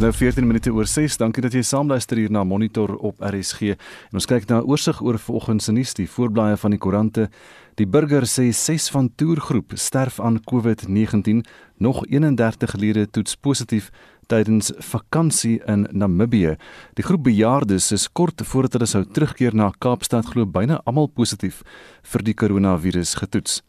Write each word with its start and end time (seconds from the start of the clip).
Dis 0.00 0.06
nou 0.08 0.16
14 0.16 0.46
minute 0.48 0.70
oor 0.72 0.86
6. 0.88 1.18
Dankie 1.20 1.42
dat 1.44 1.52
jy 1.52 1.60
saamluister 1.60 2.16
hier 2.16 2.32
na 2.32 2.40
Monitor 2.40 2.94
op 3.04 3.18
RSG. 3.20 3.74
En 4.08 4.16
ons 4.16 4.26
kyk 4.26 4.46
na 4.48 4.62
'n 4.62 4.64
oorsig 4.64 5.02
oor 5.04 5.18
vanoggend 5.18 5.62
se 5.62 5.72
nuus, 5.72 5.92
die 5.92 6.08
voorblaaie 6.08 6.56
van 6.56 6.70
die 6.70 6.78
koerante. 6.78 7.28
Die 7.76 7.86
burger 7.86 8.24
sê 8.24 8.48
6 8.48 8.88
van 8.90 9.10
toergroep 9.14 9.72
sterf 9.74 10.18
aan 10.18 10.40
COVID-19. 10.40 11.44
Nog 11.76 12.06
31 12.06 12.74
lede 12.76 13.10
toets 13.10 13.36
positief 13.36 13.90
tydens 14.26 14.72
vakansie 14.78 15.60
in 15.66 15.86
Namibië. 15.92 16.56
Die 16.94 17.04
groep 17.04 17.24
bejaardes 17.24 17.92
is 17.92 18.08
kort 18.08 18.40
voordat 18.42 18.72
hulle 18.72 18.86
sou 18.86 19.04
terugkeer 19.04 19.54
na 19.54 19.70
Kaapstad 19.78 20.26
glo 20.26 20.46
byna 20.46 20.80
almal 20.86 21.08
positief 21.08 21.62
vir 22.02 22.22
die 22.22 22.34
koronavirus 22.34 23.14
getoets. 23.14 23.62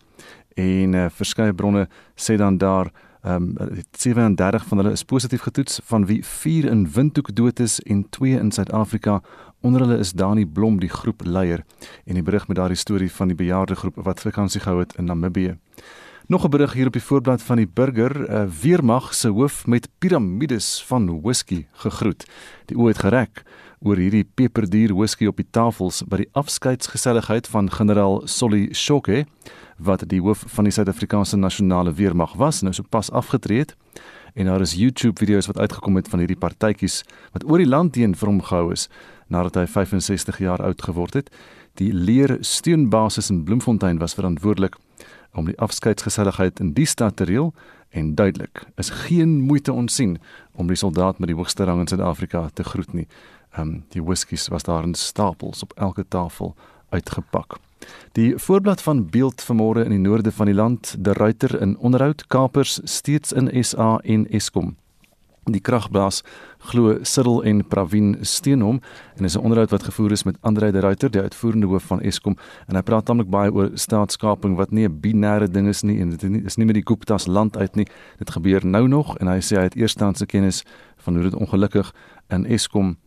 En 0.55 0.93
uh, 0.93 1.09
verskeie 1.09 1.53
bronne 1.53 1.89
sê 2.15 2.37
dan 2.37 2.57
daar 2.57 2.91
Ehm 3.21 3.55
um, 3.59 3.81
37 3.91 4.65
van 4.65 4.77
hulle 4.77 4.91
is 4.91 5.03
positief 5.03 5.41
getoets 5.41 5.79
van 5.83 6.05
wie 6.05 6.25
4 6.25 6.65
in 6.65 6.91
Windhoek 6.91 7.35
dood 7.35 7.59
is 7.59 7.79
en 7.79 8.09
2 8.09 8.39
in 8.39 8.51
Suid-Afrika. 8.51 9.21
Onder 9.59 9.81
hulle 9.81 9.97
is 9.97 10.11
Dani 10.11 10.45
Blom 10.45 10.79
die 10.79 10.89
groep 10.89 11.21
leier 11.25 11.63
en 12.05 12.13
die 12.13 12.23
berig 12.23 12.47
met 12.47 12.57
daardie 12.57 12.77
storie 12.77 13.11
van 13.11 13.27
die 13.27 13.35
bejaarde 13.35 13.75
groep 13.75 13.95
wat 13.95 14.21
vakansie 14.21 14.61
gehou 14.61 14.79
het 14.79 14.95
in 14.97 15.05
Namibië. 15.05 15.57
Nog 16.27 16.45
'n 16.45 16.49
berig 16.49 16.73
hier 16.73 16.87
op 16.87 16.93
die 16.93 17.03
voorblad 17.03 17.41
van 17.41 17.55
die 17.55 17.67
Burger, 17.73 18.19
'n 18.19 18.33
uh, 18.33 18.49
weermag 18.61 19.13
se 19.13 19.27
hoof 19.27 19.67
met 19.67 19.89
piramides 19.97 20.83
van 20.83 21.21
whisky 21.21 21.65
gegroet. 21.71 22.25
Die 22.65 22.77
oë 22.77 22.87
het 22.87 22.97
gereg 22.97 23.29
oor 23.79 23.97
hierdie 23.97 24.23
peperduur 24.33 24.95
whisky 24.95 25.25
op 25.25 25.37
die 25.37 25.47
tafels 25.51 26.03
by 26.07 26.17
die 26.17 26.29
afskeidsgeselligheid 26.31 27.47
van 27.47 27.71
generaal 27.71 28.21
Solly 28.25 28.73
Shoke 28.73 29.25
wat 29.83 30.03
die 30.09 30.21
hoof 30.21 30.43
van 30.47 30.67
die 30.67 30.73
Suid-Afrikaanse 30.73 31.37
nasionale 31.37 31.93
weermag 31.93 32.33
was, 32.37 32.61
nou 32.61 32.73
so 32.73 32.83
pas 32.89 33.11
afgetree 33.11 33.63
het. 33.63 33.75
En 34.33 34.45
daar 34.45 34.61
is 34.61 34.73
YouTube 34.73 35.19
video's 35.19 35.47
wat 35.47 35.59
uitgekom 35.59 35.95
het 35.95 36.07
van 36.07 36.19
hierdie 36.19 36.39
partytjies 36.39 37.01
wat 37.31 37.43
oor 37.49 37.59
die 37.59 37.67
land 37.67 37.95
heen 37.95 38.15
vir 38.15 38.29
hom 38.29 38.39
gehou 38.41 38.71
is 38.71 38.87
nadat 39.27 39.55
hy 39.59 39.65
65 39.67 40.39
jaar 40.39 40.63
oud 40.63 40.81
geword 40.81 41.13
het. 41.13 41.29
Die 41.79 41.91
leer 41.93 42.37
steunbasis 42.39 43.29
in 43.31 43.43
Bloemfontein 43.43 43.99
was 43.99 44.15
verantwoordelik 44.15 44.77
om 45.33 45.47
die 45.47 45.57
afskeidsgeselligheid 45.59 46.59
in 46.59 46.73
die 46.75 46.85
stad 46.85 47.15
te 47.15 47.27
reël 47.27 47.53
en 47.89 48.15
duidelik 48.15 48.65
is 48.79 48.89
geen 49.07 49.39
moeite 49.47 49.73
ontsien 49.73 50.17
om 50.51 50.67
die 50.67 50.79
soldaat 50.79 51.19
met 51.19 51.31
die 51.31 51.35
hoogste 51.35 51.63
rang 51.63 51.79
in 51.79 51.87
Suid-Afrika 51.87 52.49
te 52.53 52.63
groet 52.63 52.93
nie. 52.93 53.07
Ehm 53.51 53.67
um, 53.67 53.83
die 53.91 54.03
whiskies 54.03 54.47
was 54.47 54.63
daar 54.63 54.83
in 54.83 54.93
stapels 54.95 55.63
op 55.63 55.73
elke 55.75 56.05
tafel 56.07 56.55
uitgepak. 56.91 57.57
Die 58.11 58.37
voorblad 58.37 58.81
van 58.81 59.09
beeld 59.09 59.41
vanmôre 59.43 59.85
in 59.87 59.95
die 59.95 60.03
noorde 60.03 60.31
van 60.31 60.45
die 60.45 60.55
land, 60.55 60.95
De 60.99 61.13
Ruiter 61.13 61.61
in 61.61 61.77
onderhoud 61.77 62.27
kapers 62.27 62.79
steeds 62.83 63.31
in 63.31 63.63
SA 63.63 63.97
en 64.03 64.27
Eskom. 64.29 64.75
Die 65.49 65.61
kragblaas 65.61 66.19
glo 66.69 66.99
Siddel 67.01 67.39
en 67.49 67.63
Pravin 67.67 68.17
Steenhom 68.21 68.77
en 69.17 69.25
is 69.25 69.35
'n 69.35 69.41
onderhoud 69.41 69.69
wat 69.69 69.83
gevoer 69.83 70.11
is 70.11 70.23
met 70.23 70.37
Andre 70.41 70.71
De 70.71 70.79
Ruiter, 70.79 71.11
die 71.11 71.21
uitvoerende 71.21 71.67
hoof 71.67 71.83
van 71.83 72.01
Eskom 72.01 72.35
en 72.67 72.75
hy 72.75 72.81
praat 72.81 73.05
tamelik 73.05 73.29
baie 73.29 73.53
oor 73.53 73.71
staatskaping 73.73 74.55
wat 74.55 74.71
nie 74.71 74.87
'n 74.87 74.99
binêre 75.01 75.51
ding 75.51 75.67
is 75.67 75.81
nie 75.81 75.99
en 75.99 76.09
dit 76.09 76.45
is 76.45 76.55
nie 76.55 76.65
met 76.65 76.75
die 76.75 76.85
Gupta's 76.85 77.27
land 77.27 77.57
uit 77.57 77.75
nie. 77.75 77.87
Dit 78.17 78.29
gebeur 78.29 78.65
nou 78.65 78.87
nog 78.87 79.17
en 79.17 79.27
hy 79.27 79.39
sê 79.39 79.55
hy 79.55 79.63
het 79.63 79.75
eerstandse 79.75 80.25
kennis 80.25 80.63
van 80.97 81.13
hoe 81.13 81.23
dit 81.23 81.35
ongelukkig 81.35 81.93
in 82.29 82.45
Eskom 82.45 82.97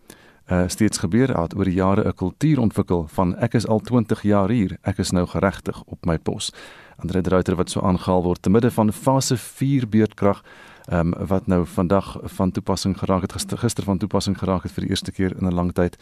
uh, 0.50 0.62
steeds 0.66 0.98
gebeur 0.98 1.40
het 1.40 1.56
oor 1.56 1.64
die 1.64 1.74
jare 1.74 2.08
'n 2.08 2.14
kultuur 2.14 2.60
ontwikkel 2.60 3.06
van 3.08 3.36
ek 3.36 3.54
is 3.54 3.66
al 3.66 3.80
20 3.80 4.22
jaar 4.22 4.48
hier, 4.48 4.78
ek 4.82 4.98
is 4.98 5.10
nou 5.10 5.26
geregtig 5.26 5.82
op 5.86 6.06
my 6.06 6.18
pos. 6.18 6.52
Andre 6.96 7.20
Dreuter 7.20 7.56
wat 7.56 7.70
so 7.70 7.80
aangehaal 7.80 8.22
word 8.22 8.42
te 8.42 8.50
midde 8.50 8.70
van 8.70 8.92
fase 8.92 9.36
4 9.36 9.88
beurtkrag 9.88 10.42
ehm 10.84 11.12
um, 11.14 11.26
wat 11.26 11.46
nou 11.46 11.66
vandag 11.66 12.18
van 12.22 12.50
toepassing 12.50 12.98
geraak 12.98 13.22
het 13.22 13.32
gister, 13.32 13.58
gister 13.58 13.84
van 13.84 13.98
toepassing 13.98 14.38
geraak 14.38 14.62
het 14.62 14.72
vir 14.72 14.80
die 14.80 14.90
eerste 14.90 15.12
keer 15.12 15.32
in 15.36 15.46
'n 15.46 15.54
lang 15.54 15.72
tyd 15.72 15.96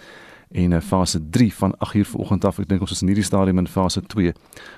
en 0.51 0.69
'n 0.69 0.73
uh, 0.73 0.81
fase 0.81 1.21
3 1.31 1.55
van 1.55 1.79
8 1.79 1.95
uur 1.95 2.05
vanoggend 2.05 2.45
af. 2.45 2.59
Ek 2.59 2.69
dink 2.69 2.81
ons 2.81 2.91
is 2.91 3.03
in 3.03 3.07
hierdie 3.07 3.25
stadium 3.25 3.59
in 3.59 3.67
fase 3.67 4.03
2 4.03 4.33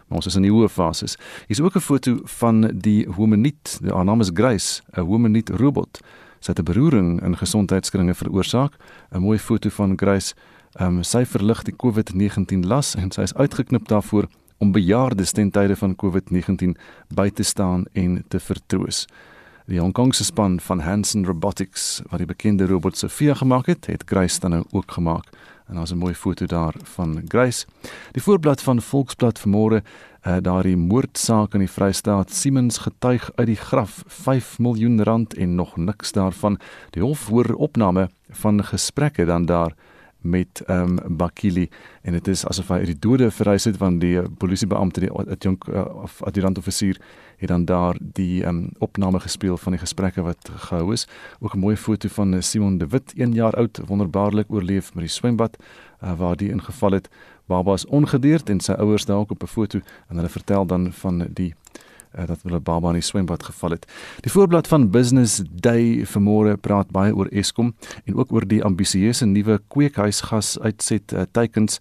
maar 0.06 0.16
ons 0.16 0.26
is 0.26 0.34
in 0.34 0.42
die 0.42 0.50
hoë 0.50 0.68
fases. 0.68 1.16
Hier 1.46 1.56
is 1.56 1.60
ook 1.60 1.74
'n 1.76 1.80
foto 1.80 2.18
van 2.24 2.60
die 2.74 3.06
Hominiet 3.08 3.78
die 3.80 4.04
naam 4.04 4.20
is 4.20 4.30
Grace 4.34 4.82
'n 4.92 5.00
Hominiet 5.00 5.48
robot 5.50 6.00
sy 6.44 6.52
het 6.52 6.60
'n 6.60 6.70
beroering 6.72 7.22
in 7.22 7.36
gesondheidskringe 7.36 8.14
veroorsaak. 8.14 8.72
'n 9.12 9.20
Mooi 9.20 9.38
foto 9.38 9.68
van 9.70 9.96
Grace. 9.96 10.34
Ehm 10.72 10.96
um, 10.96 11.02
sy 11.02 11.24
verlig 11.24 11.62
die 11.62 11.74
COVID-19 11.76 12.66
las 12.66 12.94
en 12.94 13.10
sy 13.10 13.22
is 13.22 13.34
uitgeknip 13.34 13.88
daarvoor 13.88 14.26
om 14.58 14.72
bejaardes 14.72 15.32
ten 15.32 15.50
tye 15.50 15.76
van 15.76 15.96
COVID-19 15.96 16.76
by 17.14 17.30
te 17.30 17.42
staan 17.42 17.84
en 17.92 18.24
te 18.28 18.40
vertroos. 18.40 19.06
Die 19.66 19.80
Hong 19.80 19.92
Kongse 19.92 20.24
span 20.24 20.60
van 20.60 20.80
Hanson 20.80 21.24
Robotics 21.24 22.02
wat 22.10 22.18
die 22.18 22.26
bekende 22.26 22.66
robot 22.66 22.96
Sophia 22.96 23.34
gemaak 23.34 23.66
het, 23.66 23.86
het 23.86 24.02
Grace 24.06 24.40
dan 24.40 24.50
nou 24.50 24.64
ook 24.70 24.92
gemaak. 24.92 25.24
En 25.66 25.74
daar's 25.74 25.92
'n 25.92 25.98
mooi 25.98 26.14
foto 26.14 26.46
daar 26.46 26.74
van 26.82 27.22
Grace. 27.28 27.66
Die 28.12 28.22
voorblad 28.22 28.62
van 28.62 28.82
Volksblad 28.82 29.40
vanmôre 29.40 29.82
uh, 30.26 30.36
daardie 30.40 30.76
moordsaak 30.76 31.54
in 31.54 31.58
die 31.58 31.70
Vrystaat. 31.70 32.32
Siemens 32.32 32.78
getuig 32.78 33.30
uit 33.34 33.46
die 33.46 33.56
graf 33.56 34.02
5 34.06 34.58
miljoen 34.58 35.02
rand 35.02 35.34
en 35.34 35.54
nog 35.54 35.76
niks 35.76 36.12
daarvan. 36.12 36.58
Die 36.90 37.02
hof 37.02 37.26
hoor 37.26 37.54
opname 37.54 38.10
van 38.28 38.64
gesprekke 38.64 39.24
dan 39.24 39.46
daar 39.46 39.74
met 40.24 40.62
ehm 40.66 40.98
um, 40.98 41.16
Bakili. 41.16 41.68
En 42.02 42.12
dit 42.12 42.28
is 42.28 42.46
asof 42.46 42.68
hy 42.68 42.74
uit 42.74 42.86
die 42.86 42.98
dode 42.98 43.30
verrys 43.30 43.64
het 43.64 43.76
van 43.76 43.98
die 43.98 44.22
polisiebeampte 44.22 45.00
die 45.00 45.10
adjunk 45.10 45.66
uh, 45.68 45.84
of 46.02 46.22
adjutant 46.22 46.58
offisier 46.58 47.00
het 47.36 47.48
dan 47.48 47.64
daar 47.64 47.96
die 48.00 48.46
um, 48.46 48.70
opname 48.78 49.20
gespeel 49.20 49.56
van 49.56 49.72
die 49.72 49.80
gesprekke 49.80 50.22
wat 50.22 50.50
gehou 50.68 50.92
is 50.92 51.08
ook 51.40 51.54
'n 51.54 51.58
mooi 51.58 51.76
foto 51.76 52.08
van 52.08 52.42
Simon 52.42 52.78
de 52.78 52.86
Wit 52.86 53.12
1 53.16 53.32
jaar 53.32 53.52
oud 53.52 53.80
wonderbaarlik 53.86 54.46
oorleef 54.48 54.94
met 54.94 55.04
die 55.04 55.12
swembad 55.12 55.56
uh, 56.02 56.18
waar 56.18 56.36
die 56.36 56.50
ingeval 56.50 56.90
het 56.90 57.08
baba 57.46 57.72
is 57.72 57.86
ongedeerd 57.86 58.50
en 58.50 58.60
sy 58.60 58.72
ouers 58.72 59.04
daar 59.04 59.16
ook 59.16 59.30
op 59.30 59.42
'n 59.42 59.46
foto 59.46 59.80
en 60.08 60.16
hulle 60.16 60.28
vertel 60.28 60.66
dan 60.66 60.92
van 60.92 61.26
die 61.30 61.54
uh, 62.18 62.26
dat 62.26 62.42
hulle 62.42 62.60
baba 62.60 62.88
in 62.88 62.94
die 63.00 63.02
swembad 63.02 63.42
geval 63.42 63.70
het. 63.70 63.86
Die 64.20 64.30
voorblad 64.30 64.68
van 64.68 64.90
Business 64.90 65.42
Day 65.50 66.06
vanmôre 66.06 66.56
praat 66.60 66.90
baie 66.90 67.14
oor 67.14 67.26
Eskom 67.26 67.74
en 68.04 68.16
ook 68.16 68.32
oor 68.32 68.46
die 68.48 68.62
ambisieuse 68.64 69.26
nuwe 69.26 69.60
kweekhuisgas 69.68 70.58
uitset 70.60 71.12
uh, 71.12 71.22
teikens 71.30 71.78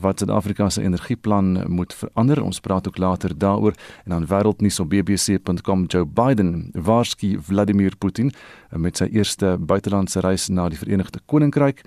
wat 0.00 0.18
Suid-Afrika 0.18 0.68
se 0.70 0.82
energieplan 0.82 1.64
moet 1.68 1.94
verander. 1.94 2.42
Ons 2.42 2.60
praat 2.60 2.88
ook 2.88 2.98
later 2.98 3.38
daaroor. 3.38 3.74
En 4.04 4.10
dan 4.10 4.26
wêreldnuus 4.26 4.80
op 4.80 4.90
bbc.com 4.90 5.84
Joe 5.84 6.06
Biden 6.06 6.70
waarsku 6.72 7.36
Vladimir 7.40 7.96
Putin 7.96 8.32
met 8.70 8.96
sy 8.96 9.08
eerste 9.12 9.56
buitelandse 9.60 10.20
reis 10.20 10.48
na 10.48 10.68
die 10.68 10.78
Verenigde 10.78 11.20
Koninkryk. 11.26 11.82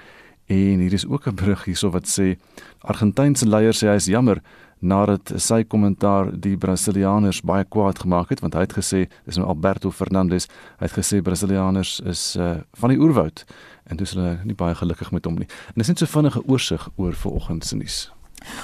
En 0.49 0.79
hier 0.79 0.93
is 0.93 1.07
ook 1.07 1.27
'n 1.27 1.35
berig 1.35 1.63
hierso 1.63 1.89
wat 1.89 2.07
sê 2.19 2.37
Argentynse 2.79 3.47
leier 3.47 3.73
sê 3.73 3.87
hy 3.87 3.95
is 3.95 4.05
jammer 4.05 4.41
nadat 4.79 5.33
sy 5.41 5.63
kommentaar 5.63 6.31
die 6.31 6.57
Brasilianers 6.57 7.41
baie 7.41 7.65
kwaad 7.67 7.99
gemaak 7.99 8.29
het 8.33 8.43
want 8.43 8.55
hy 8.55 8.63
het 8.67 8.77
gesê 8.77 9.05
dis 9.25 9.39
nou 9.39 9.47
Alberto 9.49 9.91
Fernandes 9.91 10.47
hy 10.79 10.87
het 10.87 10.95
gesê 10.95 11.21
Brasilianers 11.23 11.99
is 12.07 12.35
uh, 12.39 12.59
van 12.79 12.93
die 12.93 12.99
oerwoud 12.99 13.43
en 13.89 13.97
dis 13.97 14.13
hulle 14.15 14.37
nie 14.45 14.55
baie 14.55 14.77
gelukkig 14.77 15.11
met 15.11 15.25
hom 15.25 15.39
nie. 15.41 15.49
En 15.73 15.81
dis 15.81 15.89
net 15.89 16.01
so 16.01 16.09
vinnige 16.09 16.43
oorsig 16.45 16.87
oor 16.95 17.17
vanoggend 17.17 17.65
se 17.65 17.75
nuus. 17.75 17.99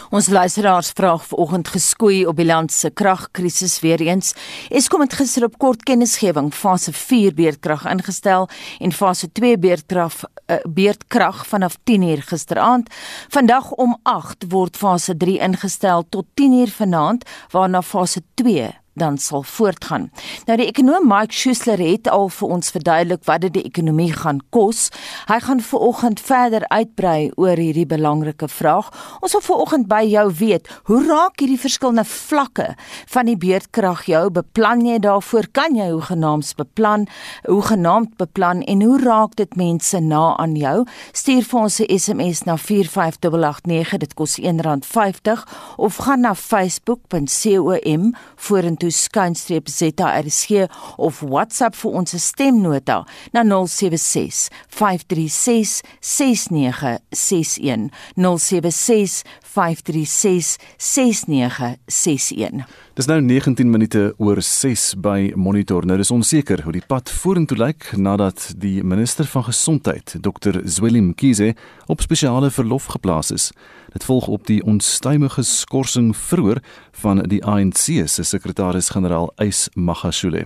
Ons 0.10 0.30
luisteraars 0.32 0.92
vraag 0.96 1.26
vanoggend 1.28 1.68
geskoei 1.68 2.26
op 2.30 2.38
die 2.40 2.46
land 2.46 2.72
se 2.72 2.90
kragkrisis 2.90 3.80
weer 3.84 4.02
eens. 4.02 4.34
Eskom 4.70 5.04
het 5.04 5.18
gister 5.18 5.44
op 5.50 5.58
kort 5.60 5.84
kennisgewing 5.84 6.54
fase 6.54 6.94
4 6.94 7.34
beurtkrag 7.36 7.86
ingestel 7.92 8.48
en 8.80 8.96
fase 8.96 9.32
2 9.32 9.58
beurtkrag 9.60 10.24
uh, 10.48 10.58
beurtkrag 10.64 11.46
vanaf 11.48 11.78
10:00 11.84 12.22
gisteraand. 12.30 12.90
Vandag 13.30 13.72
om 13.72 13.98
8:00 14.04 14.48
word 14.48 14.78
fase 14.78 15.18
3 15.18 15.40
ingestel 15.40 16.06
tot 16.10 16.26
10:00 16.42 16.72
vanaand 16.78 17.26
waarna 17.52 17.82
fase 17.82 18.22
2 18.34 18.85
dan 18.96 19.18
sal 19.18 19.44
voortgaan. 19.44 20.10
Nou 20.48 20.56
die 20.58 20.68
ekonom 20.72 21.08
Mike 21.08 21.36
Schuessler 21.36 21.82
het 21.84 22.08
al 22.08 22.30
vir 22.32 22.54
ons 22.56 22.72
verduidelik 22.72 23.24
wat 23.28 23.44
dit 23.44 23.54
die 23.58 23.66
ekonomie 23.68 24.14
gaan 24.16 24.40
kos. 24.56 24.88
Hy 25.28 25.40
gaan 25.44 25.62
veraloggend 25.62 26.22
verder 26.24 26.64
uitbrei 26.72 27.32
oor 27.36 27.60
hierdie 27.60 27.86
belangrike 27.86 28.48
vraag. 28.48 28.88
Ons 29.20 29.36
wil 29.36 29.44
veraloggend 29.44 29.90
by 29.92 30.02
jou 30.08 30.26
weet, 30.40 30.72
hoe 30.88 31.02
raak 31.04 31.44
hierdie 31.44 31.60
verskillende 31.60 32.06
vlakke 32.08 32.70
van 33.12 33.28
die 33.28 33.38
beurtkrag 33.38 34.06
jou? 34.08 34.24
Beplan 34.32 34.86
jy 34.88 35.00
daarvoor? 35.04 35.50
Kan 35.52 35.76
jy 35.76 35.90
hoe 35.92 36.02
genaamd 36.08 36.56
beplan? 36.56 37.08
Hoe 37.50 37.62
genaamd 37.62 38.16
beplan 38.18 38.64
en 38.64 38.82
hoe 38.82 39.00
raak 39.04 39.36
dit 39.36 39.56
mense 39.60 40.00
na 40.00 40.38
aan 40.40 40.56
jou? 40.56 40.86
Stuur 41.12 41.44
vir 41.44 41.60
ons 41.60 41.80
'n 41.80 42.00
SMS 42.00 42.44
na 42.46 42.56
45889. 42.58 43.98
Dit 43.98 44.14
kos 44.14 44.40
R1.50 44.40 45.44
of 45.78 45.96
gaan 45.98 46.22
na 46.22 46.36
facebook.com 46.36 48.14
vorentoe 48.36 48.85
toe 48.86 48.94
skynstreep 48.94 49.70
ZRSG 49.70 50.68
of 50.98 51.22
WhatsApp 51.26 51.76
vir 51.80 51.98
ons 51.98 52.16
stemnota 52.22 53.02
na 53.34 53.44
076 53.46 54.50
536 54.70 55.82
6961 56.02 57.90
076 58.16 59.24
536 59.56 60.58
6961 60.78 62.86
Dis 62.96 63.10
nou 63.12 63.18
19 63.20 63.68
minute 63.68 64.14
oor 64.24 64.40
6 64.40 64.94
by 65.04 65.34
Monitor. 65.36 65.84
Nou 65.84 65.98
dis 66.00 66.14
onseker 66.16 66.62
hoe 66.64 66.72
die 66.72 66.84
pad 66.88 67.10
vorentoe 67.12 67.58
lyk 67.60 67.90
nadat 68.00 68.54
die 68.56 68.86
minister 68.88 69.28
van 69.28 69.44
gesondheid, 69.50 70.14
Dr. 70.24 70.62
Zweli 70.64 71.02
Mkhize, 71.04 71.50
op 71.92 72.06
spesiale 72.06 72.48
verlof 72.56 72.86
geplaas 72.94 73.34
is. 73.36 73.50
Dit 73.92 74.08
volg 74.08 74.30
op 74.32 74.46
die 74.48 74.62
onstuimige 74.64 75.44
skorsing 75.44 76.14
vroeër 76.16 76.62
van 77.02 77.20
die 77.28 77.42
ANC 77.44 78.08
se 78.08 78.24
sekretaris-generaal 78.24 79.28
Ys 79.44 79.66
Magashule. 79.76 80.46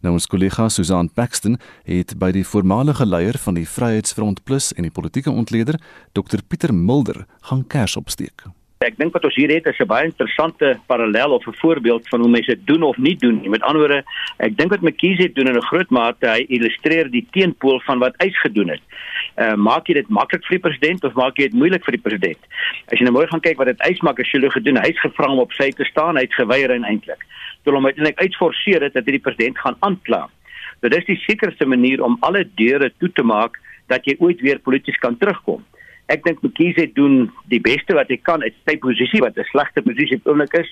Nou 0.00 0.14
ons 0.16 0.28
kollega 0.28 0.70
Susan 0.72 1.12
Paxton 1.12 1.58
het 1.84 2.16
by 2.16 2.32
die 2.32 2.46
voormalige 2.48 3.04
leier 3.04 3.36
van 3.44 3.60
die 3.60 3.68
Vryheidsfront 3.68 4.40
Plus 4.48 4.72
en 4.72 4.88
die 4.88 4.94
politieke 4.94 5.30
ontleder, 5.30 5.76
Dr. 6.16 6.40
Pieter 6.48 6.72
Mulder, 6.72 7.26
gaan 7.44 7.66
kers 7.68 8.00
opsteek. 8.00 8.48
Ek 8.80 8.94
dink 8.96 9.12
wat 9.12 9.26
ons 9.28 9.34
hier 9.36 9.50
het 9.52 9.66
is 9.68 9.78
'n 9.78 9.84
baie 9.84 10.06
interessante 10.08 10.68
parallel 10.88 11.34
of 11.36 11.46
'n 11.46 11.52
voorbeeld 11.60 12.08
van 12.08 12.20
hoe 12.20 12.30
mense 12.30 12.64
doen 12.64 12.82
of 12.82 12.96
nie 12.96 13.16
doen. 13.16 13.50
Met 13.50 13.60
ander 13.60 13.80
woorde, 13.82 14.04
ek 14.38 14.56
dink 14.56 14.70
wat 14.70 14.80
McKinsey 14.80 15.32
doen 15.32 15.48
in 15.48 15.56
'n 15.56 15.68
groot 15.68 15.90
mate, 15.90 16.26
hy 16.26 16.46
illustreer 16.48 17.10
die 17.10 17.26
teenpool 17.30 17.80
van 17.80 17.98
wat 17.98 18.14
hy 18.16 18.30
gedoen 18.30 18.68
het. 18.68 18.80
Uh 19.36 19.54
maak 19.54 19.86
jy 19.86 19.94
dit 19.94 20.08
maklik 20.08 20.46
vir 20.46 20.56
die 20.56 20.68
president 20.68 21.04
of 21.04 21.12
maak 21.12 21.36
jy 21.36 21.50
dit 21.50 21.52
moeilik 21.60 21.84
vir 21.84 21.92
die 21.92 22.00
president? 22.08 22.38
As 22.88 22.98
jy 22.98 23.04
nou 23.04 23.12
mooi 23.12 23.26
gaan 23.26 23.40
kyk 23.40 23.58
wat 23.58 23.66
dit 23.66 23.80
uitmaak 23.80 24.18
as 24.18 24.30
jy 24.30 24.40
hulle 24.40 24.50
gedoen, 24.50 24.76
hy's 24.76 25.00
gevra 25.00 25.28
om 25.28 25.38
op 25.38 25.52
sy 25.52 25.70
te 25.70 25.84
staan, 25.84 26.16
hy't 26.16 26.32
geweier 26.32 26.70
eintlik. 26.70 27.22
Toe 27.64 27.74
hom 27.74 27.84
uiteindelik 27.84 28.18
uitforceer 28.18 28.80
het 28.80 28.94
dat 28.94 29.04
hy 29.04 29.12
die 29.12 29.26
president 29.28 29.58
gaan 29.58 29.76
aankla. 29.80 30.30
Dit 30.80 30.96
is 30.96 31.04
die 31.04 31.20
sekerste 31.28 31.66
manier 31.66 32.02
om 32.02 32.16
alle 32.20 32.48
deure 32.54 32.90
toe 32.98 33.12
te 33.12 33.22
maak 33.22 33.60
dat 33.88 34.04
jy 34.06 34.16
ooit 34.18 34.40
weer 34.40 34.58
polities 34.58 34.96
kan 34.96 35.18
terugkom 35.18 35.64
ek 36.10 36.24
dink 36.26 36.42
McKinsey 36.42 36.90
doen 36.94 37.28
die 37.52 37.60
beste 37.62 37.94
wat 37.94 38.10
hy 38.10 38.18
kan 38.26 38.42
uit 38.42 38.56
sy 38.66 38.76
posisie 38.82 39.22
wat 39.22 39.38
'n 39.38 39.46
slegte 39.52 39.82
posisie 39.86 40.20
oomblik 40.24 40.54
is 40.58 40.70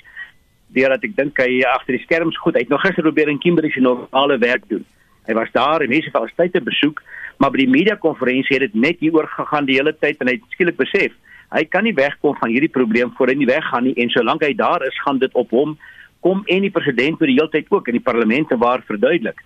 deurdat 0.74 1.04
ek 1.04 1.16
dink 1.16 1.38
hy 1.38 1.62
agter 1.64 1.96
die 1.96 2.04
skerms 2.04 2.38
goed 2.42 2.54
hy 2.54 2.64
het 2.66 2.72
nog 2.74 2.82
gister 2.82 3.06
probeer 3.06 3.28
in 3.28 3.38
Kimberley 3.38 3.70
se 3.70 3.80
normale 3.80 4.38
werk 4.38 4.68
doen. 4.68 4.84
Hy 5.28 5.34
was 5.34 5.52
daar 5.52 5.82
en 5.82 5.88
mense 5.88 6.10
van 6.10 6.28
tyd 6.36 6.52
te 6.52 6.60
besoek 6.60 7.02
maar 7.38 7.50
by 7.50 7.58
die 7.58 7.70
media 7.70 7.94
konferensie 7.94 8.56
het 8.58 8.72
dit 8.72 8.74
net 8.74 8.98
hieroor 9.00 9.28
gegaan 9.28 9.66
die 9.66 9.78
hele 9.78 9.94
tyd 9.94 10.20
en 10.20 10.26
hy 10.26 10.34
het 10.38 10.56
skielik 10.56 10.76
besef 10.76 11.12
hy 11.54 11.64
kan 11.64 11.84
nie 11.84 11.94
wegkom 11.94 12.36
van 12.36 12.50
hierdie 12.50 12.72
probleem 12.72 13.12
voor 13.16 13.28
hy 13.28 13.34
nie 13.34 13.48
weggaan 13.48 13.84
nie 13.84 13.94
en 13.96 14.10
solank 14.10 14.42
hy 14.44 14.52
daar 14.54 14.84
is 14.86 14.98
gaan 15.04 15.18
dit 15.18 15.32
op 15.34 15.50
hom 15.50 15.78
kom 16.20 16.42
en 16.46 16.66
die 16.66 16.74
president 16.74 17.18
vir 17.18 17.30
die 17.30 17.38
hele 17.38 17.52
tyd 17.52 17.70
ook 17.70 17.88
in 17.88 17.98
die 17.98 18.04
parlemente 18.04 18.58
waar 18.58 18.82
verduidelik. 18.82 19.38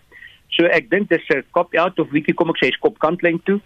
So 0.56 0.64
ek 0.64 0.90
dink 0.90 1.08
dis 1.08 1.28
'n 1.30 1.44
kop 1.52 1.74
out 1.74 1.98
of 1.98 2.10
weekie 2.10 2.34
kom 2.34 2.50
ek 2.50 2.60
sê 2.64 2.72
skop 2.72 2.98
kantlyn 2.98 3.40
toe 3.44 3.60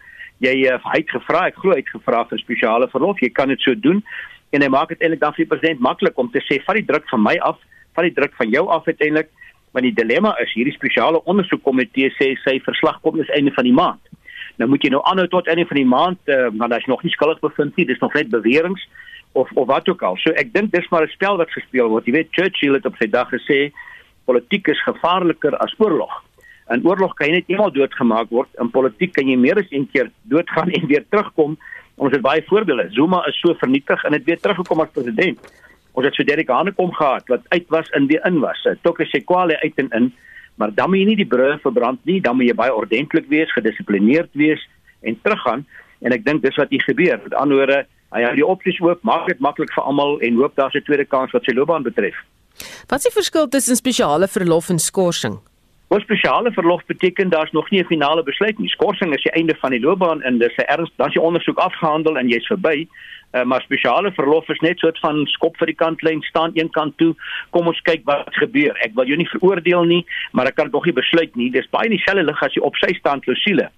jy 0.45 0.55
uh, 0.69 0.79
hy 0.93 1.01
het 1.01 1.13
gevra, 1.15 1.47
ek 1.51 1.61
glo 1.63 1.75
hy 1.75 1.83
het 1.83 1.93
gevra 1.93 2.25
vir 2.31 2.43
spesiale 2.43 2.89
verlof. 2.93 3.21
Jy 3.23 3.33
kan 3.37 3.49
dit 3.53 3.61
so 3.65 3.75
doen 3.75 4.03
en 4.55 4.63
hy 4.63 4.69
maak 4.73 4.93
dit 4.93 5.01
eintlik 5.03 5.21
dan 5.21 5.35
vir 5.37 5.45
die 5.45 5.51
president 5.51 5.81
maklik 5.81 6.19
om 6.19 6.31
te 6.33 6.43
sê 6.47 6.61
vat 6.65 6.79
die 6.79 6.87
druk 6.87 7.09
van 7.11 7.23
my 7.25 7.37
af, 7.45 7.59
vat 7.97 8.07
die 8.07 8.15
druk 8.17 8.37
van 8.39 8.53
jou 8.53 8.67
af 8.73 8.87
uiteindelik. 8.87 9.33
Want 9.77 9.85
die 9.85 9.97
dilemma 9.97 10.33
is 10.41 10.53
hierdie 10.57 10.77
spesiale 10.77 11.21
ondersoekkomitee 11.29 12.13
sê 12.17 12.31
sy 12.45 12.59
verslag 12.65 13.01
kom 13.05 13.19
is 13.21 13.33
einde 13.37 13.53
van 13.57 13.67
die 13.69 13.75
maand. 13.77 14.13
Nou 14.57 14.71
moet 14.73 14.85
jy 14.87 14.93
nou 14.95 15.03
aanhou 15.05 15.27
tot 15.29 15.51
einde 15.53 15.67
van 15.69 15.81
die 15.81 15.89
maand, 15.89 16.21
uh, 16.33 16.47
want 16.57 16.73
as 16.73 16.87
nog 16.89 17.03
nie 17.05 17.13
skuldig 17.13 17.43
bevind 17.43 17.77
nie, 17.77 17.89
dis 17.89 18.01
nog 18.01 18.15
net 18.17 18.33
beweringe 18.33 18.81
of 19.37 19.51
of 19.53 19.67
wat 19.69 19.89
ook 19.89 20.03
al. 20.03 20.17
So 20.23 20.33
ek 20.41 20.55
dink 20.55 20.73
dis 20.73 20.89
maar 20.91 21.05
'n 21.05 21.13
spel 21.13 21.37
wat 21.37 21.53
gespeel 21.53 21.89
word. 21.89 22.07
Jy 22.07 22.13
weet 22.13 22.33
Churchill 22.33 22.75
het 22.75 22.87
op 22.87 22.97
sy 22.97 23.09
dag 23.11 23.29
gesê 23.29 23.73
politiek 24.25 24.69
is 24.69 24.83
gevaarliker 24.83 25.57
as 25.57 25.75
oorlog. 25.79 26.13
In 26.75 26.83
oorlog 26.83 27.15
kan 27.15 27.31
jy 27.31 27.39
net 27.39 27.51
eenmal 27.53 27.71
doodgemaak 27.71 28.31
word. 28.35 28.51
In 28.63 28.71
politiek 28.75 29.13
kan 29.15 29.29
jy 29.31 29.37
meer 29.39 29.61
as 29.61 29.71
een 29.71 29.87
keer 29.93 30.11
doodgaan 30.31 30.73
en 30.79 30.87
weer 30.91 31.05
terugkom. 31.11 31.55
Ons 31.97 32.13
het 32.13 32.25
baie 32.25 32.43
voorbeelde. 32.49 32.89
Zuma 32.97 33.23
is 33.31 33.39
so 33.41 33.55
vernietig 33.61 34.03
en 34.05 34.17
het 34.17 34.27
weer 34.27 34.41
teruggekom 34.41 34.83
as 34.83 34.93
president. 34.93 35.39
Ons 35.97 36.11
het 36.11 36.19
so 36.19 36.27
Derek 36.29 36.51
Hanekom 36.53 36.93
gehad 36.93 37.31
wat 37.33 37.47
uit 37.55 37.71
was 37.73 37.89
en 37.97 38.09
weer 38.11 38.25
in 38.29 38.41
was. 38.43 38.67
Tokke 38.83 39.07
Sekwale 39.09 39.61
uit 39.63 39.79
en 39.81 39.91
in. 39.97 40.13
Maar 40.57 40.75
dan 40.75 40.91
moet 40.91 40.99
jy 40.99 41.09
nie 41.13 41.19
die 41.23 41.29
brûe 41.29 41.57
verbrand 41.63 42.03
nie. 42.05 42.21
Dan 42.21 42.37
moet 42.37 42.51
jy 42.51 42.59
baie 42.59 42.75
ordentlik 42.75 43.31
wees, 43.33 43.53
gedissiplineerd 43.55 44.33
wees 44.35 44.63
en 45.07 45.19
teruggaan. 45.23 45.67
En 46.05 46.13
ek 46.13 46.27
dink 46.27 46.43
dis 46.43 46.59
wat 46.61 46.73
hier 46.75 46.85
gebeur. 46.85 47.21
Met 47.23 47.35
ander 47.39 47.63
woorde, 47.63 47.83
hy 48.13 48.23
hou 48.27 48.37
die 48.37 48.47
opsies 48.47 48.81
oop, 48.83 49.03
maak 49.07 49.31
dit 49.31 49.41
maklik 49.41 49.73
vir 49.73 49.87
almal 49.87 50.19
en 50.21 50.41
hoop 50.43 50.57
daar's 50.59 50.75
'n 50.75 50.85
tweede 50.85 51.05
kans 51.05 51.33
wat 51.33 51.45
sy 51.45 51.55
loopbaan 51.55 51.87
betref. 51.87 52.17
Wat 52.89 52.99
is 52.99 53.09
die 53.09 53.17
verskil 53.23 53.49
tussen 53.49 53.77
spesiale 53.77 54.29
verlof 54.29 54.69
en 54.69 54.79
skorsing? 54.79 55.39
Ons 55.89 56.03
spesiale 56.03 56.51
verlof 56.51 56.83
beteken 56.87 57.29
daar's 57.31 57.53
nog 57.53 57.71
nie 57.71 57.81
'n 57.81 57.87
finale 57.87 58.23
besluit 58.23 58.59
nie. 58.59 58.69
Skorsing 58.69 59.15
is 59.15 59.23
die 59.23 59.33
einde 59.33 59.55
van 59.55 59.71
die 59.71 59.81
loopbaan 59.81 60.23
en 60.23 60.39
dis 60.39 60.57
'n 60.57 60.67
erns 60.67 60.91
dan 60.97 61.11
jy 61.11 61.21
ondersoek 61.21 61.59
afgehandel 61.59 62.19
en 62.19 62.29
jy's 62.29 62.47
verby. 62.47 62.89
Uh, 63.33 63.45
maar 63.45 63.61
spesiale 63.61 64.13
verlof 64.13 64.49
is 64.49 64.59
net 64.61 64.79
soort 64.79 64.99
van 64.99 65.27
skop 65.27 65.57
vir 65.57 65.67
die 65.67 65.75
kantlyn 65.75 66.23
staan 66.23 66.51
een 66.55 66.71
kant 66.71 66.97
toe. 66.97 67.15
Kom 67.51 67.67
ons 67.67 67.81
kyk 67.81 68.01
wat 68.05 68.35
gebeur. 68.35 68.77
Ek 68.81 68.95
wil 68.95 69.07
jou 69.07 69.17
nie 69.17 69.29
veroordeel 69.29 69.85
nie, 69.85 70.07
maar 70.33 70.47
ek 70.47 70.55
kan 70.55 70.71
nog 70.71 70.85
nie 70.85 70.93
besluit 70.93 71.37
nie. 71.37 71.51
Dis 71.51 71.71
baie 71.71 71.89
dieselfde 71.89 72.25
lig 72.25 72.43
as 72.43 72.55
jy 72.55 72.63
op 72.63 72.77
sy 72.77 72.95
staan 72.95 73.21
klousule. 73.21 73.71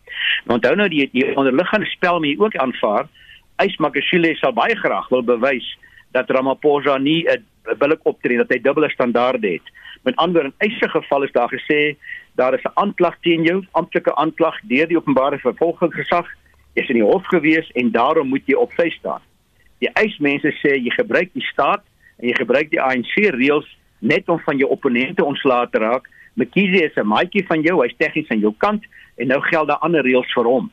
Nou 0.44 0.56
onthou 0.56 0.74
nou 0.76 0.88
die, 0.88 1.08
die 1.12 1.36
onderliggende 1.36 1.86
spel 1.86 2.20
moet 2.20 2.28
jy 2.28 2.38
ook 2.38 2.56
aanvaar. 2.56 3.08
Ys 3.58 3.76
Magashule 3.76 4.36
sal 4.36 4.52
baie 4.52 4.76
graag 4.76 5.08
wil 5.08 5.22
bewys 5.22 5.76
dat 6.12 6.30
Ramaphosa 6.30 6.98
nie 6.98 7.26
'n 7.28 7.44
billik 7.78 8.00
optree 8.04 8.36
dat 8.36 8.48
hy 8.48 8.58
dubbele 8.62 8.90
standaarde 8.90 9.48
het. 9.48 9.66
Met 10.02 10.16
ander 10.16 10.44
in 10.44 10.54
eise 10.58 10.88
geval 10.88 11.22
is 11.22 11.32
daar 11.32 11.52
gesê 11.52 11.96
daar 12.34 12.54
is 12.54 12.62
'n 12.62 12.74
aanklag 12.74 13.16
teen 13.20 13.42
jou, 13.42 13.64
amptelike 13.70 14.14
aanklag 14.14 14.60
deur 14.62 14.86
die 14.86 14.96
openbare 14.96 15.38
vervolgingsgesag. 15.38 16.26
Is 16.72 16.88
in 16.88 16.94
die 16.94 17.04
hof 17.04 17.26
gewees 17.26 17.70
en 17.70 17.90
daarom 17.90 18.28
moet 18.28 18.46
jy 18.46 18.54
op 18.54 18.72
sy 18.72 18.90
staan. 18.90 19.20
Die 19.78 19.90
eismense 19.92 20.52
sê 20.62 20.76
jy 20.76 20.90
gebruik 20.90 21.30
die 21.32 21.42
staat 21.52 21.82
en 22.18 22.28
jy 22.28 22.34
gebruik 22.34 22.70
die 22.70 22.82
ANC 22.82 23.14
reëls 23.14 23.76
net 23.98 24.28
om 24.28 24.38
van 24.38 24.56
jou 24.56 24.70
opponente 24.70 25.24
ontslae 25.24 25.68
te 25.70 25.78
raak. 25.78 26.08
McKinsey 26.34 26.86
is 26.86 26.96
'n 26.96 27.06
maatjie 27.06 27.46
van 27.46 27.62
jou, 27.62 27.82
hy's 27.82 27.96
tegnies 27.96 28.28
aan 28.28 28.40
jou 28.40 28.54
kant 28.58 28.84
en 29.16 29.26
nou 29.26 29.40
geld 29.40 29.68
daar 29.68 29.78
ander 29.78 30.02
reëls 30.02 30.32
vir 30.34 30.44
hom. 30.44 30.70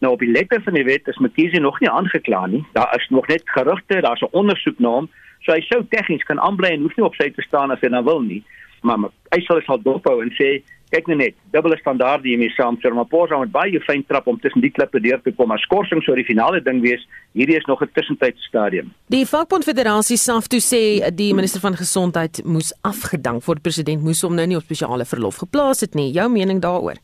Nou 0.00 0.12
op 0.12 0.20
die 0.20 0.30
letter 0.30 0.62
van 0.62 0.74
die 0.74 0.84
wet 0.84 1.08
is 1.08 1.18
McKinsey 1.18 1.60
nog 1.60 1.80
nie 1.80 1.90
aangekla 1.90 2.46
nie. 2.46 2.64
Daar 2.72 2.94
is 2.96 3.08
nog 3.08 3.26
net 3.26 3.42
gerugte, 3.44 4.00
daar's 4.00 4.22
'n 4.22 4.28
ondersoek 4.30 4.78
na 4.78 4.88
hom. 4.88 5.08
So 5.40 5.52
hy 5.52 5.60
sou 5.60 5.86
tegnies 5.88 6.24
kan 6.24 6.40
aanbly 6.40 6.68
en 6.68 6.80
hoef 6.80 6.96
nie 6.96 7.06
op 7.06 7.14
sy 7.14 7.30
te 7.30 7.42
staan 7.42 7.70
as 7.70 7.80
hy 7.80 7.88
nou 7.88 8.04
wil 8.04 8.20
nie 8.20 8.44
maar 8.82 9.10
hy 9.34 9.40
sal 9.46 9.60
sal 9.66 9.80
dophou 9.82 10.20
en 10.22 10.30
sê 10.38 10.58
kyk 10.92 11.08
net 11.10 11.18
net 11.20 11.34
dubbele 11.52 11.76
standaarde 11.80 12.28
hiermee 12.30 12.52
saam 12.56 12.78
vir 12.80 12.94
Maposa 12.96 13.38
met 13.40 13.52
baie 13.52 13.80
fyn 13.84 14.04
trap 14.08 14.28
om 14.30 14.38
tussen 14.40 14.64
die 14.64 14.72
klippe 14.72 15.00
deur 15.04 15.20
te 15.24 15.34
kom 15.36 15.50
maar 15.52 15.60
skorsing 15.60 16.00
sou 16.04 16.16
die 16.16 16.24
finale 16.24 16.62
ding 16.64 16.80
wees. 16.84 17.04
Hierdie 17.36 17.58
is 17.58 17.66
nog 17.68 17.82
'n 17.82 17.90
tussentydse 17.92 18.42
stadium. 18.48 18.92
Die 19.08 19.26
vakbond 19.26 19.64
federasie 19.64 20.16
SAFTU 20.16 20.58
sê 20.58 21.10
die 21.14 21.34
minister 21.34 21.60
van 21.60 21.76
gesondheid 21.76 22.40
moes 22.44 22.72
afgedank 22.82 23.44
word. 23.44 23.62
President 23.62 24.02
moes 24.02 24.22
hom 24.22 24.34
nou 24.34 24.46
nie 24.46 24.56
op 24.56 24.62
spesiale 24.62 25.04
verlof 25.04 25.36
geplaas 25.36 25.80
het 25.80 25.94
nie. 25.94 26.12
Jou 26.12 26.28
mening 26.30 26.60
daaroor 26.60 26.96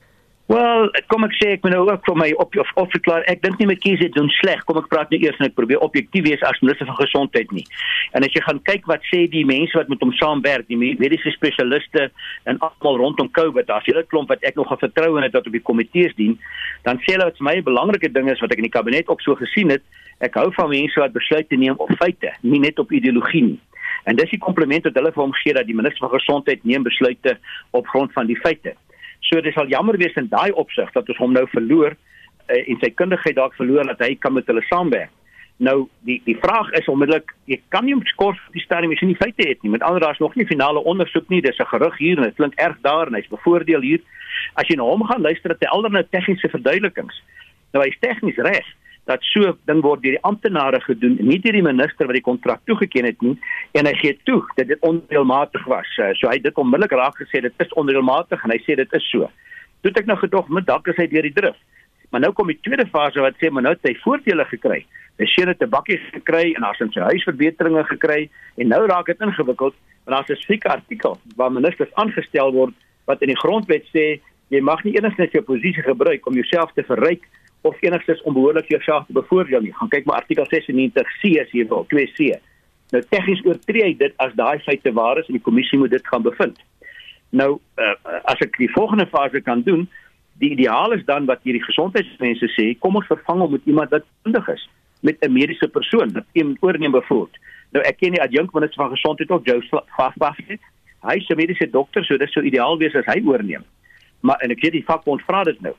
Wel, 0.44 0.90
kom 1.08 1.24
ek 1.24 1.32
sê 1.38 1.54
ek 1.54 1.62
moet 1.64 1.72
nou 1.72 1.86
ook 1.86 2.02
vir 2.04 2.18
my 2.20 2.26
op 2.42 2.56
of 2.60 2.70
of 2.76 2.90
verklaar. 2.92 3.22
Ek 3.32 3.40
dink 3.40 3.56
nie 3.56 3.68
met 3.70 3.80
kies 3.80 4.02
doen 4.12 4.26
sleg. 4.42 4.60
Kom 4.68 4.76
ek 4.76 4.90
praat 4.92 5.08
nou 5.08 5.16
eers 5.22 5.38
en 5.40 5.46
ek 5.46 5.54
probeer 5.56 5.80
objektief 5.80 6.26
wees 6.26 6.44
as 6.44 6.60
minister 6.60 6.84
van 6.90 6.98
gesondheid 6.98 7.54
nie. 7.56 7.64
En 8.12 8.26
as 8.26 8.36
jy 8.36 8.42
gaan 8.44 8.60
kyk 8.68 8.84
wat 8.90 9.08
sê 9.08 9.22
die 9.32 9.46
mense 9.48 9.78
wat 9.80 9.88
met 9.88 10.04
hom 10.04 10.12
saamwerk, 10.18 10.68
die 10.68 10.76
mediese 10.76 11.32
spesialiste 11.32 12.10
en 12.44 12.60
almal 12.60 13.00
rondom 13.00 13.32
COVID, 13.32 13.70
daar's 13.72 13.88
'n 13.88 13.94
hele 13.94 14.04
klomp 14.04 14.28
wat 14.28 14.44
ek 14.44 14.60
nog 14.60 14.68
vertrou 14.68 15.16
in 15.16 15.24
het 15.24 15.32
dat 15.32 15.46
op 15.46 15.56
die 15.56 15.64
komitees 15.64 16.12
dien, 16.20 16.38
dan 16.84 17.00
sê 17.00 17.16
hulle 17.16 17.24
wat 17.24 17.40
vir 17.40 17.48
my 17.48 17.56
'n 17.56 17.64
belangrike 17.64 18.12
ding 18.12 18.28
is 18.28 18.40
wat 18.40 18.52
ek 18.52 18.60
in 18.60 18.68
die 18.68 18.78
kabinet 18.78 19.08
ook 19.08 19.22
so 19.22 19.34
gesien 19.34 19.70
het, 19.70 19.82
ek 20.20 20.34
hou 20.34 20.52
van 20.52 20.68
mense 20.68 21.00
wat 21.00 21.12
besluite 21.12 21.56
neem 21.56 21.74
op 21.78 21.90
feite, 21.96 22.36
nie 22.42 22.60
net 22.60 22.78
op 22.78 22.92
ideologie 22.92 23.42
nie. 23.42 23.60
En 24.04 24.16
dis 24.16 24.30
die 24.30 24.38
kompliment 24.38 24.84
wat 24.84 24.94
hulle 24.94 25.12
vir 25.12 25.22
hom 25.22 25.32
gee 25.32 25.54
dat 25.54 25.66
die 25.66 25.74
minister 25.74 26.08
van 26.08 26.18
gesondheid 26.18 26.64
neem 26.64 26.82
besluite 26.82 27.38
op 27.70 27.86
grond 27.86 28.12
van 28.12 28.26
die 28.26 28.36
feite. 28.36 28.76
So 29.28 29.40
dit 29.40 29.54
sal 29.56 29.70
jammer 29.72 29.96
wees 30.00 30.16
in 30.20 30.28
daai 30.28 30.52
opsig 30.52 30.90
dat 30.92 31.08
ons 31.08 31.20
hom 31.22 31.32
nou 31.32 31.46
verloor 31.52 31.94
uh, 31.94 32.60
en 32.60 32.80
sy 32.80 32.90
kundigheid 32.94 33.36
dalk 33.36 33.54
verloor 33.58 33.88
dat 33.94 34.02
hy 34.04 34.14
kan 34.20 34.34
met 34.36 34.46
hulle 34.50 34.64
saamwerk. 34.68 35.12
Nou 35.62 35.86
die 36.02 36.18
die 36.26 36.36
vraag 36.42 36.72
is 36.74 36.88
onmiddellik, 36.90 37.30
jy 37.46 37.60
kan 37.70 37.86
nie 37.86 37.94
op 37.94 38.06
skors 38.10 38.40
die 38.56 38.62
stadium 38.64 38.92
as 38.92 39.02
jy 39.02 39.12
nie 39.12 39.20
feite 39.20 39.46
het 39.48 39.62
nie. 39.62 39.70
Met 39.70 39.84
ander 39.86 40.02
daar's 40.02 40.20
nog 40.22 40.34
nie 40.34 40.48
finale 40.50 40.82
ondersoek 40.82 41.28
nie. 41.30 41.40
Dis 41.42 41.58
'n 41.58 41.72
gerug 41.72 41.98
hier 41.98 42.18
en 42.18 42.24
dit 42.24 42.34
klink 42.34 42.54
erg 42.54 42.76
daar 42.82 43.06
en 43.06 43.14
hy's 43.14 43.30
bevoordeel 43.30 43.80
hier. 43.80 44.00
As 44.54 44.66
jy 44.68 44.76
na 44.76 44.82
hom 44.82 45.04
gaan 45.06 45.22
luister, 45.22 45.50
het 45.50 45.62
hy 45.62 45.88
nou 45.88 46.04
tegniese 46.10 46.48
verduidelikings. 46.48 47.22
Nou 47.72 47.84
hy's 47.84 47.98
tegnies 48.00 48.36
reg 48.36 48.66
dat 49.04 49.22
so 49.22 49.52
ding 49.68 49.82
word 49.84 50.02
deur 50.02 50.16
die 50.16 50.24
amptenare 50.24 50.80
gedoen, 50.80 51.18
nie 51.20 51.38
deur 51.44 51.52
die 51.52 51.64
minister 51.64 52.08
wat 52.08 52.16
die 52.16 52.24
kontrak 52.24 52.62
toegeken 52.68 53.04
het 53.04 53.20
nie 53.22 53.34
en 53.76 53.86
hy 53.86 53.92
gee 54.00 54.16
toe 54.24 54.40
dat 54.56 54.70
dit 54.72 54.80
onreëlmatig 54.80 55.66
was. 55.68 55.90
Eh, 56.00 56.12
so 56.16 56.28
hy 56.30 56.38
het 56.38 56.46
dit 56.48 56.60
onmiddellik 56.60 56.96
raak 56.96 57.20
gesê 57.20 57.42
dit 57.44 57.64
is 57.64 57.76
onreëlmatig 57.80 58.44
en 58.44 58.54
hy 58.54 58.60
sê 58.64 58.78
dit 58.80 58.98
is 58.98 59.10
so. 59.10 59.28
Toe 59.82 59.92
het 59.92 60.00
ek 60.00 60.08
nou 60.08 60.16
gedog, 60.16 60.48
"Maar 60.48 60.64
dalk 60.64 60.88
is 60.88 60.96
hy 60.96 61.06
deur 61.06 61.22
die 61.22 61.36
drif." 61.36 61.56
Maar 62.10 62.20
nou 62.20 62.32
kom 62.32 62.46
die 62.46 62.60
tweede 62.62 62.86
fase 62.86 63.20
wat 63.20 63.34
sê, 63.36 63.50
"Maar 63.50 63.62
nou 63.62 63.72
het 63.74 63.82
hy 63.82 63.94
voordele 64.04 64.44
gekry." 64.44 64.86
Hy 65.18 65.26
sê 65.26 65.44
dit 65.44 65.62
'n 65.62 65.68
bakkie 65.68 66.00
gekry 66.12 66.54
en 66.54 66.62
daar's 66.62 66.80
in 66.80 66.92
sy 66.92 67.00
huis 67.00 67.22
verbeteringe 67.24 67.84
gekry 67.84 68.30
en 68.56 68.68
nou 68.68 68.86
raak 68.86 69.06
dit 69.06 69.20
ingewikkeld 69.20 69.74
want 70.04 70.16
daar's 70.16 70.28
'n 70.28 70.36
spesifieke 70.36 70.68
artikel 70.68 71.18
waar 71.36 71.52
ministers 71.52 71.94
aangestel 71.94 72.52
word 72.52 72.74
wat 73.06 73.22
in 73.22 73.28
die 73.28 73.38
grondwet 73.38 73.84
sê 73.92 74.20
jy 74.48 74.60
mag 74.60 74.82
nie 74.84 74.96
enigsins 74.96 75.32
jou 75.32 75.42
posisie 75.42 75.82
gebruik 75.82 76.26
om 76.26 76.34
jouself 76.34 76.72
te 76.72 76.82
verryk 76.82 77.28
of 77.64 77.76
enigstens 77.80 78.22
onbehoorlik 78.22 78.68
jouself 78.68 79.06
te 79.06 79.12
bevoordeel 79.12 79.60
nie. 79.60 79.74
Gaan 79.74 79.88
kyk 79.88 80.04
maar 80.04 80.20
artikel 80.20 80.44
96C 80.44 81.40
as 81.40 81.52
jy 81.56 81.64
wil, 81.70 81.86
2C. 81.92 82.36
Nou 82.92 83.00
tegnies 83.08 83.40
oortree 83.48 83.86
hy 83.86 83.94
dit 83.98 84.12
as 84.22 84.34
daai 84.36 84.60
feite 84.66 84.92
waar 84.92 85.18
is 85.18 85.28
en 85.30 85.38
die 85.38 85.46
kommissie 85.46 85.78
moet 85.80 85.94
dit 85.94 86.06
gaan 86.12 86.22
bevind. 86.26 86.60
Nou 87.32 87.54
uh, 87.56 87.94
as 88.30 88.42
ek 88.44 88.58
die 88.60 88.70
volgende 88.74 89.06
fase 89.10 89.40
kan 89.40 89.64
doen, 89.66 89.86
die 90.42 90.52
ideaal 90.54 90.92
is 90.92 91.04
dan 91.08 91.26
wat 91.30 91.42
hierdie 91.46 91.64
gesondheidsmense 91.64 92.50
sê, 92.52 92.72
kom 92.78 93.00
ons 93.00 93.08
vervang 93.08 93.40
hom 93.46 93.56
met 93.56 93.70
iemand 93.70 93.94
wat 93.94 94.04
kundig 94.26 94.50
is, 94.54 94.68
met 95.00 95.16
'n 95.24 95.32
mediese 95.32 95.68
persoon 95.68 96.12
wat 96.12 96.26
iemand 96.32 96.60
oorneem 96.60 96.92
bevoorbeeld. 96.92 97.40
Nou 97.72 97.84
ek 97.84 97.98
ken 97.98 98.14
die 98.14 98.22
adjunkminister 98.22 98.82
van 98.82 98.92
gesondheid 98.92 99.30
ook, 99.30 99.46
Joe 99.46 99.82
Fafbach. 99.96 100.38
Hy 101.08 101.16
is 101.16 101.28
'n 101.28 101.36
mediese 101.36 101.70
dokter, 101.70 102.04
so 102.04 102.16
dit 102.16 102.30
sou 102.30 102.44
ideaal 102.44 102.78
wees 102.78 102.94
as 102.94 103.06
hy 103.06 103.22
oorneem. 103.24 103.64
Maar 104.20 104.38
en 104.40 104.50
ek 104.50 104.60
weet 104.60 104.72
die 104.72 104.84
vakbond 104.84 105.22
vra 105.22 105.42
dit 105.44 105.60
nou. 105.60 105.74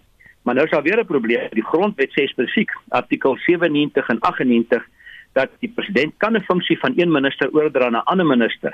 Maar 0.46 0.54
nou 0.54 0.66
is 0.66 0.72
daar 0.72 0.84
weer 0.84 1.00
'n 1.00 1.06
probleem. 1.06 1.48
Die 1.50 1.66
grondwet 1.66 2.10
sê 2.10 2.28
spesifiek, 2.28 2.72
artikel 2.90 3.36
97 3.36 4.08
en 4.08 4.20
98 4.20 4.86
dat 5.34 5.50
die 5.60 5.72
president 5.76 6.14
kan 6.18 6.36
'n 6.36 6.42
funksie 6.42 6.80
van 6.80 6.94
een 6.96 7.12
minister 7.12 7.50
oordra 7.52 7.90
na 7.90 8.00
'n 8.00 8.10
ander 8.12 8.26
minister, 8.26 8.74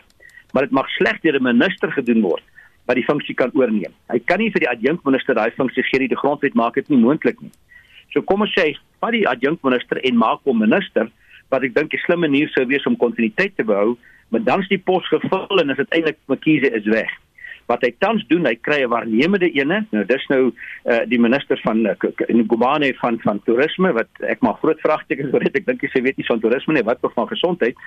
maar 0.51 0.63
dit 0.63 0.71
mag 0.71 0.89
slegs 0.89 1.21
deur 1.21 1.35
'n 1.35 1.43
minister 1.43 1.91
gedoen 1.91 2.21
word 2.21 2.43
wat 2.85 2.95
die 2.95 3.03
funksie 3.05 3.35
kan 3.35 3.49
oorneem. 3.53 3.93
Hy 4.07 4.19
kan 4.19 4.39
nie 4.39 4.51
vir 4.51 4.59
die 4.59 4.69
adjunkminister 4.69 5.35
daai 5.35 5.51
funksie 5.51 5.83
gee 5.83 5.99
nie. 5.99 6.07
Die 6.07 6.17
grondwet 6.17 6.53
maak 6.53 6.73
dit 6.73 6.89
nie 6.89 6.97
moontlik 6.97 7.41
nie. 7.41 7.51
So 8.09 8.21
kom 8.21 8.41
ons 8.41 8.53
sê, 8.59 8.77
vat 8.99 9.11
die 9.11 9.27
adjunkminister 9.27 9.97
en 10.03 10.17
maak 10.17 10.39
hom 10.43 10.57
minister 10.57 11.09
wat 11.49 11.63
ek 11.63 11.75
dink 11.75 11.93
'n 11.93 12.03
slim 12.05 12.19
manier 12.19 12.49
sou 12.49 12.65
wees 12.65 12.85
om 12.85 12.97
kontinuïteit 12.97 13.55
te 13.55 13.63
behou, 13.63 13.97
maar 14.29 14.43
dan 14.43 14.61
is 14.61 14.67
die 14.67 14.77
pos 14.79 15.07
gevul 15.07 15.59
en 15.59 15.69
is 15.69 15.77
uiteindelik 15.77 16.17
Mkhize 16.27 16.71
is 16.71 16.85
weg. 16.85 17.11
Wat 17.71 17.85
hy 17.85 17.91
tans 18.03 18.25
doen, 18.29 18.45
hy 18.49 18.55
kry 18.59 18.81
'n 18.83 18.91
waarnemende 18.91 19.49
ene. 19.55 19.85
Nou 19.95 20.05
dis 20.05 20.25
nou 20.29 20.41
uh, 20.51 21.01
die 21.07 21.19
minister 21.19 21.59
van 21.63 21.85
uh, 21.85 21.95
Ngubane 22.27 22.93
van 22.99 23.19
van 23.23 23.41
toerisme 23.47 23.93
wat 23.95 24.25
ek 24.33 24.41
maar 24.45 24.59
groot 24.61 24.79
vraagtekens 24.83 25.31
oor 25.33 25.45
het. 25.47 25.55
Ek 25.55 25.67
dink 25.69 25.85
sy 25.91 26.03
weet 26.03 26.17
nie 26.17 26.27
van 26.27 26.39
toerisme 26.43 26.75
nie, 26.75 26.87
wat 26.87 27.01
tog 27.01 27.13
van 27.15 27.29
gesondheid, 27.31 27.77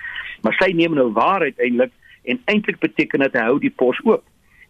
maar 0.41 0.55
sy 0.61 0.71
neem 0.73 0.97
nou 0.97 1.11
waar 1.13 1.45
uiteindelik 1.45 1.93
en 2.25 2.41
eintlik 2.45 2.79
beteken 2.81 3.25
dit 3.27 3.37
hy 3.37 3.43
hou 3.49 3.59
die 3.61 3.73
pos 3.73 3.99
oop. 4.03 4.23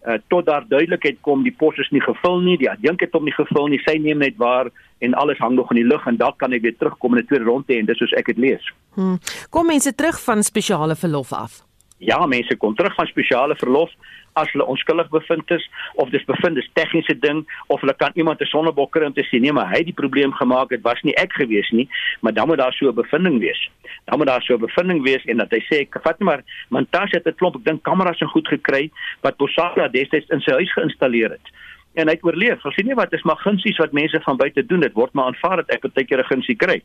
Uh, 0.05 0.19
tot 0.29 0.45
daar 0.45 0.65
duidelikheid 0.69 1.17
kom 1.25 1.41
die 1.41 1.55
pos 1.57 1.79
is 1.81 1.89
nie 1.89 2.01
gevul 2.03 2.43
nie 2.45 2.59
die 2.61 2.69
adjunk 2.69 3.01
het 3.01 3.15
hom 3.17 3.23
nie 3.25 3.33
gevul 3.33 3.71
nie 3.73 3.79
sy 3.81 3.95
neem 3.97 4.19
net 4.21 4.35
waar 4.37 4.69
en 5.01 5.17
alles 5.17 5.41
hang 5.41 5.55
nog 5.57 5.71
in 5.73 5.79
die 5.79 5.87
lug 5.87 6.05
en 6.05 6.19
dalk 6.21 6.37
kan 6.37 6.53
hy 6.53 6.59
weer 6.61 6.75
terugkom 6.77 7.15
in 7.15 7.23
'n 7.23 7.25
tweede 7.25 7.49
ronde 7.49 7.73
en 7.73 7.85
dis 7.89 7.97
soos 7.97 8.13
ek 8.13 8.29
dit 8.29 8.37
lees. 8.37 8.73
Hmm. 8.93 9.17
Kom 9.49 9.65
mense 9.65 9.95
terug 9.95 10.21
van 10.21 10.43
spesiale 10.43 10.95
verlof 10.95 11.33
af? 11.33 11.64
Ja, 11.97 12.25
mense 12.25 12.57
kom 12.57 12.75
terug 12.75 12.95
van 12.95 13.07
spesiale 13.07 13.55
verlof 13.55 13.91
as 14.35 14.51
hulle 14.51 14.65
onskuldig 14.67 15.07
bevind 15.13 15.51
is 15.55 15.63
of 16.01 16.09
dis 16.11 16.25
bevind 16.27 16.57
is 16.59 16.67
tegniese 16.75 17.15
ding 17.23 17.45
of 17.71 17.79
hulle 17.79 17.95
kan 17.95 18.11
iemand 18.19 18.41
'n 18.41 18.51
sonnebok 18.51 18.91
kry 18.91 19.05
om 19.05 19.13
te 19.13 19.23
sê 19.23 19.39
nee, 19.39 19.51
maar 19.51 19.69
hy 19.69 19.77
het 19.77 19.85
die 19.85 20.01
probleem 20.01 20.33
gemaak, 20.33 20.69
dit 20.69 20.81
was 20.81 21.01
nie 21.01 21.15
ek 21.15 21.31
gewees 21.33 21.69
nie, 21.71 21.87
maar 22.21 22.33
dan 22.33 22.47
moet 22.47 22.57
daar 22.57 22.73
so 22.73 22.89
'n 22.89 22.95
bevinding 22.95 23.39
wees. 23.39 23.69
Dan 24.05 24.17
moet 24.17 24.27
daar 24.27 24.41
so 24.41 24.53
'n 24.55 24.59
bevinding 24.59 25.03
wees 25.03 25.25
en 25.25 25.37
dat 25.37 25.51
hy 25.51 25.61
sê 25.71 25.75
ek 25.81 26.01
vat 26.03 26.19
maar 26.19 26.43
Mantashe 26.69 27.15
het 27.15 27.27
'n 27.27 27.35
klomp, 27.35 27.55
ek 27.55 27.63
dink 27.63 27.83
kameras 27.83 28.19
en 28.21 28.27
goed 28.27 28.47
gekry 28.47 28.91
wat 29.21 29.37
Posada 29.37 29.87
destyds 29.87 30.29
in 30.29 30.41
sy 30.41 30.51
huis 30.51 30.73
geïnstalleer 30.73 31.31
het 31.31 31.47
en 31.95 32.07
hy 32.07 32.15
het 32.17 32.23
oorleef. 32.27 32.63
Ons 32.65 32.75
sien 32.75 32.87
nie 32.89 32.97
wat 32.97 33.13
is 33.13 33.23
maar 33.27 33.39
gunsies 33.43 33.79
wat 33.81 33.95
mense 33.95 34.19
van 34.25 34.37
buite 34.37 34.65
doen. 34.65 34.83
Dit 34.85 34.93
word 34.93 35.13
maar 35.13 35.31
aanvaar 35.31 35.63
dat 35.63 35.75
ek 35.75 35.87
baie 35.87 36.05
keer 36.05 36.23
'n 36.23 36.31
gunsie 36.31 36.55
kry. 36.55 36.81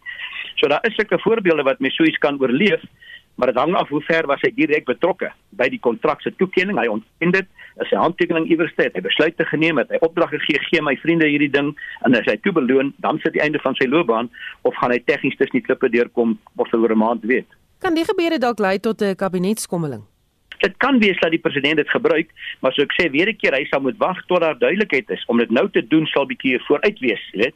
So 0.57 0.69
daar 0.69 0.85
is 0.87 0.95
sulke 0.95 1.19
voorbeelde 1.19 1.63
wat 1.63 1.81
mense 1.81 1.97
so 1.97 2.05
iets 2.05 2.19
kan 2.19 2.41
oorleef, 2.41 2.83
maar 3.37 3.49
dit 3.49 3.57
hang 3.57 3.75
af 3.75 3.89
hoe 3.89 4.03
ver 4.03 4.27
was 4.27 4.41
hy 4.41 4.51
direk 4.55 4.85
betrokke 4.85 5.33
by 5.51 5.69
die 5.69 5.81
kontrak 5.81 6.21
se 6.21 6.33
toekenning. 6.37 6.79
Hy 6.79 6.87
ontken 6.87 7.31
dit, 7.31 7.47
as 7.81 7.89
sy 7.89 7.97
handtekening 7.97 8.47
iewers 8.51 8.73
het, 8.77 8.95
hy 8.95 9.01
besluite 9.01 9.45
geneem 9.45 9.79
het, 9.79 9.89
hy 9.89 10.01
opdrag 10.01 10.31
gegee, 10.31 10.59
gee 10.69 10.83
my 10.83 10.97
vriende 10.97 11.27
hierdie 11.27 11.51
ding 11.51 11.73
en 12.05 12.15
as 12.15 12.27
hy 12.27 12.37
toe 12.37 12.53
beloon, 12.53 12.93
dan 12.99 13.19
sit 13.19 13.33
die 13.33 13.43
einde 13.43 13.59
van 13.59 13.75
sy 13.75 13.89
loopbaan 13.89 14.31
of 14.63 14.77
gaan 14.77 14.91
hy 14.91 15.01
tegnies 15.07 15.37
tussen 15.37 15.61
die 15.61 15.67
klippe 15.67 15.89
deurkom, 15.89 16.39
ons 16.57 16.71
sal 16.71 16.81
oor 16.81 16.93
'n 16.93 16.99
maand 16.99 17.25
weet. 17.25 17.49
Kan 17.81 17.95
die 17.95 18.05
gebeure 18.05 18.39
dalk 18.39 18.59
lei 18.59 18.79
tot 18.79 19.01
'n 19.03 19.17
kabinetskommeling? 19.17 20.10
Dit 20.61 20.77
kan 20.77 20.99
wees 20.99 21.19
dat 21.21 21.31
die 21.31 21.43
president 21.43 21.77
dit 21.77 21.91
gebruik, 21.91 22.31
maar 22.61 22.73
so 22.73 22.83
ek 22.83 22.95
sê 22.97 23.11
weer 23.11 23.29
'n 23.29 23.37
keer 23.37 23.55
hy 23.57 23.65
sal 23.71 23.81
moet 23.81 23.99
wag 23.99 24.19
tot 24.27 24.41
daar 24.41 24.59
duidelikheid 24.59 25.11
is. 25.11 25.25
Om 25.27 25.39
dit 25.39 25.51
nou 25.51 25.69
te 25.71 25.87
doen 25.87 26.07
sal 26.07 26.27
bietjie 26.27 26.61
vooruit 26.69 26.99
wees, 26.99 27.31
weet. 27.33 27.55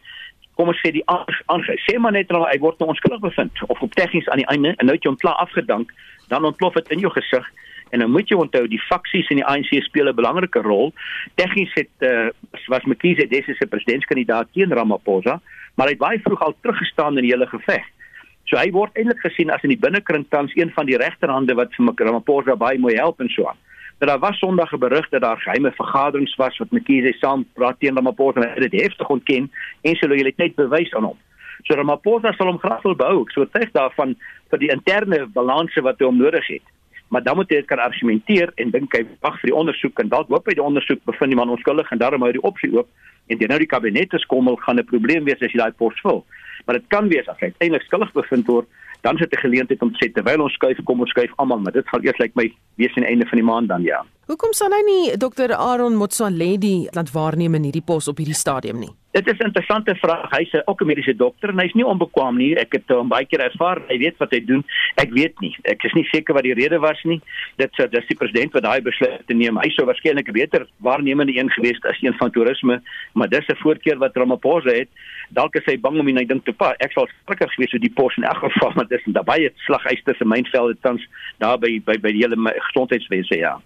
Kom 0.55 0.69
ons 0.69 0.81
sê 0.81 0.93
die 0.93 1.07
aange 1.07 1.77
sê 1.87 1.99
maar 1.99 2.13
net 2.13 2.29
nou 2.31 2.45
hy 2.47 2.59
word 2.59 2.79
nou 2.79 2.89
onskuldig 2.89 3.21
bevind 3.21 3.53
of 3.69 3.81
op 3.81 3.95
tegnies 3.95 4.29
aan 4.29 4.39
die 4.39 4.47
einde 4.47 4.75
en 4.77 4.87
nou 4.87 4.95
het 4.95 5.03
jy 5.05 5.11
hom 5.11 5.19
klaar 5.19 5.41
afgedank, 5.43 5.93
dan 6.29 6.45
ontplof 6.45 6.75
dit 6.75 6.91
in 6.91 6.99
jou 6.99 7.11
gesig 7.11 7.45
en 7.91 7.99
dan 7.99 8.11
moet 8.11 8.29
jy 8.29 8.37
onthou 8.37 8.67
die 8.69 8.81
faksies 8.89 9.29
in 9.31 9.39
die 9.39 9.47
ANC 9.47 9.71
speel 9.85 10.09
'n 10.09 10.15
belangrike 10.15 10.61
rol. 10.63 10.93
Tegnies 11.35 11.73
het 11.75 11.95
uh, 12.01 12.29
was 12.67 12.85
Mkhize 12.85 13.27
dese 13.27 13.55
se 13.55 13.67
presidentskandidaat 13.67 14.49
teen 14.53 14.73
Ramaphosa, 14.73 15.41
maar 15.75 15.87
hy 15.87 15.93
het 15.93 16.07
baie 16.07 16.21
vroeg 16.23 16.43
al 16.43 16.57
teruggestaan 16.61 17.19
in 17.19 17.23
die 17.27 17.33
hele 17.33 17.47
geveg. 17.47 17.85
So 18.45 18.59
hy 18.61 18.71
word 18.77 18.97
eintlik 18.99 19.23
gesien 19.25 19.51
as 19.51 19.63
in 19.65 19.73
die 19.73 19.81
binnekring 19.81 20.27
tans 20.29 20.53
een 20.57 20.73
van 20.77 20.87
die 20.87 20.99
regterhande 21.01 21.55
wat 21.57 21.73
vir 21.77 22.07
Ramaphosa 22.07 22.57
baie 22.61 22.79
mooi 22.79 22.95
help 22.97 23.21
en 23.21 23.31
so 23.33 23.47
aan. 23.49 23.61
Maar 23.99 24.09
daar 24.09 24.19
was 24.19 24.39
Sondag 24.39 24.73
'n 24.73 24.79
berig 24.79 25.09
dat 25.09 25.23
daar 25.23 25.41
geheime 25.41 25.73
vergaderings 25.73 26.35
was 26.37 26.59
wat 26.59 26.71
Mkhize 26.71 27.13
saam 27.19 27.47
praat 27.55 27.81
teen 27.81 27.95
Ramaphosa 27.95 28.41
en 28.41 28.61
dit 28.61 28.81
heftig 28.83 29.09
ontken 29.09 29.51
en 29.83 29.97
sy 29.97 30.07
lojaliteit 30.07 30.55
bewys 30.55 30.95
aan 30.95 31.05
hom. 31.05 31.19
So 31.63 31.75
Ramaphosa 31.75 32.33
sal 32.33 32.47
hom 32.47 32.59
graag 32.59 32.83
wil 32.83 32.95
bou, 32.95 33.25
so 33.33 33.45
tyd 33.45 33.73
daarvan 33.73 34.17
vir 34.51 34.59
die 34.59 34.71
interne 34.71 35.27
balanse 35.27 35.81
wat 35.81 35.99
hy 35.99 36.05
om 36.05 36.19
nodig 36.19 36.47
het. 36.47 36.63
Maar 37.09 37.23
dan 37.23 37.37
moet 37.37 37.51
hy 37.51 37.57
dit 37.57 37.67
kan 37.67 37.79
argumenteer 37.79 38.53
en 38.57 38.71
dink 38.71 38.93
hy 38.97 39.07
wag 39.21 39.41
vir 39.41 39.51
die 39.51 39.57
ondersoek 39.57 39.99
en 39.99 40.09
dalk 40.09 40.29
hoop 40.29 40.47
hy 40.47 40.55
die 40.55 40.63
ondersoek 40.63 41.05
bevind 41.05 41.31
die 41.31 41.41
man 41.41 41.49
onskuldig 41.49 41.91
en 41.91 41.99
daarom 41.99 42.21
hou 42.21 42.29
hy 42.29 42.37
die 42.37 42.49
opsie 42.49 42.73
oop 42.77 42.89
en 43.27 43.39
dit 43.39 43.49
nou 43.49 43.59
die 43.59 43.73
kabinet 43.73 44.11
te 44.11 44.19
skommel 44.19 44.57
gaan 44.57 44.79
'n 44.79 44.85
probleem 44.85 45.25
wees 45.25 45.41
as 45.43 45.53
jy 45.53 45.59
daai 45.59 45.73
pos 45.73 46.01
vul 46.03 46.25
maar 46.65 46.79
dit 46.79 46.89
kan 46.89 47.09
wees 47.09 47.29
as 47.29 47.41
hy 47.41 47.53
eintlik 47.59 47.83
skuldig 47.83 48.13
bevind 48.13 48.47
word 48.47 48.67
dan 49.03 49.19
sit 49.19 49.33
'n 49.33 49.45
geleentheid 49.47 49.83
om 49.83 49.93
te 49.93 49.99
sê 50.01 50.13
terwyl 50.13 50.43
ons 50.43 50.53
skuif 50.53 50.83
kom 50.85 51.01
ons 51.01 51.11
skuif 51.11 51.33
almal 51.37 51.61
maar 51.61 51.73
dit 51.73 51.89
gaan 51.89 52.05
eers 52.05 52.19
lyk 52.19 52.33
like 52.35 52.41
my 52.41 52.49
wees 52.77 52.97
aan 52.97 53.05
die 53.05 53.11
einde 53.11 53.27
van 53.27 53.39
die 53.39 53.51
maand 53.51 53.69
dan 53.69 53.83
ja 53.83 54.05
Hoekom 54.25 54.55
sal 54.57 54.73
hy 54.73 54.81
nie 54.87 55.17
Dr 55.21 55.53
Aaron 55.53 55.99
Motsoaledi 56.01 56.89
laat 56.97 57.11
waarneem 57.13 57.59
in 57.59 57.67
hierdie 57.69 57.85
pos 57.85 58.09
op 58.09 58.23
hierdie 58.23 58.39
stadium 58.39 58.79
nie 58.81 58.95
Dit 59.15 59.29
is 59.31 59.39
'n 59.39 59.47
interessante 59.47 59.95
vraag. 59.95 60.31
Hy's 60.31 60.53
ook 60.65 60.81
'n 60.81 60.87
mediese 60.87 61.17
dokter 61.17 61.49
en 61.49 61.59
hy's 61.59 61.73
nie 61.73 61.87
onbekwaam 61.87 62.37
nie. 62.37 62.57
Ek 62.57 62.73
het 62.73 62.83
hom 62.87 63.09
baie 63.09 63.27
keer 63.27 63.41
ervaar. 63.41 63.79
Hy 63.89 63.99
weet 63.99 64.17
wat 64.17 64.31
hy 64.31 64.45
doen. 64.45 64.65
Ek 64.95 65.11
weet 65.11 65.41
nie. 65.41 65.57
Ek 65.63 65.85
is 65.85 65.93
nie 65.93 66.05
seker 66.05 66.35
wat 66.35 66.43
die 66.43 66.55
rede 66.55 66.79
was 66.79 67.03
nie. 67.05 67.21
Dit 67.57 67.71
sou 67.75 67.89
dis 67.89 68.07
die 68.07 68.17
president 68.17 68.53
wat 68.53 68.63
daai 68.63 68.81
besluit 68.81 69.27
te 69.27 69.35
neem. 69.35 69.57
Hy 69.57 69.71
sou 69.71 69.87
waarskynlik 69.87 70.29
'n 70.29 70.33
beter 70.33 70.67
waarnemende 70.83 71.37
een 71.37 71.51
gewees 71.51 71.79
as 71.83 72.03
een 72.03 72.15
van 72.15 72.31
toerisme, 72.31 72.83
maar 73.13 73.29
dis 73.29 73.47
'n 73.47 73.57
voorkeur 73.57 73.99
wat 73.99 74.17
Ramaphosa 74.17 74.71
het. 74.71 74.89
Dalk 75.29 75.55
is 75.55 75.65
hy 75.65 75.79
bang 75.79 75.99
om 75.99 76.07
hierdie 76.07 76.27
ding 76.27 76.45
te 76.45 76.53
pa. 76.53 76.75
Ek 76.79 76.93
sal 76.93 77.07
skrikker 77.23 77.49
gewees 77.49 77.71
so 77.71 77.79
die 77.79 77.93
pos 77.95 78.17
in 78.17 78.25
elk 78.25 78.39
geval, 78.39 78.73
maar 78.77 78.89
dis 78.89 79.03
daarbye 79.07 79.53
slaghuiste 79.55 80.15
se 80.19 80.25
mynvelde 80.25 80.77
tans 80.81 81.07
daar 81.39 81.59
by 81.59 81.81
by 81.85 81.99
by 81.99 82.11
die 82.11 82.23
hele 82.23 82.37
gesondheidswese 82.59 83.37
ja. 83.37 83.61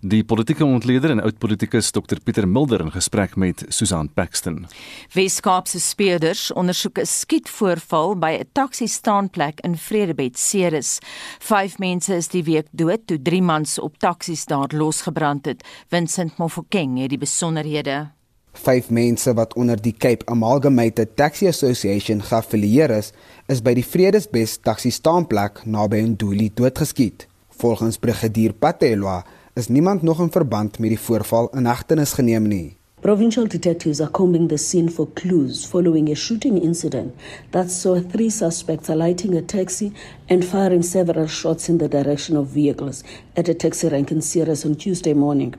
Die 0.00 0.24
politieke 0.24 0.64
ontleder 0.64 1.10
en 1.10 1.20
oud-politikus 1.20 1.90
Dr 1.90 2.16
Pieter 2.24 2.48
Mulder 2.48 2.80
in 2.80 2.92
gesprek 2.92 3.36
met 3.36 3.64
Susan 3.68 4.08
Paxton. 4.08 4.66
Weskaapse 5.12 5.80
speurders 5.80 6.52
ondersoek 6.52 6.98
'n 6.98 7.06
skietvoorval 7.06 8.16
by 8.16 8.32
'n 8.40 8.48
taxi-staanplek 8.52 9.60
in 9.60 9.76
Vredebed, 9.76 10.38
Ceres. 10.38 10.98
Vyf 11.38 11.78
mense 11.78 12.14
is 12.14 12.28
die 12.28 12.44
week 12.44 12.66
dood 12.70 13.06
toe 13.06 13.22
drie 13.22 13.42
mans 13.42 13.78
op 13.78 13.98
taksies 13.98 14.44
daar 14.44 14.72
losgebrand 14.74 15.44
het. 15.44 15.64
Vincent 15.88 16.38
Mofokeng 16.38 16.98
het 16.98 17.08
die 17.08 17.18
besonderhede. 17.18 18.10
Vyf 18.52 18.90
mense 18.90 19.34
wat 19.34 19.54
onder 19.54 19.82
die 19.82 19.94
Cape 19.98 20.26
Amalgamated 20.26 21.16
Taxi 21.16 21.46
Association 21.46 22.22
geaffilieer 22.22 22.90
is, 22.90 23.12
is 23.46 23.62
by 23.62 23.74
die 23.74 23.84
Vredesbes 23.84 24.56
taxi-staanplek 24.56 25.62
naby 25.64 26.00
Nduli 26.00 26.50
doodgeskiet. 26.54 27.26
Volgens 27.48 27.98
brigadier 27.98 28.52
Patelwa 28.52 29.24
is 29.58 29.68
niemand 29.68 30.02
nog 30.02 30.20
in 30.20 30.30
verband 30.30 30.78
met 30.78 30.88
die 30.88 31.00
voorval 31.00 31.48
in 31.58 31.66
hegtenis 31.66 32.12
geneem 32.14 32.44
nie. 32.46 32.76
Provincial 33.00 33.46
detectives 33.46 34.00
are 34.00 34.10
combing 34.10 34.48
the 34.48 34.56
scene 34.56 34.90
for 34.90 35.08
clues 35.12 35.64
following 35.66 36.10
a 36.10 36.14
shooting 36.14 36.62
incident 36.62 37.14
that 37.50 37.70
saw 37.70 37.98
three 38.12 38.30
suspects 38.30 38.88
alighting 38.88 39.36
a 39.36 39.42
taxi 39.42 39.92
and 40.28 40.44
firing 40.44 40.84
several 40.84 41.26
shots 41.26 41.68
in 41.68 41.78
the 41.78 41.88
direction 41.88 42.36
of 42.36 42.54
vehicles 42.54 43.02
at 43.36 43.48
a 43.48 43.54
taxi 43.54 43.88
rank 43.88 44.12
in 44.12 44.22
Ceres 44.22 44.64
on 44.64 44.74
Tuesday 44.76 45.14
morning. 45.14 45.54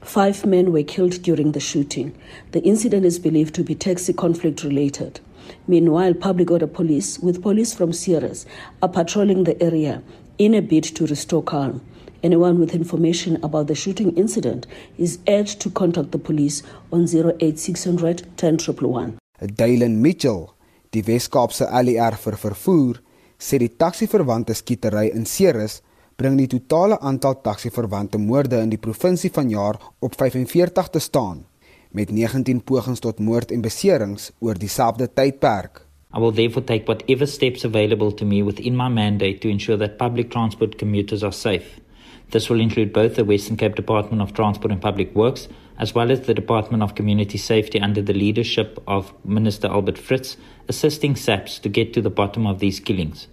Five 0.00 0.46
men 0.46 0.72
were 0.72 0.82
killed 0.82 1.22
during 1.22 1.52
the 1.52 1.60
shooting. 1.60 2.12
The 2.52 2.60
incident 2.60 3.04
is 3.04 3.18
believed 3.18 3.54
to 3.54 3.62
be 3.62 3.74
taxi 3.74 4.12
conflict 4.14 4.64
related. 4.64 5.20
Meanwhile, 5.66 6.14
public 6.14 6.50
order 6.50 6.66
police, 6.66 7.18
with 7.18 7.42
police 7.42 7.74
from 7.74 7.92
Ceres, 7.92 8.46
are 8.80 8.88
patrolling 8.88 9.44
the 9.44 9.62
area 9.62 10.02
in 10.38 10.54
a 10.54 10.60
bid 10.60 10.84
to 10.96 11.06
restore 11.06 11.42
calm. 11.42 11.80
Anyone 12.24 12.58
with 12.58 12.74
information 12.74 13.36
about 13.42 13.66
the 13.66 13.74
shooting 13.74 14.16
incident 14.16 14.66
is 14.96 15.18
urged 15.28 15.60
to 15.60 15.70
contact 15.70 16.10
the 16.10 16.18
police 16.18 16.62
on 16.90 17.04
08600 17.04 18.24
10111. 18.36 19.18
Dylan 19.40 20.00
Mitchell, 20.00 20.54
die 20.90 21.02
Wes-Kaapse 21.04 21.68
ALR 21.68 22.16
vir 22.16 22.38
vervoer, 22.40 23.02
sê 23.36 23.60
die 23.60 23.68
taxi-verwante 23.68 24.56
skietery 24.56 25.10
in 25.12 25.28
Ceres 25.28 25.82
bring 26.16 26.38
die 26.40 26.48
totale 26.48 26.96
aantal 27.04 27.42
taxi-verwante 27.44 28.16
moorde 28.16 28.62
in 28.64 28.72
die 28.72 28.80
provinsie 28.80 29.28
vanjaar 29.28 29.76
op 30.00 30.16
45 30.16 30.90
te 30.96 31.04
staan 31.04 31.44
met 31.92 32.08
19 32.10 32.64
pogings 32.64 33.04
tot 33.04 33.20
moord 33.20 33.52
en 33.52 33.60
beserings 33.60 34.30
oor 34.40 34.56
dieselfde 34.56 35.12
tydperk. 35.12 35.84
I 36.16 36.20
will 36.22 36.32
therefore 36.32 36.64
take 36.64 36.88
whatever 36.88 37.26
steps 37.26 37.64
available 37.64 38.12
to 38.16 38.24
me 38.24 38.40
within 38.42 38.76
my 38.76 38.88
mandate 38.88 39.42
to 39.44 39.48
ensure 39.50 39.76
that 39.76 39.98
public 39.98 40.30
transport 40.30 40.78
commuters 40.78 41.22
are 41.22 41.36
safe. 41.36 41.83
This 42.30 42.50
will 42.50 42.60
include 42.60 42.92
both 42.92 43.16
the 43.16 43.24
Western 43.24 43.56
Cape 43.56 43.74
Department 43.74 44.22
of 44.22 44.34
Transport 44.34 44.72
and 44.72 44.82
Public 44.82 45.14
Works 45.14 45.48
as 45.78 45.94
well 45.94 46.10
as 46.10 46.22
the 46.22 46.34
Department 46.34 46.82
of 46.82 46.94
Community 46.94 47.38
Safety 47.38 47.80
under 47.80 48.00
the 48.00 48.12
leadership 48.12 48.82
of 48.86 49.12
Minister 49.24 49.68
Albert 49.68 49.98
Fritz, 49.98 50.36
assisting 50.68 51.16
SAPS 51.16 51.58
to 51.60 51.68
get 51.68 51.92
to 51.94 52.02
the 52.02 52.10
bottom 52.10 52.46
of 52.46 52.60
these 52.60 52.80
killings. 52.80 53.26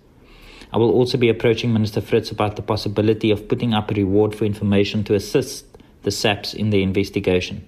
I 0.74 0.78
will 0.78 0.92
also 0.92 1.18
be 1.18 1.30
approaching 1.30 1.74
Minister 1.74 2.02
Fritz 2.02 2.32
about 2.32 2.56
the 2.56 2.62
possibility 2.62 3.30
of 3.30 3.48
putting 3.48 3.74
up 3.74 3.92
a 3.92 3.94
reward 3.94 4.34
for 4.34 4.46
information 4.46 5.04
to 5.04 5.16
assist 5.16 5.66
the 6.04 6.12
SAPS 6.12 6.54
in 6.54 6.70
the 6.72 6.82
investigation. 6.82 7.68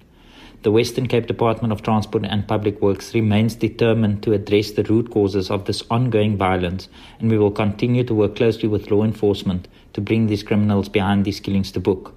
The 0.64 0.72
Western 0.72 1.08
Cape 1.08 1.26
Department 1.26 1.74
of 1.74 1.82
Transport 1.82 2.24
and 2.24 2.48
Public 2.48 2.80
Works 2.80 3.12
remains 3.12 3.54
determined 3.54 4.22
to 4.22 4.32
address 4.32 4.70
the 4.70 4.82
root 4.84 5.10
causes 5.10 5.50
of 5.50 5.66
this 5.66 5.82
ongoing 5.90 6.38
violence, 6.38 6.88
and 7.20 7.30
we 7.30 7.36
will 7.36 7.50
continue 7.50 8.02
to 8.02 8.14
work 8.14 8.36
closely 8.36 8.66
with 8.66 8.90
law 8.90 9.04
enforcement 9.04 9.68
to 9.92 10.00
bring 10.00 10.26
these 10.26 10.42
criminals 10.42 10.88
behind 10.88 11.26
these 11.26 11.38
killings 11.38 11.70
to 11.72 11.80
book. 11.80 12.14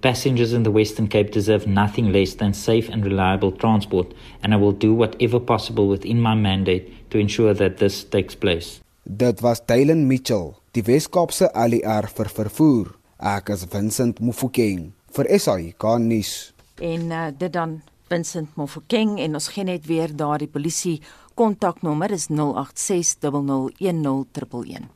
Passengers 0.00 0.52
in 0.52 0.62
the 0.62 0.70
Western 0.70 1.08
Cape 1.08 1.32
deserve 1.32 1.66
nothing 1.66 2.12
less 2.12 2.34
than 2.34 2.54
safe 2.54 2.88
and 2.88 3.04
reliable 3.04 3.50
transport, 3.50 4.14
and 4.44 4.54
I 4.54 4.58
will 4.58 4.70
do 4.70 4.94
whatever 4.94 5.40
possible 5.40 5.88
within 5.88 6.20
my 6.20 6.36
mandate 6.36 7.10
to 7.10 7.18
ensure 7.18 7.52
that 7.54 7.78
this 7.78 8.04
takes 8.04 8.36
place. 8.36 8.80
Dit 9.04 9.42
was 9.42 9.60
Dylan 9.66 10.06
Mitchell, 10.06 10.54
die 10.72 10.86
Weskaapse 10.86 11.50
ALR 11.52 12.06
vir 12.06 12.30
vervoer. 12.30 12.94
Ek 13.18 13.50
is 13.50 13.66
Vincent 13.66 14.22
Mufokeng 14.22 14.92
vir 15.10 15.26
SAI 15.36 15.74
Garnis. 15.76 16.52
En 16.78 17.10
uh, 17.10 17.26
dit 17.38 17.52
dan 17.52 17.80
Vincent 18.08 18.56
Mofokeng 18.56 19.18
en 19.20 19.34
ons 19.34 19.48
gee 19.48 19.64
net 19.64 19.86
weer 19.86 20.16
daardie 20.16 20.48
polisie 20.48 21.02
kontaknommer 21.34 22.10
is 22.14 22.26
086 22.30 23.18
001011. 23.20 24.86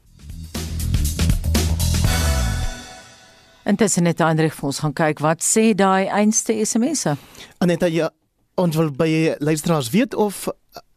Intussen 3.62 4.02
net 4.02 4.18
Hendrik 4.18 4.54
vir 4.56 4.70
ons 4.70 4.80
gaan 4.82 4.94
kyk 4.94 5.22
wat 5.22 5.44
sê 5.46 5.70
daai 5.78 6.08
einste 6.10 6.54
SMS'e. 6.66 7.14
Aneta 7.62 7.86
ja, 7.90 8.10
ons 8.58 8.76
wil 8.76 8.90
by 8.94 9.36
luisteraars 9.38 9.90
weet 9.94 10.14
of 10.18 10.48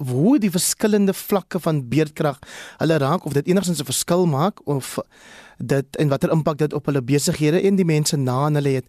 hoe 0.01 0.39
die 0.39 0.49
verskillende 0.49 1.13
vlakke 1.13 1.59
van 1.61 1.83
beerdkrag 1.89 2.39
hulle 2.79 2.97
raak 3.01 3.25
of 3.25 3.33
dit 3.37 3.47
enigstens 3.47 3.81
'n 3.81 3.89
verskil 3.91 4.25
maak 4.25 4.61
of 4.65 4.97
dit 5.57 5.95
en 5.95 6.09
watter 6.09 6.31
impak 6.31 6.57
dit 6.57 6.73
op 6.73 6.85
hulle 6.85 7.01
besighede 7.01 7.61
en 7.61 7.75
die 7.75 7.85
mense 7.85 8.17
na 8.17 8.49
hulle 8.49 8.69
het. 8.81 8.85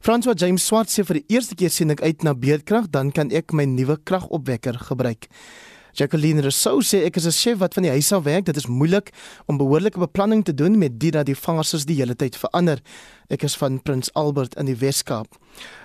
François 0.00 0.32
James 0.32 0.64
Swart 0.64 0.88
sê 0.88 1.02
vir 1.04 1.18
die 1.18 1.36
eerste 1.36 1.52
keer 1.60 1.68
sien 1.68 1.92
ek 1.92 2.00
uit 2.00 2.22
na 2.24 2.32
beerdkrag, 2.32 2.86
dan 2.88 3.10
kan 3.12 3.28
ek 3.36 3.52
my 3.52 3.66
nuwe 3.68 3.98
kragopwekker 4.08 4.78
gebruik. 4.88 5.26
Jacqueline 5.92 6.40
Rousseau 6.40 6.80
sê 6.80 7.02
ek 7.04 7.18
is 7.18 7.26
'n 7.26 7.36
chef 7.36 7.58
wat 7.58 7.74
van 7.74 7.82
die 7.82 7.92
huis 7.92 8.10
af 8.12 8.24
werk. 8.24 8.46
Dit 8.46 8.56
is 8.56 8.66
moeilik 8.66 9.12
om 9.46 9.58
behoorlike 9.58 9.98
beplanning 9.98 10.42
te 10.42 10.54
doen 10.54 10.78
met 10.78 10.98
dit 10.98 11.12
dat 11.12 11.26
die 11.26 11.34
fases 11.34 11.84
die 11.84 11.96
hele 11.96 12.14
tyd 12.14 12.34
verander. 12.34 12.80
Ek 13.28 13.42
is 13.42 13.56
van 13.56 13.82
Prins 13.82 14.08
Albert 14.14 14.54
in 14.56 14.66
die 14.66 14.76
Wes-Kaap. 14.76 15.36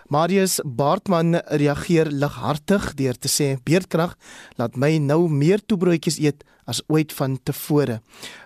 Marius 0.07 0.61
Baartman 0.63 1.35
reageer 1.49 2.05
lighartig 2.05 2.93
deur 2.95 3.17
te 3.17 3.27
sê 3.27 3.57
beerdkrag 3.65 4.15
laat 4.55 4.77
my 4.77 4.97
nou 4.97 5.27
meer 5.27 5.59
toebroodjies 5.59 6.19
eet 6.19 6.43
as 6.65 6.81
ooit 6.87 7.11
van 7.11 7.37
tevore. 7.43 8.01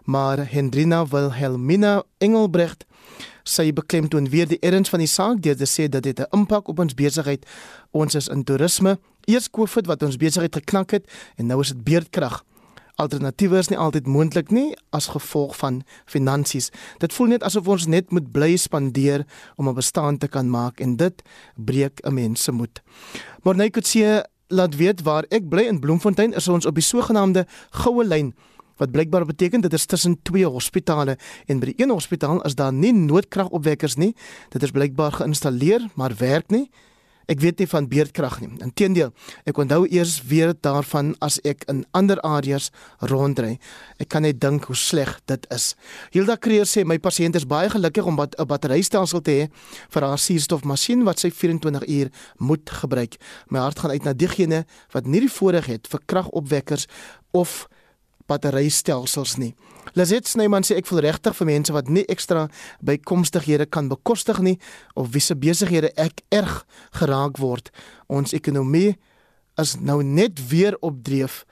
Maar 0.06 0.48
Hendrina 0.50 1.06
Wilhelmina 1.06 2.04
Engelbrecht 2.18 2.86
sy 3.44 3.72
beklemtoon 3.74 4.30
weer 4.30 4.48
die 4.48 4.60
erns 4.60 4.90
van 4.90 5.00
die 5.00 5.08
saak 5.08 5.42
deur 5.42 5.58
te 5.58 5.68
sê 5.68 5.90
dat 5.90 6.04
dit 6.04 6.20
'n 6.20 6.28
impak 6.32 6.68
op 6.68 6.80
ons 6.80 6.94
besigheid. 6.94 7.46
Ons 7.92 8.16
is 8.16 8.28
in 8.28 8.44
toerisme. 8.44 9.00
Eers 9.26 9.50
COVID 9.50 9.86
wat 9.86 10.04
ons 10.04 10.18
besigheid 10.18 10.56
geknak 10.56 10.92
het 10.92 11.06
en 11.38 11.46
nou 11.46 11.60
is 11.60 11.68
dit 11.68 11.84
beerdkrag. 11.84 12.44
Alternatiewe 13.00 13.58
is 13.58 13.70
nie 13.70 13.78
altyd 13.78 14.08
moontlik 14.08 14.52
nie 14.52 14.76
as 14.92 15.08
gevolg 15.08 15.56
van 15.58 15.84
finansies. 16.06 16.70
Dit 16.98 17.14
voel 17.14 17.28
net 17.28 17.44
asof 17.44 17.68
ons 17.68 17.86
net 17.88 18.12
moet 18.12 18.32
bly 18.32 18.58
spandeer 18.58 19.26
om 19.56 19.70
'n 19.70 19.74
bestaan 19.74 20.18
te 20.18 20.28
kan 20.28 20.50
maak 20.50 20.80
en 20.80 20.96
dit 20.96 21.22
breek 21.56 22.00
'n 22.04 22.14
mens 22.14 22.44
se 22.44 22.52
moed. 22.52 22.82
Maar 23.44 23.56
nou 23.56 23.70
kan 23.70 23.84
sê 23.84 24.24
laat 24.48 24.76
weet 24.76 25.02
waar 25.02 25.26
ek 25.30 25.50
bly 25.50 25.62
in 25.62 25.80
Bloemfontein 25.80 26.34
is 26.34 26.48
ons 26.48 26.66
op 26.66 26.76
die 26.76 26.84
sogenaamde 26.84 27.46
goue 27.70 28.04
lyn 28.04 28.34
wat 28.80 28.92
blykbaar 28.96 29.28
beteken 29.30 29.62
dit 29.62 29.74
is 29.74 29.86
tussen 29.86 30.18
twee 30.24 30.48
hospitale 30.48 31.18
en 31.48 31.60
by 31.60 31.74
die 31.74 31.84
een 31.84 31.94
hospitaal 31.94 32.42
is 32.48 32.56
daar 32.56 32.74
nie 32.74 32.94
noodkragopwekkers 32.96 34.00
nie. 34.00 34.14
Dit 34.54 34.64
is 34.64 34.76
blykbaar 34.76 35.20
geïnstalleer, 35.20 35.90
maar 35.96 36.16
werk 36.18 36.50
nie. 36.56 36.70
Ek 37.30 37.44
weet 37.44 37.60
nie 37.62 37.68
van 37.70 37.86
beerdkrag 37.86 38.40
nie. 38.42 38.50
Inteendeel, 38.66 39.12
ek 39.46 39.60
onthou 39.62 39.84
eers 39.86 40.16
weer 40.26 40.56
daarvan 40.66 41.12
as 41.22 41.38
ek 41.46 41.62
in 41.70 41.84
ander 41.94 42.18
areas 42.26 42.72
ronddry. 43.12 43.60
Ek 44.02 44.10
kan 44.10 44.26
net 44.26 44.40
dink 44.42 44.66
hoe 44.66 44.78
sleg 44.78 45.12
dit 45.30 45.46
is. 45.54 45.76
Hilda 46.16 46.40
Kreer 46.42 46.66
sê 46.66 46.82
my 46.90 46.98
pasiënt 46.98 47.38
is 47.38 47.46
baie 47.46 47.70
gelukkig 47.70 48.10
om 48.10 48.18
'n 48.18 48.48
batterystelsel 48.50 49.22
te 49.22 49.32
hê 49.32 49.50
vir 49.94 50.02
haar 50.02 50.18
suurstofmasjien 50.18 51.06
wat 51.06 51.20
sy 51.20 51.30
24 51.30 51.86
uur 51.88 52.10
moet 52.40 52.70
gebruik. 52.70 53.18
My 53.50 53.60
hart 53.60 53.80
gaan 53.80 53.92
uit 53.92 54.04
na 54.04 54.14
diegene 54.14 54.66
wat 54.92 55.06
nie 55.06 55.22
die 55.22 55.30
voorreg 55.30 55.66
het 55.68 55.88
vir 55.88 56.00
kragopwekkers 56.06 56.88
of 57.32 57.70
batterystelsels 58.30 59.38
nie. 59.42 59.54
Lazet 59.98 60.28
Snyman 60.30 60.66
sê 60.66 60.78
ek 60.78 60.88
voel 60.90 61.02
regtig 61.08 61.36
vir 61.40 61.50
mense 61.50 61.74
wat 61.74 61.90
nie 61.90 62.06
ekstra 62.12 62.48
bykomstighede 62.86 63.66
kan 63.74 63.90
bekostig 63.90 64.40
nie 64.46 64.58
of 64.96 65.12
wie 65.16 65.24
se 65.24 65.36
besighede 65.36 65.92
ek 65.98 66.22
erg 66.30 66.64
geraak 67.02 67.42
word. 67.42 67.74
Ons 68.08 68.36
ekonomie 68.38 68.96
is 69.60 69.76
nou 69.82 70.02
net 70.06 70.40
weer 70.52 70.78
op 70.86 71.02
dreef 71.04 71.44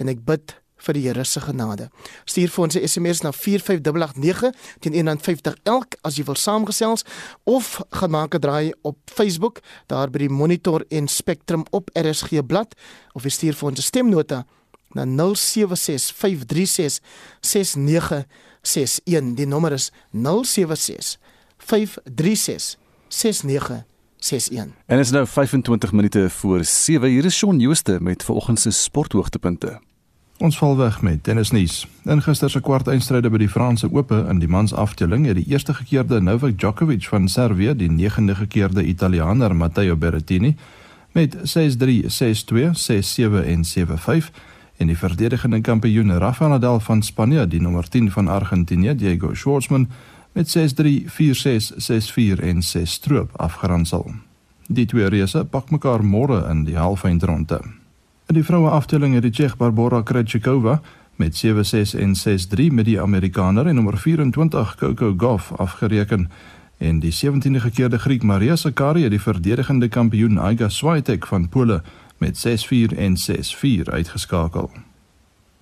en 0.00 0.08
ek 0.08 0.22
bid 0.24 0.54
vir 0.80 0.96
die 0.96 1.02
Here 1.04 1.24
se 1.24 1.40
genade. 1.44 1.88
Stuur 2.24 2.48
vir 2.48 2.64
ons 2.64 2.76
'n 2.76 2.88
SMS 2.88 3.20
na 3.22 3.32
45889 3.32 4.52
teen 4.80 4.94
150 4.94 5.56
elk 5.64 5.96
as 6.02 6.16
jy 6.16 6.24
wil 6.24 6.36
saamgesels 6.36 7.04
of 7.44 7.80
gaan 7.90 8.10
maak 8.10 8.34
'n 8.34 8.40
draai 8.40 8.72
op 8.82 8.96
Facebook 9.04 9.60
daar 9.88 10.10
by 10.10 10.18
die 10.18 10.28
Monitor 10.28 10.84
en 10.88 11.08
Spectrum 11.08 11.64
op 11.70 11.90
RSG 11.92 12.46
blad 12.46 12.74
of 13.12 13.24
stuur 13.26 13.54
vir 13.54 13.68
ons 13.68 13.78
'n 13.78 13.82
stemnota 13.82 14.46
na 14.92 15.04
0765366961. 15.04 15.08
Die 19.34 19.46
nommer 19.46 19.72
is 19.72 19.92
0765366961. 20.16 20.22
En 24.86 24.98
is 24.98 25.10
nou 25.10 25.26
25 25.26 25.92
minute 25.92 26.30
voor 26.30 26.64
7. 26.64 27.08
Hier 27.08 27.24
is 27.24 27.36
Shaun 27.36 27.58
Jooste 27.58 27.98
met 28.00 28.24
vanoggend 28.24 28.60
se 28.60 28.70
sporthoogtepunte. 28.70 29.80
Ons 30.40 30.58
val 30.58 30.76
weg 30.76 31.02
met 31.02 31.22
tennisnuus. 31.22 31.86
In 32.04 32.22
gister 32.22 32.50
se 32.50 32.60
kwart 32.64 32.88
eindstryde 32.88 33.28
by 33.28 33.36
die 33.42 33.48
Franse 33.48 33.90
Ope 33.92 34.22
in 34.28 34.38
die 34.40 34.48
mans 34.48 34.72
afdeling 34.72 35.26
het 35.28 35.36
die 35.36 35.44
eerste 35.52 35.74
gekeerde 35.76 36.20
Novak 36.20 36.56
Djokovic 36.58 37.04
van 37.12 37.28
Servië 37.28 37.74
die 37.76 37.90
negende 37.90 38.34
gekeerde 38.34 38.84
Italiaaner 38.84 39.56
Matteo 39.56 39.96
Berrettini 39.96 40.54
met 41.12 41.36
6-3, 41.36 41.40
6-2, 42.08 42.72
6-7 42.72 43.44
en 43.44 43.64
7-5 43.68 44.32
en 44.80 44.88
die 44.88 44.96
verdedigende 44.96 45.60
kampioen 45.60 46.18
Rafael 46.18 46.50
Nadal 46.50 46.80
van 46.80 47.02
Spanje, 47.02 47.44
die 47.46 47.60
nommer 47.60 47.88
10 47.88 48.10
van 48.10 48.28
Argentinië, 48.28 48.94
Diego 48.96 49.34
Schwartzman, 49.34 49.88
met 50.32 50.48
6-3, 50.56 51.04
4-6, 51.04 51.72
6-4 51.76 52.40
en 52.40 52.62
6 52.62 52.92
stroop 52.92 53.30
afgeronsel. 53.36 54.14
Die 54.66 54.86
twee 54.86 55.08
reëse 55.12 55.44
pak 55.44 55.70
mekaar 55.70 56.04
môre 56.04 56.46
in 56.48 56.64
die 56.64 56.78
halfeindronde. 56.78 57.60
In 58.30 58.38
die 58.38 58.44
vroue 58.46 58.70
afdeling 58.70 59.18
het 59.18 59.26
die 59.26 59.34
Tsjech 59.34 59.56
Barbora 59.60 60.00
Krejcikova 60.02 60.80
met 61.20 61.36
7-6 61.44 61.98
en 62.00 62.16
6-3 62.16 62.72
met 62.72 62.88
die 62.88 63.00
Amerikaner 63.00 63.66
en 63.66 63.74
nommer 63.74 63.98
24 63.98 64.76
Coco 64.80 65.14
Gauff 65.16 65.52
afgereken 65.52 66.30
en 66.78 67.00
die 67.04 67.12
17de 67.12 67.60
gekeerde 67.60 67.98
Griek 67.98 68.22
Maria 68.22 68.56
Sakkari 68.56 69.02
het 69.02 69.12
die 69.12 69.20
verdedigende 69.20 69.88
kampioen 69.88 70.40
Iga 70.40 70.68
Swiatek 70.68 71.26
van 71.26 71.48
Pole 71.48 71.82
met 72.20 72.46
6-4 72.46 72.96
en 72.96 73.16
6-4 73.16 73.82
uitgeskakel. 73.90 74.70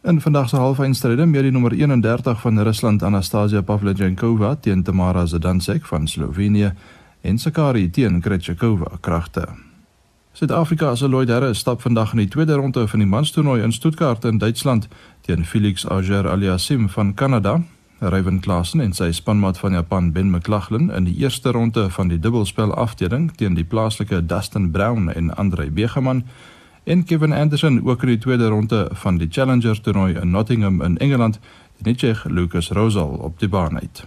In 0.02 0.20
vandag 0.20 0.48
se 0.48 0.56
halfeindstryde 0.56 1.26
meer 1.26 1.42
die 1.42 1.52
nommer 1.52 1.72
31 1.72 2.40
van 2.40 2.62
Rusland 2.62 3.02
Anastasia 3.02 3.60
Pavlyuchenkova 3.60 4.54
teen 4.60 4.82
Tamara 4.82 5.26
Zidansek 5.26 5.86
van 5.86 6.08
Slovenië 6.08 6.72
en 7.20 7.38
Sakari 7.38 7.90
teen 7.90 8.20
Krejcikova 8.20 8.98
kragte. 9.00 9.48
Suid-Afrika 10.32 10.94
se 10.94 11.08
Lloyd 11.08 11.28
Harris 11.28 11.58
stap 11.58 11.80
vandag 11.82 12.12
in 12.12 12.18
die 12.18 12.28
tweede 12.28 12.54
ronde 12.54 12.88
van 12.88 12.98
die 12.98 13.08
manstoernooi 13.08 13.62
in 13.62 13.72
Stuttgart 13.72 14.24
in 14.24 14.38
Duitsland 14.38 14.88
teen 15.20 15.44
Felix 15.44 15.84
Auger-Aliassime 15.84 16.88
van 16.88 17.14
Kanada. 17.14 17.62
Ryan 17.98 18.40
Klassen 18.40 18.80
en 18.80 18.92
sy 18.94 19.08
spanmaat 19.12 19.58
van 19.58 19.72
Japan 19.72 20.12
Ben 20.12 20.30
McLaughlin 20.30 20.90
in 20.94 21.04
die 21.08 21.16
eerste 21.18 21.50
ronde 21.50 21.90
van 21.90 22.08
die 22.08 22.18
dubbelspel 22.18 22.74
afdeling 22.74 23.32
teen 23.34 23.56
die 23.58 23.64
plaaslike 23.64 24.20
Dustin 24.26 24.70
Brown 24.70 25.08
en 25.11 25.34
Andre 25.34 25.66
Begeman 25.70 26.22
en 26.84 27.04
Kevin 27.04 27.32
Anderson 27.32 27.80
ook 27.82 28.02
in 28.02 28.08
die 28.08 28.18
tweede 28.18 28.48
ronde 28.48 28.88
van 28.92 29.18
die 29.18 29.28
Challenger 29.30 29.80
toernooi 29.80 30.14
in 30.14 30.30
Nottingham 30.30 30.82
in 30.82 30.98
Engeland 30.98 31.40
die 31.82 31.94
Tsjech 31.94 32.24
Lucas 32.24 32.70
Rosal 32.70 33.08
op 33.08 33.38
die 33.38 33.48
baan 33.48 33.80
uit. 33.80 34.06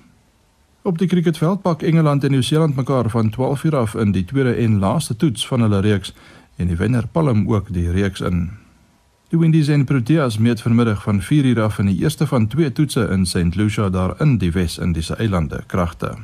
Op 0.82 0.98
die 0.98 1.08
cricketveld 1.08 1.62
pak 1.62 1.82
Engeland 1.82 2.24
en 2.24 2.32
Nieu-Seeland 2.32 2.76
mekaar 2.76 3.10
van 3.10 3.30
12 3.30 3.64
uur 3.64 3.76
af 3.76 3.96
in 3.96 4.12
die 4.12 4.26
tweede 4.26 4.54
en 4.54 4.80
laaste 4.80 5.16
toets 5.16 5.48
van 5.48 5.62
hulle 5.62 5.80
reeks 5.80 6.14
en 6.56 6.68
die 6.68 6.76
wenner 6.76 7.08
palm 7.08 7.50
ook 7.52 7.74
die 7.74 7.92
reeks 7.92 8.22
in. 8.22 8.50
Die 9.32 9.40
Windies 9.40 9.68
en 9.68 9.86
Proteas 9.86 10.38
meet 10.38 10.62
vanmiddag 10.62 11.04
van 11.04 11.22
4:00 11.22 11.60
af 11.60 11.80
in 11.80 11.86
die 11.86 12.02
eerste 12.04 12.28
van 12.28 12.48
twee 12.48 12.72
toetse 12.72 13.08
in 13.12 13.26
St. 13.26 13.56
Lucia 13.56 13.90
daar 13.90 14.22
in 14.22 14.38
die 14.38 14.52
Wes-Indiese 14.52 15.16
eilande 15.16 15.64
kragte. 15.68 16.18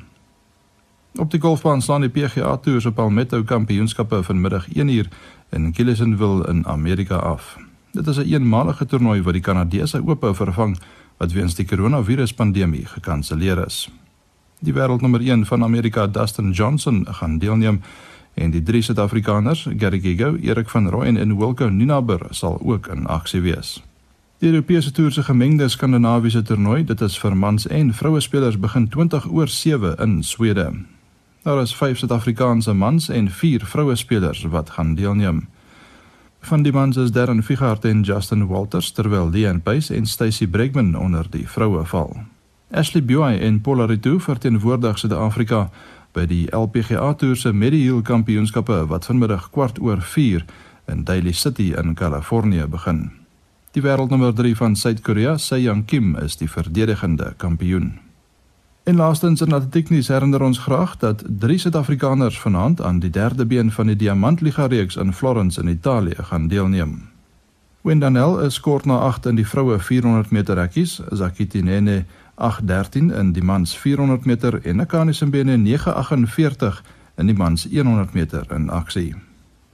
Op 1.16 1.32
die 1.32 1.40
golfbaan 1.40 1.82
slaan 1.82 2.02
die 2.02 2.10
PGA 2.10 2.58
Tour 2.58 2.82
se 2.82 2.92
Palmetto 2.92 3.44
Kampioenskappe 3.44 4.24
vanmiddag 4.24 4.68
1:00 4.68 5.08
in 5.50 5.74
Gillisonville 5.76 6.48
in 6.48 6.66
Amerika 6.66 7.16
af. 7.16 7.58
Dit 7.92 8.08
is 8.08 8.18
'n 8.18 8.20
een 8.20 8.34
eenmalige 8.34 8.86
toernooi 8.86 9.22
wat 9.22 9.34
die 9.34 9.42
Kanadese 9.42 10.08
Ope 10.08 10.34
vervang 10.34 10.78
wat 11.18 11.32
weens 11.32 11.56
die 11.56 11.66
koronaviruspandemie 11.66 12.86
gekanselleer 12.86 13.66
is. 13.66 13.90
Die 14.60 14.74
wêreldnommer 14.74 15.22
1 15.22 15.46
van 15.46 15.64
Amerika, 15.64 16.08
Dustin 16.08 16.52
Johnson, 16.52 17.08
gaan 17.10 17.38
deelneem 17.38 17.82
en 18.38 18.52
die 18.54 18.64
drie 18.64 18.82
Suid-Afrikaners, 18.86 19.68
Gary 19.78 20.00
Gigo, 20.00 20.36
Erik 20.42 20.70
van 20.70 20.90
Rooyen 20.90 21.18
en 21.18 21.38
Wilco 21.38 21.70
Ninaber 21.70 22.28
sal 22.30 22.60
ook 22.64 22.88
in 22.88 23.06
aksie 23.06 23.42
wees. 23.42 23.78
Die 24.38 24.50
Europese 24.52 24.92
toer 24.92 25.12
se 25.12 25.24
gemengde 25.24 25.70
skandinawiese 25.70 26.44
toernooi, 26.46 26.84
dit 26.86 27.02
is 27.02 27.18
vir 27.18 27.34
mans 27.38 27.66
en 27.68 27.94
vroue 27.94 28.22
spelers 28.22 28.60
begin 28.62 28.86
20 28.94 29.26
oor 29.34 29.50
7 29.50 29.96
in 30.04 30.20
Swede. 30.24 30.68
Daar 31.42 31.62
is 31.62 31.76
5 31.76 31.98
Suid-Afrikaanse 31.98 32.74
mans 32.74 33.10
en 33.10 33.32
4 33.32 33.66
vroue 33.66 33.96
spelers 33.96 34.44
wat 34.44 34.70
gaan 34.70 34.96
deelneem. 34.96 35.48
Van 36.40 36.62
die 36.62 36.72
mans 36.72 36.98
is 36.98 37.12
Darren 37.12 37.44
Figart 37.44 37.86
en 37.86 38.02
Justin 38.02 38.48
Walters 38.48 38.92
terwyl 38.92 39.30
Leon 39.30 39.62
Pace 39.62 39.96
en 39.96 40.06
Stacey 40.06 40.48
Bregman 40.48 40.96
onder 40.96 41.26
die 41.30 41.48
vroue 41.50 41.86
val. 41.86 42.18
Ashley 42.72 43.04
Buy 43.04 43.40
en 43.40 43.62
Paula 43.62 43.86
Ritu 43.86 44.20
verteenwoordig 44.20 44.98
Suid-Afrika 45.00 45.70
by 46.18 46.26
die 46.26 46.48
LPGA 46.56 47.14
Tour 47.14 47.38
se 47.38 47.52
Medihill 47.54 48.02
Kampioenskappe 48.02 48.88
wat 48.90 49.06
vanmiddag 49.06 49.52
kwart 49.54 49.78
oor 49.80 50.02
4 50.02 50.46
in 50.90 51.04
Daly 51.06 51.32
City 51.32 51.74
in 51.78 51.94
Kalifornië 51.94 52.66
begin. 52.66 53.12
Die 53.76 53.84
wêreldnommer 53.86 54.34
3 54.34 54.56
van 54.58 54.76
Suid-Korea, 54.76 55.38
Se 55.38 55.60
Young 55.62 55.86
Kim, 55.86 56.16
is 56.18 56.40
die 56.40 56.50
verdedigende 56.50 57.34
kampioen. 57.38 58.00
En 58.88 58.96
laastens 58.96 59.42
in 59.44 59.54
atletiek 59.54 59.90
nuus 59.92 60.08
herinner 60.08 60.42
ons 60.42 60.64
graag 60.64 60.96
dat 61.04 61.22
drie 61.28 61.60
Suid-Afrikaners 61.60 62.40
vanaand 62.40 62.82
aan 62.82 63.02
die 63.04 63.12
derde 63.14 63.46
been 63.46 63.72
van 63.72 63.92
die 63.92 63.96
Diamantliga 63.96 64.66
reeks 64.72 64.96
in 64.96 65.14
Florence 65.14 65.62
in 65.62 65.68
Italië 65.68 66.18
gaan 66.32 66.48
deelneem. 66.48 66.96
Wendanel 67.82 68.40
is 68.40 68.60
kort 68.60 68.86
na 68.86 68.98
8 69.00 69.26
in 69.26 69.36
die 69.36 69.48
vroue 69.48 69.80
400 69.80 70.32
meter 70.32 70.56
rekkies, 70.56 71.02
Zakitinene 71.12 72.06
8:13 72.38 73.12
in 73.12 73.34
die 73.34 73.44
mans 73.44 73.78
400 73.78 74.26
meter 74.26 74.60
en 74.66 74.76
Nakane 74.76 75.14
Simbene 75.14 75.58
9:48 75.58 76.82
in 77.18 77.26
die 77.26 77.36
mans 77.36 77.68
100 77.72 78.14
meter 78.14 78.46
in 78.54 78.70
aksie. 78.70 79.16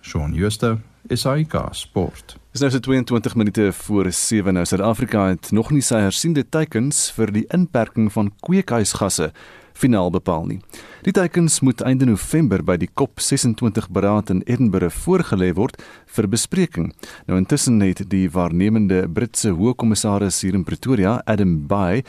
Shaun 0.01 0.33
Schuster, 0.35 0.77
SAK 1.09 1.67
Sport. 1.71 2.37
Dis 2.51 2.61
nou 2.61 2.71
so 2.71 2.79
22 2.79 3.35
minute 3.35 3.73
voor 3.73 4.11
7 4.11 4.53
nou. 4.53 4.65
Suid-Afrika 4.65 5.27
het 5.27 5.51
nog 5.51 5.71
nie 5.71 5.81
sy 5.81 5.99
hersiende 6.03 6.43
teikens 6.49 7.11
vir 7.11 7.31
die 7.31 7.45
inperking 7.49 8.11
van 8.11 8.31
kweekhuisgasse 8.39 9.31
finaal 9.73 10.11
bepaal 10.13 10.45
nie. 10.45 10.59
Die 11.03 11.11
teikens 11.11 11.59
moet 11.59 11.81
einde 11.81 12.05
November 12.05 12.63
by 12.63 12.77
die 12.79 12.89
COP26 12.93 13.89
beraad 13.91 14.29
in 14.29 14.43
Edinburgh 14.45 14.93
voorgelê 15.03 15.51
word 15.57 15.81
vir 16.15 16.29
bespreking. 16.29 16.91
Nou 17.27 17.39
intussen 17.41 17.81
het 17.81 18.05
die 18.09 18.29
waarnemende 18.31 19.07
Britse 19.09 19.51
hoofkommissaris 19.57 20.41
hier 20.45 20.53
in 20.53 20.63
Pretoria, 20.63 21.21
Adam 21.25 21.57
Bay, 21.67 22.03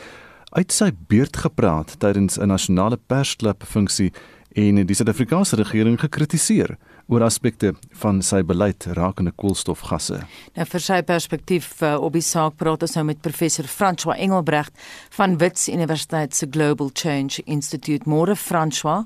uit 0.55 0.71
sy 0.71 0.91
beurt 1.11 1.37
gepraat 1.37 1.99
tydens 1.99 2.37
'n 2.39 2.47
nasionale 2.47 2.97
persklub 2.97 3.63
funksie 3.63 4.11
en 4.55 4.85
die 4.87 4.95
Suid-Afrikaanse 4.95 5.55
regering 5.55 5.99
gekritiseer 5.99 6.77
oor 7.07 7.21
aspekte 7.21 7.73
van 8.01 8.21
sy 8.21 8.41
beleid 8.43 8.85
rakende 8.97 9.31
koolstofgasse. 9.35 10.21
Nou 10.55 10.65
vir 10.65 10.81
sy 10.81 11.01
perspektief 11.01 11.81
uh, 11.81 11.95
op 11.99 12.13
die 12.13 12.23
saak 12.23 12.55
praat 12.55 12.81
ons 12.81 12.95
nou 12.95 13.05
met 13.05 13.21
professor 13.21 13.67
François 13.67 14.17
Engelbrecht 14.17 14.73
van 15.17 15.37
Wits 15.37 15.67
Universiteit 15.67 16.35
se 16.35 16.47
Global 16.49 16.89
Change 16.93 17.43
Institute. 17.45 18.09
Môre 18.09 18.35
François. 18.35 19.05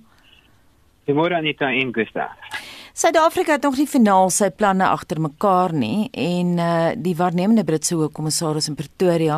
Môre 1.13 1.37
Anita 1.37 1.71
en 1.73 1.93
Gustav. 1.93 2.35
Suid-Afrika 2.99 3.51
het 3.55 3.63
nog 3.63 3.77
nie 3.79 3.87
finaal 3.87 4.27
sy 4.33 4.49
planne 4.51 4.83
agter 4.83 5.21
mekaar 5.23 5.71
nie 5.71 6.09
en 6.11 6.57
uh 6.59 6.89
die 6.99 7.13
waarnemende 7.15 7.63
Britse 7.63 7.95
hoofkommissaris 7.95 8.67
in 8.67 8.75
Pretoria 8.75 9.37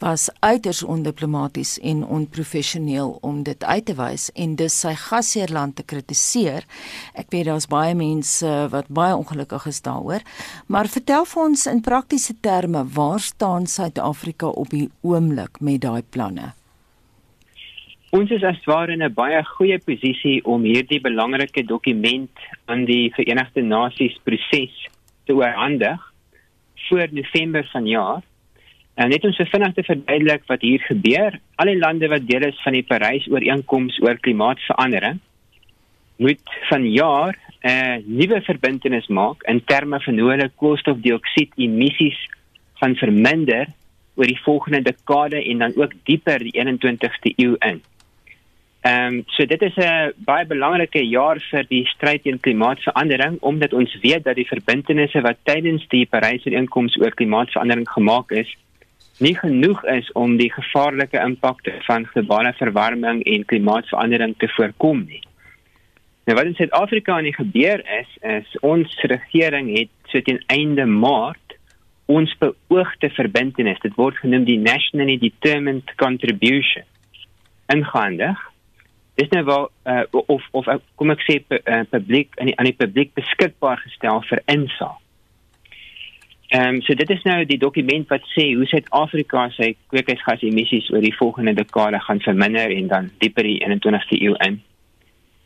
was 0.00 0.30
uiters 0.40 0.80
ondiplomaties 0.82 1.74
en 1.82 2.00
onprofessioneel 2.06 3.18
om 3.20 3.42
dit 3.44 3.64
uit 3.64 3.84
te 3.84 3.98
wys 3.98 4.30
en 4.32 4.56
dus 4.56 4.78
sy 4.86 4.94
gasheerland 5.02 5.76
te 5.76 5.84
kritiseer. 5.84 6.64
Ek 7.12 7.28
weet 7.28 7.50
daar's 7.50 7.68
baie 7.68 7.92
mense 7.94 8.56
wat 8.72 8.88
baie 8.88 9.12
ongelukkig 9.20 9.68
is 9.74 9.84
daaroor, 9.84 10.24
maar 10.66 10.88
vertel 10.88 11.28
vir 11.28 11.44
ons 11.44 11.68
in 11.68 11.84
praktiese 11.84 12.40
terme, 12.40 12.86
waar 12.96 13.20
staan 13.20 13.66
Suid-Afrika 13.66 14.48
op 14.48 14.72
die 14.72 14.88
oomblik 15.02 15.60
met 15.60 15.84
daai 15.84 16.02
planne? 16.02 16.54
Ons 18.14 18.30
is 18.30 18.44
as 18.46 18.60
ware 18.70 18.92
in 18.94 19.02
'n 19.02 19.14
baie 19.14 19.40
goeie 19.42 19.76
posisie 19.82 20.38
om 20.46 20.62
hierdie 20.62 21.00
belangrike 21.02 21.62
dokument 21.66 22.42
aan 22.70 22.84
die 22.86 23.10
Verenigde 23.16 23.62
Nasies 23.62 24.14
proses 24.22 24.74
te 25.26 25.34
oorhandig 25.34 25.98
voor 26.86 27.08
November 27.10 27.64
vanjaar. 27.72 28.20
En 28.94 29.08
net 29.08 29.24
om 29.24 29.32
so 29.32 29.44
vinnig 29.44 29.74
te 29.74 29.82
verduidelik 29.82 30.46
wat 30.46 30.62
hier 30.62 30.84
gebeur, 30.86 31.40
al 31.56 31.66
die 31.66 31.78
lande 31.78 32.08
wat 32.08 32.26
deel 32.28 32.46
is 32.46 32.60
van 32.62 32.76
die 32.78 32.86
Parys-ooreenkoms 32.86 33.98
oor 34.06 34.20
klimaatsverandering 34.26 35.18
moet 36.16 36.46
vanjaar 36.70 37.34
'n 37.34 37.68
uh, 37.70 37.96
nuwe 38.06 38.40
verbintenis 38.42 39.08
maak 39.08 39.42
in 39.42 39.64
terme 39.64 39.98
van 40.00 40.18
hoe 40.18 40.30
hulle 40.30 40.50
koolstofdioksied 40.62 41.50
emissies 41.56 42.20
gaan 42.78 42.94
verminder 42.94 43.66
oor 44.14 44.26
die 44.26 44.42
volgende 44.44 44.82
dekade 44.82 45.42
en 45.42 45.58
dan 45.58 45.74
ook 45.74 45.92
dieper 46.04 46.38
die 46.38 46.54
21ste 46.54 47.34
eeu 47.36 47.56
in. 47.58 47.82
Ehm 48.84 49.14
um, 49.14 49.22
so 49.26 49.46
dit 49.46 49.62
is 49.62 49.76
'n 49.76 50.12
baie 50.28 50.44
belangrike 50.44 51.00
jaar 51.08 51.38
vir 51.50 51.64
die 51.68 51.86
stryd 51.86 52.22
teen 52.22 52.40
klimaatsverandering 52.40 53.38
omdat 53.40 53.72
ons 53.72 53.96
weet 54.02 54.24
dat 54.24 54.36
die 54.36 54.50
verbintenisse 54.50 55.22
wat 55.24 55.38
tydens 55.42 55.86
die 55.88 56.04
Parys-ooreenkoms 56.06 56.98
oor 57.00 57.16
klimaatsverandering 57.20 57.88
gemaak 57.88 58.30
is, 58.30 58.50
nie 59.18 59.34
genoeg 59.38 59.84
is 59.84 60.12
om 60.12 60.36
die 60.36 60.50
gevaarlike 60.52 61.18
impakte 61.18 61.72
van 61.88 62.04
globale 62.12 62.52
verwarming 62.60 63.24
en 63.24 63.44
klimaatsverandering 63.44 64.34
te 64.38 64.48
voorkom 64.48 65.04
nie. 65.08 65.24
Nou 66.26 66.36
wat 66.36 66.46
in 66.46 66.54
Suid-Afrika 66.54 67.16
aan 67.16 67.30
die 67.32 67.40
gebeur 67.40 67.80
is, 68.00 68.10
is 68.20 68.56
ons 68.60 69.00
regering 69.00 69.78
het 69.78 69.92
so 70.12 70.20
teen 70.20 70.44
einde 70.46 70.84
Maart 70.84 71.56
ons 72.04 72.36
beoogde 72.38 73.08
verbintenis, 73.10 73.80
dit 73.80 73.94
word 73.96 74.16
genoem 74.20 74.44
die 74.44 74.60
Nationally 74.60 75.16
Determined 75.16 75.94
Contribution, 75.96 76.84
ingehandig 77.72 78.52
dis 79.14 79.28
nou 79.28 79.44
wel 79.44 79.70
uh, 79.86 80.02
of 80.10 80.42
of 80.50 80.66
uh, 80.66 80.80
kom 80.94 81.10
ek 81.14 81.22
sê 81.22 81.38
uh, 81.46 81.82
publiek 81.90 82.34
aan 82.40 82.50
die 82.50 82.56
aan 82.58 82.68
die 82.70 82.78
publiek 82.78 83.14
beskikbaar 83.14 83.82
gestel 83.86 84.22
vir 84.30 84.42
insaag. 84.50 85.00
Ehm 86.54 86.76
um, 86.76 86.82
so 86.82 86.94
dit 86.94 87.10
is 87.10 87.22
nou 87.26 87.38
die 87.48 87.58
dokument 87.58 88.08
wat 88.12 88.26
sê 88.34 88.50
hoe 88.54 88.66
Suid-Afrika 88.70 89.48
sy 89.56 89.72
kweekhuisgasemissies 89.90 90.90
oor 90.92 91.02
die 91.02 91.16
volgende 91.16 91.54
dekade 91.56 91.98
gaan 92.04 92.20
verminder 92.26 92.70
en 92.70 92.90
dan 92.90 93.10
dieper 93.22 93.46
die 93.48 93.60
21ste 93.64 94.20
eeu 94.20 94.34
in. 94.46 94.60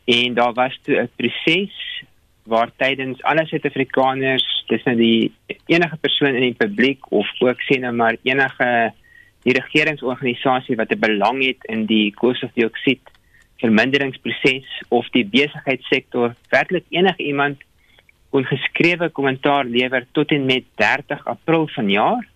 En 0.09 0.33
daar 0.33 0.53
was 0.53 0.77
toe 0.83 0.99
'n 1.01 1.09
proses 1.15 2.03
waar 2.45 2.71
tydens 2.77 3.21
alle 3.23 3.45
Suid-Afrikaners, 3.45 4.45
dis 4.67 4.83
nou 4.83 4.95
die 4.95 5.31
enige 5.65 5.97
persoon 5.97 6.35
in 6.35 6.49
die 6.49 6.59
publiek 6.65 7.11
of 7.11 7.27
ook 7.39 7.61
sê 7.69 7.79
nou 7.79 7.93
maar 7.93 8.17
enige 8.23 8.93
die 9.43 9.53
regeringsorganisasie 9.53 10.75
wat 10.75 10.91
'n 10.91 10.99
belang 10.99 11.45
het 11.45 11.63
in 11.63 11.85
die 11.85 12.11
koolstofdioksied 12.13 13.05
verminderingsproses 13.59 14.67
of 14.89 15.07
die 15.15 15.25
besigheidssektor 15.27 16.35
werklik 16.49 16.85
enige 16.89 17.23
iemand 17.23 17.63
kon 18.29 18.45
geskrewe 18.45 19.09
kommentaar 19.09 19.65
lewer 19.65 20.05
tot 20.11 20.31
en 20.31 20.45
met 20.45 20.63
30 20.75 21.25
April 21.25 21.67
vanjaar. 21.67 22.27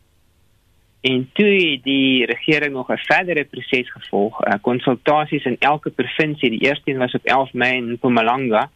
En 1.03 1.29
toe 1.33 1.79
die 1.83 2.25
regering 2.25 2.73
nog 2.73 2.91
'n 2.91 2.97
verdere 2.97 3.43
proses 3.43 3.91
gevolg, 3.91 4.45
uh, 4.45 4.53
konsultasies 4.61 5.45
in 5.45 5.55
elke 5.59 5.89
provinsie. 5.89 6.49
Die 6.49 6.65
eerste 6.67 6.91
een 6.91 6.97
was 6.97 7.13
op 7.13 7.25
11 7.25 7.53
Mei 7.53 7.75
in 7.75 7.91
Mpumalanga. 7.91 8.69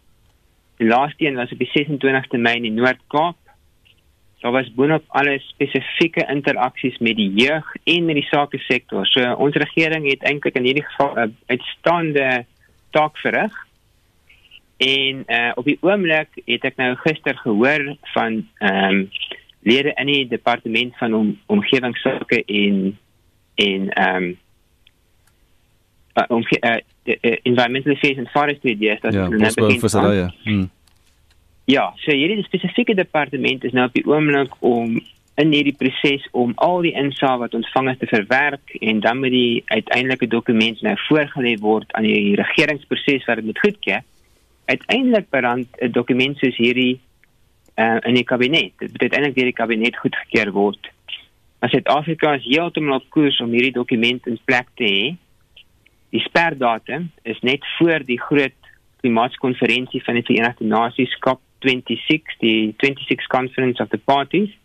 Die 0.78 0.88
laaste 0.88 1.26
een 1.26 1.36
was 1.36 1.52
op 1.52 1.58
die 1.58 1.72
26ste 1.74 2.38
Mei 2.38 2.56
in 2.56 2.62
die 2.62 2.72
Noord-Kaap. 2.72 3.36
Daar 4.42 4.52
was 4.52 4.74
boonop 4.74 5.04
alle 5.08 5.40
spesifieke 5.40 6.26
interaksies 6.30 6.98
met 6.98 7.16
die 7.16 7.32
jeug 7.34 7.76
en 7.84 8.06
met 8.06 8.16
die 8.16 8.28
sake 8.30 8.58
sektor. 8.58 9.06
So 9.06 9.34
ons 9.34 9.56
regering 9.56 10.06
het 10.10 10.24
eintlik 10.24 10.56
in 10.56 10.68
hierdie 10.70 10.86
geval 10.86 11.18
'n 11.18 11.36
uitstaande 11.46 12.46
taak 12.90 13.18
verrig. 13.18 13.54
En 14.78 15.24
uh 15.28 15.52
op 15.56 15.66
die 15.66 15.78
oomblik 15.82 16.30
het 16.46 16.64
ek 16.64 16.76
nou 16.78 16.96
gister 16.96 17.38
gehoor 17.38 17.96
van 18.14 18.48
ehm 18.58 18.94
um, 18.94 19.10
lede 19.62 19.92
in 19.96 20.06
die 20.06 20.28
departement 20.28 20.98
van 20.98 21.14
om, 21.14 21.40
omgewingsake 21.46 22.44
en 22.46 22.98
en 23.56 23.90
ehm 23.90 24.24
um, 24.24 24.38
uh, 26.18 26.24
om 26.28 26.44
uh, 26.50 26.78
uh, 27.04 27.38
environmental 27.44 27.92
affairs 27.92 28.18
and 28.18 28.30
forestry 28.30 28.78
dis 28.78 29.02
dat 29.02 29.14
ja, 29.14 29.28
nou 29.28 29.54
bekend. 29.54 29.92
Ja, 29.92 30.70
Ja, 31.68 31.90
so 32.00 32.14
hierdie 32.16 32.46
spesifieke 32.46 32.94
departement 32.96 33.66
is 33.68 33.74
nou 33.76 33.90
op 33.90 33.96
die 33.98 34.06
oomblik 34.08 34.54
om 34.64 34.94
in 35.38 35.50
hierdie 35.52 35.76
proses 35.76 36.24
om 36.32 36.54
al 36.64 36.80
die 36.86 36.94
insaag 36.96 37.42
wat 37.42 37.58
ontvang 37.58 37.90
is 37.92 37.98
te 38.00 38.08
verwerk 38.08 38.72
en 38.80 39.02
dan 39.04 39.20
met 39.20 39.34
die 39.36 39.64
uiteindelike 39.68 40.30
dokument 40.32 40.80
nou 40.82 40.94
voorgelê 41.10 41.58
word 41.60 41.92
aan 42.00 42.08
die 42.08 42.38
regeringsproses 42.40 43.28
wat 43.28 43.42
dit 43.42 43.50
moet 43.50 43.60
goedkeur. 43.66 44.06
Uiteindelik 44.72 45.28
berand 45.30 45.68
'n 45.82 45.92
dokument 45.92 46.40
soos 46.40 46.56
hierdie 46.56 47.02
uh, 47.76 48.00
in 48.08 48.16
die 48.16 48.24
kabinet. 48.24 48.72
Dit 48.80 48.92
moet 48.92 49.02
uiteindelik 49.02 49.36
deur 49.36 49.52
die 49.52 49.60
kabinet 49.60 49.98
goedgekeur 49.98 50.52
word. 50.52 50.90
Maar 51.60 51.70
Suid-Afrika 51.70 52.34
is 52.40 52.48
heeltemal 52.48 53.02
op 53.02 53.10
koers 53.10 53.42
om 53.44 53.52
hierdie 53.52 53.76
dokument 53.76 54.28
in 54.28 54.40
plek 54.46 54.72
te 54.80 54.88
hê. 54.88 55.16
Die 56.16 56.24
sperdatum 56.24 57.12
is 57.24 57.40
net 57.42 57.66
voor 57.78 58.08
die 58.08 58.22
groot 58.22 58.56
klimaatskonferensie 59.04 60.04
van 60.04 60.14
die 60.14 60.24
Verenigde 60.24 60.66
Nasies 60.66 61.20
COP26, 61.66 62.38
die 62.40 62.76
26 62.78 63.28
Conference 63.28 63.82
of 63.84 63.90
the 63.90 63.98
Parties 63.98 64.58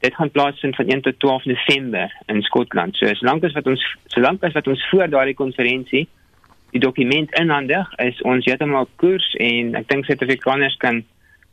dit 0.00 0.14
gaan 0.14 0.30
plaasvind 0.30 0.76
van 0.76 0.86
1 0.86 1.00
tot 1.00 1.18
12 1.18 1.44
November 1.44 2.22
in 2.26 2.42
Skotland. 2.42 2.96
So 2.96 3.14
solank 3.14 3.44
as 3.44 3.52
wat 3.52 3.66
ons 3.66 3.84
solank 4.06 4.44
as 4.44 4.56
wat 4.56 4.66
ons 4.66 4.88
voor 4.88 5.08
daardie 5.08 5.36
konferensie 5.36 6.08
die 6.70 6.80
dokument 6.80 7.32
inhandig, 7.34 7.88
is 7.98 8.20
ons 8.22 8.46
heeltemal 8.46 8.86
koers 9.02 9.26
en 9.42 9.74
ek 9.74 9.88
dink 9.90 10.06
Suid-Afrikaners 10.06 10.76
kan 10.80 11.02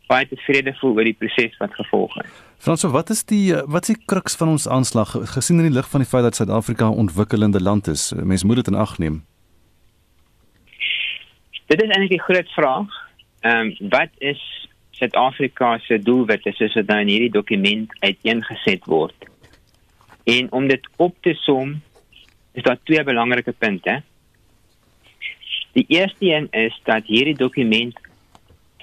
baie 0.08 0.28
tevrede 0.30 0.72
voel 0.78 1.00
oor 1.00 1.10
die 1.10 1.16
proses 1.18 1.58
wat 1.60 1.74
gevolg 1.76 2.14
het. 2.22 2.30
Franso, 2.64 2.92
wat 2.94 3.10
is 3.12 3.26
die 3.28 3.50
wat 3.66 3.90
is 3.90 3.96
die 3.96 4.06
kruks 4.06 4.38
van 4.40 4.54
ons 4.54 4.68
aanslag 4.70 5.16
gesien 5.34 5.60
in 5.60 5.68
die 5.68 5.76
lig 5.76 5.90
van 5.90 6.06
die 6.06 6.10
feit 6.10 6.24
dat 6.24 6.40
Suid-Afrika 6.40 6.88
'n 6.88 7.02
ontwikkelende 7.06 7.62
land 7.62 7.88
is? 7.88 8.14
Mens 8.16 8.44
moet 8.44 8.64
dit 8.64 8.68
in 8.68 8.80
ag 8.80 8.98
neem. 8.98 9.26
Dit 11.68 11.82
is 11.84 11.90
eintlik 11.90 12.16
'n 12.16 12.26
groot 12.32 12.50
vraag. 12.56 13.07
Ehm 13.48 13.76
um, 13.80 13.90
wat 13.90 14.10
is 14.18 14.42
Suid-Afrika 14.98 15.78
se 15.86 16.00
doelwitte 16.02 16.52
soos 16.58 16.74
dit 16.74 16.88
nou 16.90 16.98
in 17.04 17.12
hierdie 17.12 17.32
dokument 17.32 17.92
uiteengeset 18.02 18.88
word. 18.90 19.28
En 20.28 20.52
om 20.52 20.68
dit 20.68 20.90
op 20.96 21.16
te 21.22 21.36
som, 21.46 21.76
is 22.58 22.66
daar 22.66 22.80
twee 22.84 23.04
belangrike 23.04 23.54
punte. 23.54 24.02
Die 25.78 25.86
eerste 25.88 26.34
een 26.34 26.50
is 26.52 26.76
dat 26.90 27.06
hierdie 27.06 27.38
dokument 27.38 27.96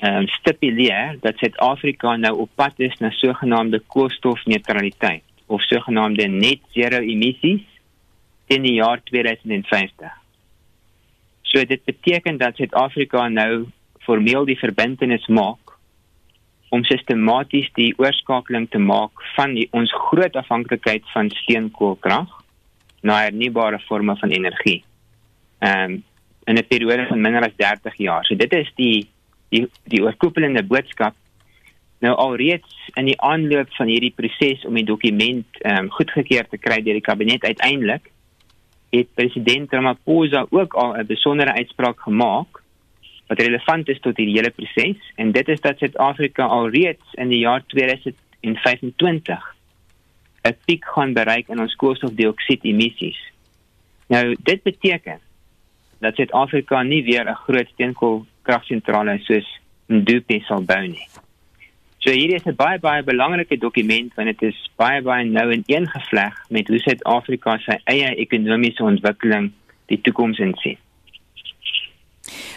ehm 0.00 0.22
um, 0.22 0.28
stipuleer 0.38 1.18
dat 1.20 1.36
Suid-Afrika 1.42 2.16
nou 2.16 2.34
op 2.46 2.50
pad 2.54 2.80
is 2.88 2.96
na 3.02 3.10
sogenaamde 3.10 3.82
koolstofneutraliteit 3.86 5.22
of 5.46 5.62
sogenaamde 5.62 6.26
net 6.28 6.60
zero 6.72 6.98
emissies 7.02 7.62
in 8.46 8.62
die 8.62 8.78
jaar 8.80 9.00
2050. 9.02 10.12
So 11.42 11.64
dit 11.64 11.84
beteken 11.84 12.38
dat 12.38 12.56
Suid-Afrika 12.56 13.28
nou 13.28 13.66
formeel 14.04 14.44
die 14.44 14.58
verbintenis 14.58 15.26
maak 15.26 15.74
om 16.74 16.84
sistematies 16.84 17.68
die 17.78 17.92
oorskakeling 18.02 18.66
te 18.70 18.78
maak 18.78 19.22
van 19.36 19.54
die, 19.54 19.68
ons 19.72 19.92
groot 20.08 20.36
afhanklikheid 20.36 21.04
van 21.12 21.30
steenkoolkrag 21.30 22.30
na 23.04 23.20
hernubare 23.26 23.78
forme 23.88 24.16
van 24.20 24.34
energie. 24.34 24.82
Ehm 25.60 25.92
um, 25.92 26.02
in 26.46 26.58
'n 26.58 26.66
periode 26.68 27.06
van 27.08 27.20
minder 27.20 27.42
as 27.42 27.56
30 27.56 27.94
jaar. 27.96 28.24
So 28.24 28.36
dit 28.36 28.52
is 28.52 28.72
die 28.76 29.08
die 29.48 29.68
die 29.84 30.02
oorkoepelende 30.02 30.62
boodskap 30.62 31.14
nou 32.04 32.14
alreeds 32.14 32.90
in 32.94 33.06
die 33.08 33.20
aanloop 33.20 33.70
van 33.78 33.88
hierdie 33.88 34.12
proses 34.16 34.64
om 34.64 34.74
die 34.74 34.84
dokument 34.84 35.46
ehm 35.60 35.84
um, 35.84 35.90
goedgekeur 35.90 36.48
te 36.48 36.58
kry 36.58 36.82
deur 36.82 36.98
die 37.00 37.08
kabinet 37.10 37.44
uiteindelik 37.44 38.10
het 38.90 39.14
president 39.14 39.72
Ramaphosa 39.72 40.46
ook 40.50 40.74
al 40.74 40.96
'n 40.96 41.06
besondere 41.06 41.52
uitspraak 41.52 42.00
gemaak 42.00 42.62
wat 43.26 43.40
relevant 43.40 43.88
is 43.88 44.00
tot 44.00 44.16
hierdie 44.16 44.36
hele 44.36 44.50
proses 44.50 45.12
en 45.16 45.32
dit 45.32 45.48
is 45.48 45.60
dat 45.60 45.78
Suid-Afrika 45.78 46.44
alreeds 46.44 47.18
in 47.20 47.28
die 47.32 47.42
jaar 47.44 47.64
2025 47.72 49.54
'n 50.44 50.56
piek 50.64 50.84
gaan 50.84 51.12
bereik 51.12 51.48
in 51.48 51.60
ons 51.60 51.76
koolstofdioksied 51.80 52.64
emissies. 52.64 53.20
Nou 54.12 54.36
dit 54.38 54.62
beteken 54.62 55.20
dat 56.00 56.14
Suid-Afrika 56.14 56.82
nie 56.82 57.02
weer 57.04 57.24
'n 57.24 57.42
groot 57.46 57.68
steenkoolkragsentrale 57.68 59.18
soos 59.18 59.48
Mdupi 59.86 60.40
sal 60.46 60.62
bou 60.64 60.86
nie. 60.86 61.08
So 61.98 62.10
hierdie 62.10 62.36
is 62.36 62.46
'n 62.46 62.56
baie 62.56 62.78
baie 62.78 63.02
belangrike 63.02 63.56
dokument 63.56 64.14
want 64.14 64.28
dit 64.28 64.52
is 64.52 64.70
baie 64.76 65.02
baie 65.02 65.24
nou 65.24 65.52
in 65.52 65.62
een 65.66 65.88
gevleg 65.88 66.34
met 66.48 66.68
hoe 66.68 66.78
Suid-Afrika 66.78 67.58
sy 67.58 67.78
eie 67.84 68.14
ekonomiese 68.16 68.82
ontwikkeling 68.82 69.52
die 69.86 70.00
toekoms 70.00 70.38
insien. 70.38 70.78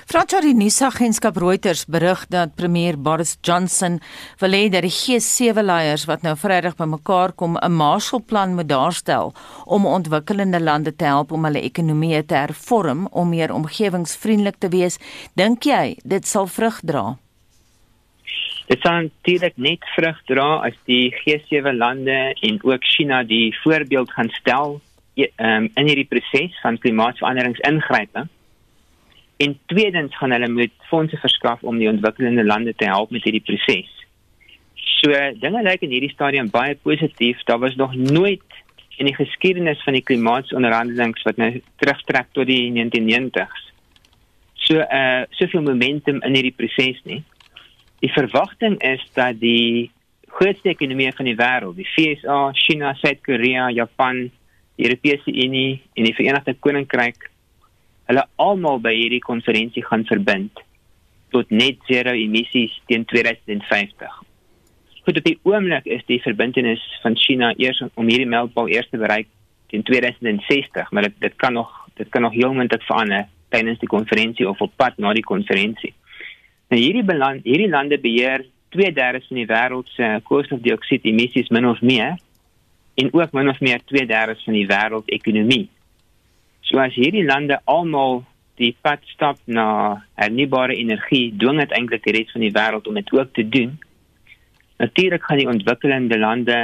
Fransari 0.08 0.54
nuusagentskap 0.56 1.36
Reuters 1.36 1.82
berig 1.92 2.22
dat 2.32 2.54
premier 2.56 2.96
Boris 2.96 3.34
Johnson 3.44 3.98
wil 4.40 4.54
hê 4.56 4.70
dat 4.72 4.86
die 4.86 4.92
G7 4.96 5.60
leiers 5.68 6.06
wat 6.08 6.22
nou 6.24 6.32
Vrydag 6.40 6.78
bymekaar 6.80 7.34
kom 7.36 7.58
'n 7.60 7.76
Marshallplan 7.76 8.56
moet 8.56 8.70
daarstel 8.70 9.34
om 9.66 9.86
ontwikkelende 9.86 10.62
lande 10.64 10.96
te 10.96 11.04
help 11.04 11.32
om 11.32 11.44
hulle 11.44 11.60
ekonomieë 11.60 12.24
te 12.26 12.36
hervorm 12.36 13.08
om 13.12 13.30
meer 13.30 13.52
omgewingsvriendelik 13.52 14.56
te 14.60 14.70
wees. 14.70 14.98
Dink 15.36 15.64
jy 15.64 15.98
dit 16.04 16.28
sal 16.28 16.48
vrug 16.48 16.80
dra? 16.84 17.18
Dit 18.68 18.80
sal 18.82 19.12
natuurlik 19.12 19.58
net 19.58 19.84
vrug 19.96 20.24
dra 20.26 20.64
as 20.68 20.76
die 20.86 21.12
G7 21.12 21.76
lande 21.76 22.34
en 22.42 22.60
ook 22.64 22.84
China 22.96 23.24
die 23.24 23.52
voorbeeld 23.64 24.12
gaan 24.12 24.30
stel 24.30 24.80
um, 25.18 25.70
in 25.76 25.86
hierdie 25.88 26.08
proses 26.08 26.56
van 26.62 26.78
klimaatsveranderingsingryping. 26.78 28.30
En 29.38 29.60
tweedens 29.66 30.18
gaan 30.18 30.34
hulle 30.34 30.50
moet 30.50 30.74
fondse 30.90 31.18
verskaf 31.22 31.62
om 31.62 31.78
die 31.78 31.90
ontwikkelende 31.90 32.44
lande 32.46 32.74
te 32.76 32.86
help 32.90 33.12
met 33.14 33.24
hierdie 33.24 33.44
proses. 33.46 33.92
So 34.98 35.14
dinge 35.42 35.62
lyk 35.62 35.84
in 35.86 35.94
hierdie 35.94 36.14
stadium 36.14 36.50
baie 36.50 36.76
positief. 36.76 37.44
Daar 37.46 37.62
was 37.62 37.76
nog 37.76 37.94
nooit 37.96 38.64
in 38.98 39.06
die 39.06 39.16
geskiedenis 39.16 39.84
van 39.86 39.94
die 39.94 40.04
klimaatsonderhandelinge 40.04 41.22
wat 41.28 41.38
nou 41.38 41.52
terugtrek 41.82 42.32
tot 42.34 42.50
die 42.50 42.72
1990s. 42.74 43.68
So 44.66 44.82
uh 44.82 45.28
soveel 45.38 45.62
momentum 45.62 46.24
in 46.26 46.40
hierdie 46.40 46.56
proses 46.58 47.04
nie. 47.06 47.22
Die 48.02 48.12
verwagting 48.14 48.80
is 48.86 49.06
dat 49.14 49.40
die 49.42 49.92
grootste 50.38 50.74
ekonomieë 50.74 51.14
van 51.18 51.30
die 51.30 51.38
wêreld, 51.38 51.78
die 51.78 51.88
VSA, 51.94 52.52
China, 52.54 52.94
Suid-Korea, 52.98 53.70
Japan, 53.74 54.28
die 54.78 54.86
Europese 54.86 55.34
Unie 55.34 55.80
en 55.94 56.06
die 56.06 56.14
Verenigde 56.14 56.54
Koninkryk 56.62 57.30
hulle 58.08 58.24
almal 58.36 58.80
by 58.84 58.94
hierdie 58.96 59.24
konferensie 59.24 59.84
gaan 59.86 60.06
verbind 60.08 60.64
tot 61.36 61.50
net 61.52 61.82
zero 61.90 62.14
emissies 62.16 62.76
teen 62.88 63.04
2050. 63.06 64.14
Goed 65.08 65.20
op 65.20 65.28
die 65.28 65.40
oomblik 65.48 65.88
is 65.92 66.04
die 66.08 66.22
verbintenis 66.24 66.84
van 67.04 67.16
China 67.20 67.54
eers 67.60 67.82
om 67.96 68.08
hierdie 68.08 68.30
mylpaal 68.30 68.72
eers 68.72 68.88
te 68.92 69.00
bereik 69.00 69.28
teen 69.72 69.84
2060, 69.84 70.92
maar 70.92 71.10
dit 71.10 71.20
dit 71.28 71.36
kan 71.36 71.54
nog 71.54 71.72
dit 72.00 72.10
kan 72.10 72.22
nog 72.22 72.36
heel 72.36 72.54
moontlik 72.54 72.84
verander 72.88 73.28
tydens 73.50 73.80
die 73.80 73.90
konferensie 73.92 74.48
of 74.50 74.62
op 74.62 74.76
pad 74.76 74.98
na 74.98 75.14
die 75.16 75.26
konferensie. 75.26 75.94
Nou 76.72 76.80
hierdie 76.82 77.06
beland 77.08 77.44
hierdie 77.48 77.72
lande 77.72 78.00
beheer 78.00 78.46
2/3 78.76 79.28
van 79.28 79.40
die 79.40 79.48
wêreld 79.48 79.88
se 79.96 80.20
koolstofdioksied 80.24 81.06
emissies 81.06 81.50
min 81.50 81.68
of 81.68 81.82
meer 81.82 82.18
en 82.96 83.14
ook 83.14 83.32
min 83.32 83.50
of 83.50 83.60
meer 83.60 83.82
2/3 83.86 84.44
van 84.44 84.54
die 84.54 84.68
wêreldekonomie. 84.68 85.70
So 86.68 86.80
as 86.84 86.96
hierdie 87.00 87.24
lande 87.24 87.62
almal 87.64 88.26
die 88.60 88.74
pad 88.84 89.00
stap 89.14 89.38
na 89.48 89.68
hernubare 90.20 90.76
energie, 90.76 91.30
dwing 91.40 91.62
dit 91.62 91.76
eintlik 91.78 92.04
die 92.04 92.16
res 92.18 92.34
van 92.34 92.44
die 92.44 92.52
wêreld 92.52 92.90
om 92.92 92.98
dit 93.00 93.14
ook 93.16 93.32
te 93.38 93.46
doen. 93.48 93.78
Natuurlik 94.82 95.24
gaan 95.24 95.40
die 95.40 95.48
ontwikkelende 95.48 96.18
lande 96.20 96.58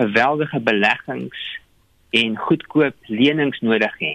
geweldige 0.00 0.58
beleggings 0.60 1.44
en 2.18 2.34
goedkoop 2.48 2.96
lenings 3.06 3.62
nodig 3.62 3.94
hê 4.02 4.12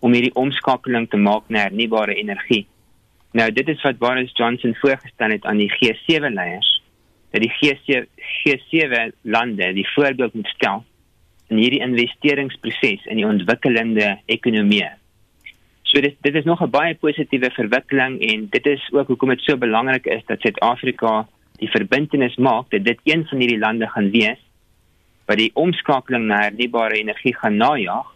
om 0.00 0.14
hierdie 0.16 0.34
omskakeling 0.42 1.06
te 1.12 1.20
maak 1.20 1.46
na 1.46 1.66
hernubare 1.68 2.16
energie. 2.18 2.64
Nou 3.36 3.46
dit 3.54 3.68
is 3.70 3.82
wat 3.86 4.02
Boris 4.02 4.34
Johnson 4.34 4.74
voorgestel 4.82 5.36
het 5.36 5.46
aan 5.46 5.62
die 5.62 5.70
G7 5.70 6.34
leiers 6.34 6.70
dat 7.30 7.44
die 7.44 7.52
G7 7.54 8.08
G7 8.40 9.12
lande 9.22 9.70
die 9.78 9.86
voorbeeld 9.94 10.34
moet 10.34 10.50
stel 10.56 10.82
in 11.50 11.58
hierdie 11.58 11.82
investeringsproses 11.82 13.06
in 13.10 13.20
die 13.20 13.26
ontwikkelende 13.26 14.16
ekonomie. 14.30 14.88
So 15.90 16.00
dit 16.00 16.16
dit 16.22 16.34
is 16.34 16.46
nog 16.46 16.62
'n 16.62 16.70
baie 16.70 16.94
positiewe 16.94 17.50
verwikkeling 17.50 18.20
en 18.22 18.46
dit 18.50 18.66
is 18.66 18.82
ook 18.92 19.06
hoekom 19.06 19.28
dit 19.28 19.40
so 19.40 19.56
belangrik 19.56 20.06
is 20.06 20.22
dat 20.26 20.40
Suid-Afrika 20.40 21.26
die 21.58 21.70
verbintenis 21.70 22.36
maak 22.36 22.70
dat 22.70 22.84
dit 22.84 23.00
een 23.04 23.26
van 23.26 23.38
hierdie 23.38 23.58
lande 23.58 23.88
gaan 23.88 24.10
wees 24.10 24.38
wat 25.26 25.38
die 25.38 25.50
omskakeling 25.54 26.26
na 26.26 26.40
hernubare 26.40 26.94
energie 26.94 27.34
gaan 27.34 27.56
najag 27.56 28.06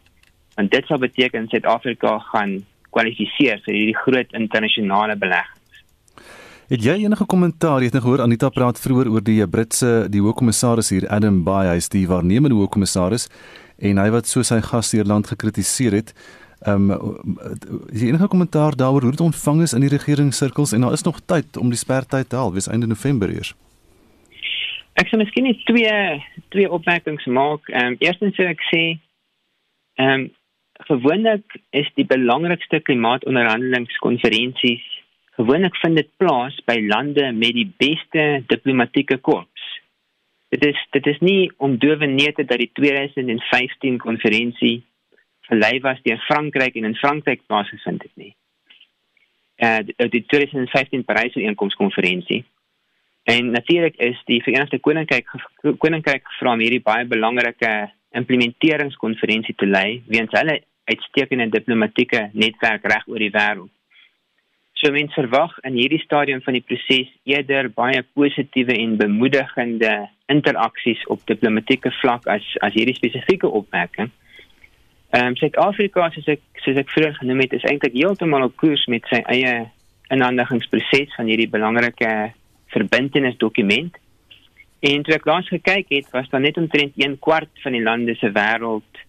want 0.55 0.71
dit 0.71 0.87
sal 0.87 0.99
beteken 0.99 1.49
Suid-Afrika 1.49 2.19
gaan 2.19 2.65
kwalifiseer 2.91 3.59
vir 3.65 3.75
hierdie 3.75 3.97
groot 3.97 4.33
internasionale 4.33 5.17
belegging. 5.17 5.54
Het 6.65 6.81
jy 6.81 6.95
enige 7.05 7.27
kommentaar? 7.29 7.83
Jy 7.83 7.91
het 7.91 7.97
nou 7.99 8.07
gehoor 8.07 8.23
Anita 8.25 8.49
praat 8.49 8.79
vroeër 8.81 9.11
oor 9.13 9.21
die 9.25 9.45
Britse 9.53 10.09
die 10.09 10.23
hoogkommissaris 10.25 10.89
hier 10.95 11.05
Adam 11.13 11.43
Bay, 11.45 11.67
hy 11.69 11.77
is 11.77 11.91
die 11.93 12.07
waarnemende 12.09 12.57
hoogkommissaris 12.57 13.29
en 13.85 14.01
hy 14.01 14.07
wat 14.15 14.31
so 14.31 14.41
sy 14.41 14.63
gasheerland 14.65 15.29
gekritiseer 15.29 15.93
het. 15.99 16.15
Ehm 16.65 16.89
um, 16.95 17.19
jy 17.93 18.09
enige 18.09 18.31
kommentaar 18.33 18.73
daaroor 18.81 19.05
hoe 19.05 19.13
dit 19.13 19.21
ontvang 19.21 19.61
is 19.67 19.77
in 19.77 19.85
die 19.85 19.93
regeringssirkels 19.93 20.73
en 20.73 20.81
daar 20.87 20.97
is 20.97 21.05
nog 21.05 21.21
tyd 21.29 21.61
om 21.61 21.69
die 21.69 21.83
spertyd 21.83 22.33
te 22.33 22.41
haal, 22.41 22.57
wees 22.57 22.71
einde 22.73 22.89
November 22.89 23.29
eers. 23.29 23.53
Ek 24.97 25.13
sou 25.13 25.21
miskien 25.21 25.45
net 25.45 25.61
twee 25.69 25.93
twee 26.57 26.69
opmerkings 26.71 27.29
maak. 27.29 27.69
Ehm 27.69 27.93
um, 27.93 28.01
eerstens 28.01 28.33
sou 28.41 28.49
ek 28.49 28.65
sê 28.73 28.83
ehm 30.01 30.17
um, 30.17 30.33
gewoonlik 30.89 31.45
is 31.77 31.93
die 32.01 32.09
belangrikste 32.09 32.81
klimaatonderhandelingskonferensies 32.89 34.94
gewoonlik 35.37 35.77
vind 35.77 35.97
dit 35.97 36.11
plaas 36.17 36.57
by 36.67 36.79
lande 36.87 37.33
met 37.33 37.57
die 37.57 37.67
beste 37.79 38.45
diplomatieke 38.47 39.19
korps. 39.19 39.65
Dit 40.55 40.65
is 40.67 40.81
dit 40.95 41.07
is 41.11 41.19
nie 41.19 41.51
om 41.57 41.79
dowe 41.79 42.07
neete 42.07 42.45
dat 42.45 42.63
die 42.63 42.71
2015 42.73 43.99
konferensie 43.99 44.85
verlei 45.49 45.81
was 45.83 46.01
deur 46.07 46.23
Frankryk 46.29 46.79
en 46.79 46.85
in 46.91 46.97
Frankryk 46.97 47.43
plaasgevind 47.47 48.03
het 48.03 48.15
nie. 48.15 48.35
Eh 49.57 49.79
uh, 49.99 50.11
die 50.11 50.25
2015 50.27 51.05
Parys 51.05 51.37
ooreenkomskonferensie. 51.37 52.45
En 53.25 53.51
natuurlik 53.51 53.97
is 53.97 54.21
die 54.25 54.43
Verenigde 54.43 54.79
Koninkryk 54.79 55.31
Koninkryk 55.79 56.27
gevra 56.29 56.53
om 56.53 56.63
hierdie 56.63 56.83
baie 56.83 57.07
belangrike 57.09 57.91
implementeringskonferensie 58.11 59.55
te 59.55 59.67
lei 59.67 60.03
weens 60.07 60.35
hulle 60.39 60.61
uitstekende 60.85 61.49
diplomatieke 61.49 62.29
netwerk 62.33 62.85
reg 62.85 63.09
oor 63.09 63.19
die 63.19 63.33
wêreld. 63.35 63.73
So 64.85 64.93
mense 64.93 65.17
verwag 65.17 65.55
in 65.65 65.79
hierdie 65.79 66.03
stadium 66.03 66.43
van 66.45 66.59
die 66.59 66.61
proses 66.61 67.09
eerder 67.25 67.71
baie 67.73 68.03
positiewe 68.13 68.75
en 68.77 68.99
bemoedigende 69.01 69.93
interaksies 70.29 71.01
op 71.09 71.23
diplomatieke 71.25 71.89
vlak 72.03 72.27
as 72.29 72.45
as 72.67 72.75
hierdie 72.77 72.97
spesifieke 72.99 73.49
opmerking. 73.49 74.11
Ehm 75.17 75.31
um, 75.31 75.37
Suid-Afrika 75.41 76.11
soos 76.13 76.29
ek 76.35 76.43
soos 76.67 76.77
ek 76.83 76.93
vroeër 76.93 77.17
genoem 77.17 77.41
het 77.47 77.57
is 77.57 77.65
eintlik 77.71 77.97
heeltemal 77.97 78.45
op 78.45 78.59
koers 78.61 78.85
met 78.93 79.09
sy 79.09 79.23
eie 79.33 79.55
inhandigingsproses 80.13 81.17
van 81.17 81.33
hierdie 81.33 81.49
belangrike 81.55 82.11
verbintenisdokument. 82.77 83.97
En 84.85 85.07
toe 85.07 85.15
ek 85.17 85.31
laas 85.31 85.49
gekyk 85.49 85.95
het, 85.97 86.11
was 86.13 86.29
daar 86.29 86.45
net 86.45 86.61
omtrent 86.61 87.01
1 87.01 87.17
kwart 87.25 87.65
van 87.65 87.73
die 87.73 87.81
lande 87.89 88.19
se 88.21 88.29
wêreld, 88.37 89.01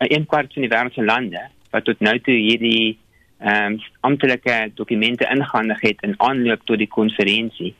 'n 0.00 0.24
kwart 0.24 0.56
van 0.56 0.64
die 0.64 0.72
wêreld 0.72 0.96
se 0.96 1.04
lande 1.04 1.44
wat 1.68 1.84
tot 1.84 2.00
nou 2.00 2.16
toe 2.16 2.32
hierdie 2.32 2.96
ehm 3.38 3.72
um, 3.72 3.80
amptelike 4.00 4.70
dokumente 4.74 5.28
ingehandig 5.30 5.80
het 5.80 6.02
in 6.02 6.14
aanloop 6.16 6.64
tot 6.64 6.78
die 6.78 6.90
konferensie. 6.90 7.74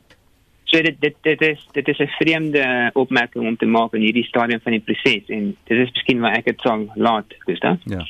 So 0.65 0.83
dit 0.83 1.01
dit 1.01 1.15
dit 1.23 1.41
is 1.43 1.69
dit 1.73 1.89
is 1.89 1.99
'n 1.99 2.11
vreemde 2.19 2.91
opmerking 2.95 3.47
om 3.47 3.57
te 3.57 3.67
maak 3.67 3.95
in 3.95 4.01
hierdie 4.01 4.25
stadium 4.25 4.61
van 4.61 4.73
die 4.73 4.81
proses 4.81 5.29
en 5.29 5.57
dit 5.65 5.79
is 5.79 5.93
miskien 5.93 6.21
waar 6.21 6.37
ek 6.37 6.45
dit 6.45 6.61
sal 6.61 6.93
laat, 6.95 7.35
Gustav. 7.39 7.77
Ja. 7.85 8.05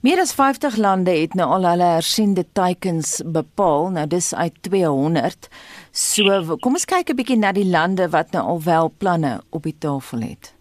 Meer 0.00 0.20
as 0.22 0.34
50 0.34 0.76
lande 0.76 1.10
het 1.10 1.34
nou 1.34 1.48
al 1.56 1.64
hulle 1.66 1.86
hersiende 1.96 2.44
teikens 2.52 3.22
bepaal. 3.24 3.90
Nou 3.90 4.06
dis 4.06 4.34
uit 4.34 4.54
200. 4.62 5.48
So 5.90 6.56
kom 6.62 6.78
ons 6.78 6.84
kyk 6.84 7.10
'n 7.10 7.16
bietjie 7.16 7.38
na 7.38 7.52
die 7.52 7.66
lande 7.66 8.08
wat 8.08 8.30
nou 8.32 8.44
al 8.44 8.62
wel 8.62 8.92
planne 8.98 9.40
op 9.50 9.62
die 9.62 9.78
tafel 9.78 10.20
het. 10.20 10.54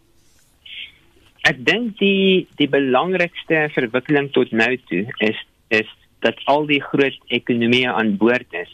Ek 1.42 1.66
dink 1.66 1.98
die 1.98 2.48
die 2.56 2.68
belangrikste 2.68 3.70
verwikkeling 3.74 4.32
tot 4.32 4.52
nou 4.52 4.78
toe 4.90 5.06
is 5.18 5.38
is 5.68 5.88
dat 6.26 6.40
al 6.46 6.66
die 6.70 6.82
groot 6.82 7.18
ekonomieë 7.28 7.94
aan 7.94 8.18
boord 8.18 8.54
is. 8.64 8.72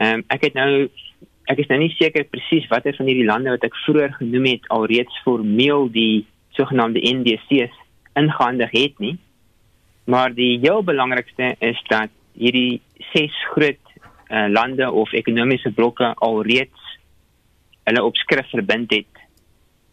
Ehm 0.00 0.20
um, 0.20 0.24
ek 0.28 0.48
het 0.48 0.54
nou 0.58 0.88
ek 1.50 1.58
is 1.58 1.68
nou 1.70 1.80
nie 1.82 1.94
seker 1.98 2.28
presies 2.30 2.68
watter 2.70 2.94
van 2.96 3.08
hierdie 3.10 3.26
lande 3.26 3.50
wat 3.50 3.64
ek 3.66 3.78
vroeër 3.84 4.12
genoem 4.20 4.46
het 4.52 4.68
alreeds 4.68 5.22
formeel 5.24 5.88
die 5.90 6.26
sogenaamde 6.58 7.02
NDC's 7.02 7.74
ingehandig 8.18 8.70
het 8.74 8.98
nie. 8.98 9.16
Maar 10.04 10.34
die 10.34 10.58
heel 10.62 10.82
belangrikste 10.82 11.54
is 11.58 11.78
dat 11.88 12.10
hierdie 12.38 12.80
ses 13.12 13.34
groot 13.54 13.82
uh, 14.30 14.46
lande 14.48 14.90
of 14.90 15.12
ekonomiese 15.12 15.72
blokke 15.74 16.14
alreeds 16.22 16.86
hulle 17.88 18.04
opskrif 18.04 18.50
verbind 18.54 18.92
het 18.94 19.22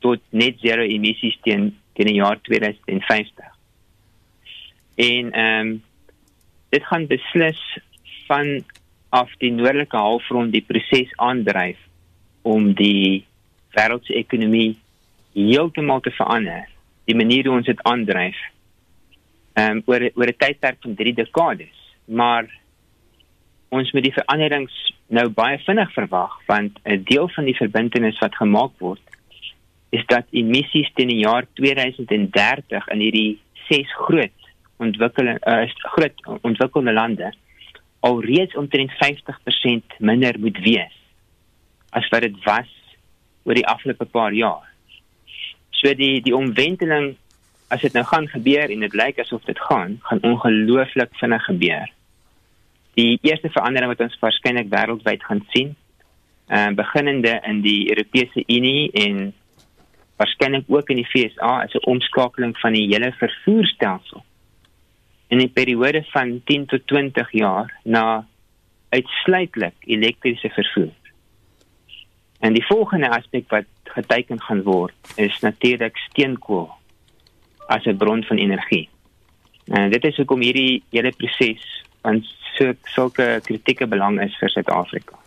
tot 0.05 0.21
net 0.29 0.59
zero 0.61 0.85
emissies 0.85 1.37
teen 1.45 1.71
teen 1.97 2.11
die 2.11 2.19
jaar 2.19 2.37
2050. 2.45 3.45
En 4.95 5.31
ehm 5.31 5.67
um, 5.67 5.75
dit 6.69 6.83
gaan 6.83 7.07
beslis 7.07 7.61
van 8.27 8.63
af 9.09 9.31
die 9.39 9.51
noordelike 9.51 9.97
halfrond 9.97 10.51
die 10.51 10.65
proses 10.67 11.13
aandryf 11.15 11.79
om 12.41 12.73
die 12.75 13.25
wêreldse 13.75 14.13
ekonomie 14.13 14.77
heeltemal 15.37 16.01
te 16.01 16.11
verander. 16.11 16.67
Die 17.07 17.15
manier 17.15 17.47
hoe 17.47 17.59
ons 17.59 17.69
dit 17.69 17.83
aandryf 17.83 18.37
ehm 19.57 19.79
um, 19.79 19.83
oor 19.89 20.03
oor 20.13 20.29
'n 20.29 20.41
tydperk 20.43 20.77
van 20.81 20.95
3 20.95 21.13
dekades. 21.13 21.77
Maar 22.05 22.45
ons 23.69 23.91
moet 23.91 24.03
die 24.03 24.13
veranderings 24.13 24.75
nou 25.07 25.27
baie 25.29 25.57
vinnig 25.65 25.91
verwag 25.93 26.35
want 26.47 26.79
'n 26.83 27.03
deel 27.03 27.29
van 27.35 27.45
die 27.45 27.55
verbintenis 27.55 28.19
wat 28.19 28.35
gemaak 28.35 28.73
word 28.79 29.01
is 29.89 30.05
dat 30.05 30.25
emissies 30.31 30.91
teen 30.93 31.07
die 31.07 31.23
jaar 31.23 31.45
2030 31.53 32.87
in 32.87 32.99
hierdie 32.99 33.39
ses 33.67 33.91
groot 34.07 34.36
ontwikkelende 34.77 35.41
uh, 35.45 35.91
groot 35.95 36.41
ontwikkelde 36.41 36.93
lande 36.93 37.33
alreeds 37.99 38.55
omtrent 38.55 38.91
50% 38.91 39.97
minder 39.97 40.39
moet 40.39 40.57
wees 40.57 40.93
as 41.89 42.09
wat 42.13 42.21
dit 42.21 42.43
was 42.43 42.69
oor 43.43 43.55
die 43.55 43.67
afgelope 43.67 44.05
paar 44.05 44.33
jaar. 44.35 44.65
So 45.71 45.93
die 45.95 46.21
die 46.21 46.35
omwenteling 46.35 47.15
as 47.73 47.81
dit 47.83 47.95
nou 47.95 48.03
gaan 48.07 48.27
gebeur 48.31 48.71
en 48.71 48.83
dit 48.85 48.93
lyk 48.95 49.19
asof 49.19 49.43
dit 49.47 49.59
gaan, 49.69 49.97
gaan 50.07 50.23
ongelooflik 50.23 51.15
vinnig 51.19 51.43
gebeur. 51.45 51.89
Die 52.99 53.19
eerste 53.21 53.49
verandering 53.49 53.91
wat 53.91 54.03
ons 54.07 54.19
waarskynlik 54.21 54.71
wêreldwyd 54.71 55.23
gaan 55.23 55.43
sien, 55.55 55.75
ehm 56.47 56.71
uh, 56.71 56.75
beginnende 56.79 57.39
in 57.43 57.61
die 57.61 57.89
Europese 57.91 58.43
Unie 58.47 58.91
en 58.91 59.33
waarskynlik 60.17 60.65
ook 60.67 60.89
in 60.89 61.01
die 61.03 61.09
VSA 61.11 61.63
is 61.63 61.75
'n 61.75 61.89
omskakeling 61.91 62.57
van 62.57 62.73
die 62.73 62.87
hele 62.87 63.11
vervoerstelsel. 63.11 64.23
In 65.27 65.41
'n 65.41 65.51
periode 65.53 66.03
van 66.03 66.41
10 66.45 66.65
tot 66.65 66.87
20 66.87 67.31
jaar 67.31 67.79
na 67.83 68.27
uitsluitlik 68.89 69.73
elektriese 69.79 70.49
vervoer. 70.49 70.95
En 72.39 72.53
die 72.53 72.65
volgende 72.65 73.09
aspek 73.09 73.49
wat 73.49 73.65
geteken 73.83 74.41
gaan 74.41 74.63
word 74.63 74.95
is 75.15 75.39
natuurlik 75.39 75.97
steenkool 75.97 76.69
as 77.67 77.85
'n 77.85 77.97
bron 77.97 78.23
van 78.23 78.37
energie. 78.37 78.89
En 79.65 79.89
dit 79.89 80.03
is 80.03 80.15
hoekom 80.15 80.41
hierdie 80.41 80.83
hele 80.89 81.11
proses 81.11 81.83
van 82.01 82.23
so 82.55 82.73
sulke 82.83 83.39
kritieke 83.43 83.87
belang 83.87 84.21
is 84.21 84.37
vir 84.39 84.49
Suid-Afrika. 84.49 85.17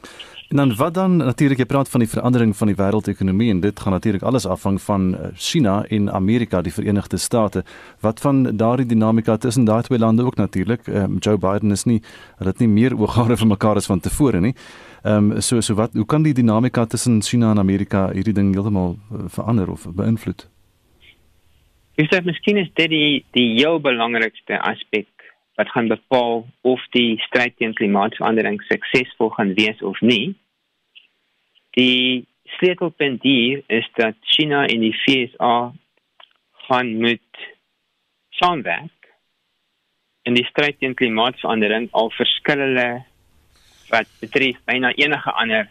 En 0.50 0.56
dan 0.56 0.74
wat 0.74 0.94
dan 0.94 1.16
natuurlik 1.16 1.58
jy 1.58 1.64
praat 1.64 1.88
van 1.88 2.02
die 2.02 2.08
verandering 2.10 2.56
van 2.56 2.66
die 2.66 2.74
wêreldekonomie 2.74 3.50
en 3.52 3.60
dit 3.62 3.80
gaan 3.80 3.92
natuurlik 3.92 4.22
alles 4.26 4.46
afhang 4.46 4.80
van 4.82 5.04
eh, 5.14 5.28
China 5.34 5.84
en 5.86 6.10
Amerika, 6.12 6.62
die 6.62 6.72
Verenigde 6.72 7.16
State. 7.16 7.62
Wat 8.00 8.20
van 8.20 8.56
daardie 8.56 8.86
dinamika 8.86 9.36
tussen 9.36 9.64
daai 9.64 9.82
twee 9.82 9.98
lande 9.98 10.24
ook 10.24 10.36
natuurlik. 10.36 10.86
Um, 10.86 11.18
Joe 11.18 11.38
Biden 11.38 11.70
is 11.70 11.84
nie 11.84 12.02
hulle 12.36 12.50
het 12.50 12.58
nie 12.58 12.68
meer 12.68 12.98
oogare 12.98 13.36
vir 13.36 13.46
mekaar 13.46 13.76
as 13.78 13.86
van 13.86 14.00
tevore 14.00 14.40
nie. 14.40 14.54
Ehm 15.02 15.30
um, 15.30 15.40
so 15.40 15.60
so 15.60 15.74
wat 15.74 15.94
hoe 15.94 16.06
kan 16.06 16.22
die 16.22 16.34
dinamika 16.34 16.86
tussen 16.86 17.22
China 17.22 17.50
en 17.50 17.58
Amerika 17.58 18.08
hierdie 18.10 18.34
ding 18.34 18.50
heeltemal 18.54 18.96
uh, 18.96 19.28
verander 19.28 19.70
of 19.70 19.86
beïnvloed? 19.86 20.48
Ek 21.94 22.10
sê 22.10 22.24
miskien 22.26 22.58
is 22.58 22.74
dit 22.74 22.90
die 22.90 23.24
die 23.38 23.48
heel 23.54 23.78
belangrikste 23.78 24.58
aspek 24.58 25.06
wat 25.60 25.68
gaan 25.74 25.88
bepaal 25.92 26.46
of 26.64 26.80
die 26.96 27.18
stryd 27.20 27.52
teen 27.60 27.74
klimaatsverandering 27.76 28.62
suksesvol 28.64 29.28
gaan 29.36 29.52
wees 29.58 29.82
of 29.84 29.98
nie. 30.00 30.32
Die 31.76 32.24
sleutelpunt 32.56 33.22
hier 33.22 33.60
is 33.68 33.88
dat 33.98 34.16
China 34.32 34.62
en 34.66 34.80
die 34.80 34.94
VSA 35.02 35.72
gaan 36.68 36.96
met 37.02 37.44
saamwerk 38.40 39.10
in 40.24 40.38
die 40.38 40.46
stryd 40.48 40.78
teen 40.80 40.96
klimaatsverandering 40.96 41.90
al 41.92 42.08
verskillende 42.16 42.88
wat 43.90 44.08
betref 44.22 44.56
byna 44.70 44.94
enige 44.96 45.34
ander 45.42 45.68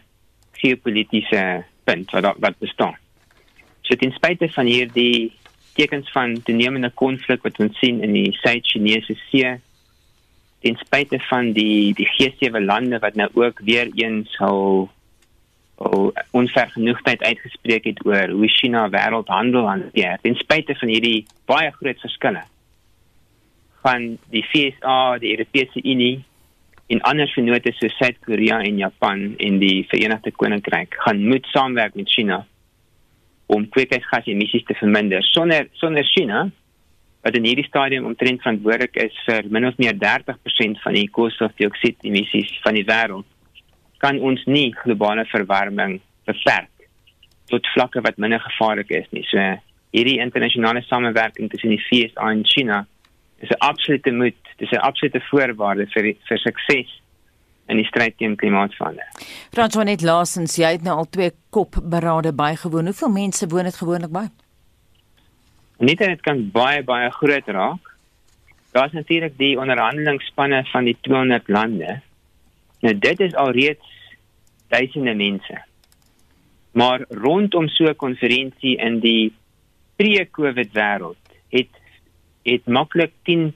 geopolitiese 0.60 1.64
punt 1.88 2.14
wat 2.14 2.38
wat 2.38 2.58
bestaan. 2.62 2.94
So 3.82 3.98
ten 3.98 4.14
spyte 4.14 4.46
van 4.54 4.70
hierdie 4.70 5.32
tekens 5.74 6.10
van 6.14 6.38
toenemende 6.46 6.92
konflik 6.94 7.42
wat 7.42 7.58
ons 7.58 7.78
sien 7.82 7.98
in 8.06 8.14
die 8.14 8.30
Suid-Chinese 8.38 9.18
See 9.30 9.50
ten 10.60 10.76
spyte 10.76 11.20
van 11.28 11.52
die 11.56 11.92
die 11.96 12.08
G7 12.14 12.64
lande 12.64 12.98
wat 12.98 13.14
nou 13.14 13.28
ook 13.34 13.60
weer 13.64 13.88
eens 13.94 14.36
hul 14.38 14.88
onvergenoegdheid 16.36 17.22
uitgespreek 17.24 17.84
het 17.84 18.06
oor 18.06 18.28
hoe 18.28 18.48
China 18.48 18.88
wêreldhandel 18.92 19.68
hanteer 19.68 20.18
ten 20.22 20.36
spyte 20.36 20.76
van 20.76 20.92
hierdie 20.92 21.26
baie 21.48 21.70
groot 21.78 22.00
verskille 22.00 22.42
van 23.80 24.18
die 24.28 24.44
FSA, 24.44 25.16
die 25.22 25.32
Europese 25.32 25.80
Unie 25.82 26.20
en 26.92 27.00
ander 27.08 27.30
vennote 27.32 27.72
soos 27.78 27.96
Suid-Korea 27.96 28.60
en 28.66 28.80
Japan 28.82 29.30
en 29.38 29.58
die 29.62 29.86
Verenigde 29.88 30.32
Koninkryk 30.36 30.96
gaan 31.04 31.22
moet 31.28 31.46
saamwerk 31.54 31.94
met 31.94 32.10
China 32.12 32.42
om 33.50 33.68
kweekhuisgasemissies 33.68 34.66
te 34.68 34.76
verminder. 34.78 35.24
Sonder 35.32 35.68
sonder 35.80 36.04
China 36.04 36.50
wat 37.22 37.36
in 37.36 37.44
hierdie 37.44 37.66
stadium 37.68 38.06
omtrent 38.08 38.42
verantwoordelik 38.42 38.96
is 38.96 39.16
vir 39.26 39.48
min 39.52 39.66
of 39.68 39.76
meer 39.78 39.96
30% 39.98 40.80
van 40.84 40.96
die 40.96 41.08
koolstofdioksied 41.16 42.06
emissies 42.08 42.52
van 42.64 42.78
die 42.78 42.86
wêreld, 42.88 43.26
kan 44.00 44.20
ons 44.24 44.44
nie 44.48 44.70
globale 44.82 45.26
verwarming 45.28 45.98
beperk 46.28 46.70
tot 47.50 47.66
vlakke 47.74 48.00
wat 48.06 48.16
minder 48.22 48.40
gevaarlik 48.40 48.92
is 48.94 49.08
nie. 49.10 49.24
So 49.28 49.42
hierdie 49.96 50.20
internasionale 50.22 50.82
samewerking 50.86 51.50
tussen 51.50 51.74
die 51.74 51.82
FSA 51.82 52.30
en 52.30 52.44
China 52.46 52.86
is 53.40 53.50
'n 53.50 53.58
absolute 53.58 54.12
moet, 54.12 54.40
dis 54.58 54.70
'n 54.70 54.86
absolute 54.90 55.20
voorwaarde 55.30 55.86
vir 55.86 56.14
vir 56.28 56.38
sukses 56.38 57.00
in 57.68 57.76
die 57.76 57.86
stryd 57.86 58.16
teen 58.18 58.36
klimaatsverandering. 58.36 59.10
François 59.54 59.84
net 59.84 60.02
laasens, 60.02 60.56
jy 60.56 60.72
het 60.72 60.82
nou 60.82 60.96
al 60.96 61.08
twee 61.10 61.30
kopberade 61.50 62.32
bygewoon. 62.32 62.84
Hoeveel 62.84 63.10
mense 63.10 63.48
woon 63.48 63.64
dit 63.64 63.76
gewoonlik 63.76 64.10
by? 64.10 64.26
Nie 65.80 65.96
dat 65.96 66.12
dit 66.12 66.20
kan 66.20 66.42
baie 66.52 66.82
baie 66.84 67.08
groot 67.10 67.46
raak. 67.48 67.86
Daar's 68.76 68.92
natuurlik 68.92 69.38
die 69.38 69.58
onderhandelingsspanne 69.58 70.64
van 70.68 70.84
die 70.84 70.96
200 71.00 71.48
lande. 71.48 72.00
Nou 72.80 72.98
dit 72.98 73.20
is 73.20 73.34
alreeds 73.34 73.86
duisende 74.68 75.14
mense. 75.14 75.62
Maar 76.72 77.04
rondom 77.08 77.68
so 77.68 77.84
'n 77.84 77.96
konferensie 77.96 78.76
in 78.76 79.00
die 79.00 79.32
pre-COVID 79.96 80.70
wêreld 80.72 81.18
het 81.48 81.68
het 82.42 82.66
maklik 82.66 83.12
10 83.22 83.54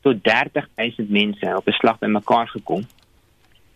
tot 0.00 0.24
30000 0.24 1.10
mense 1.10 1.56
op 1.56 1.66
'n 1.68 1.72
slag 1.72 1.98
bymekaar 1.98 2.48
gekom. 2.48 2.86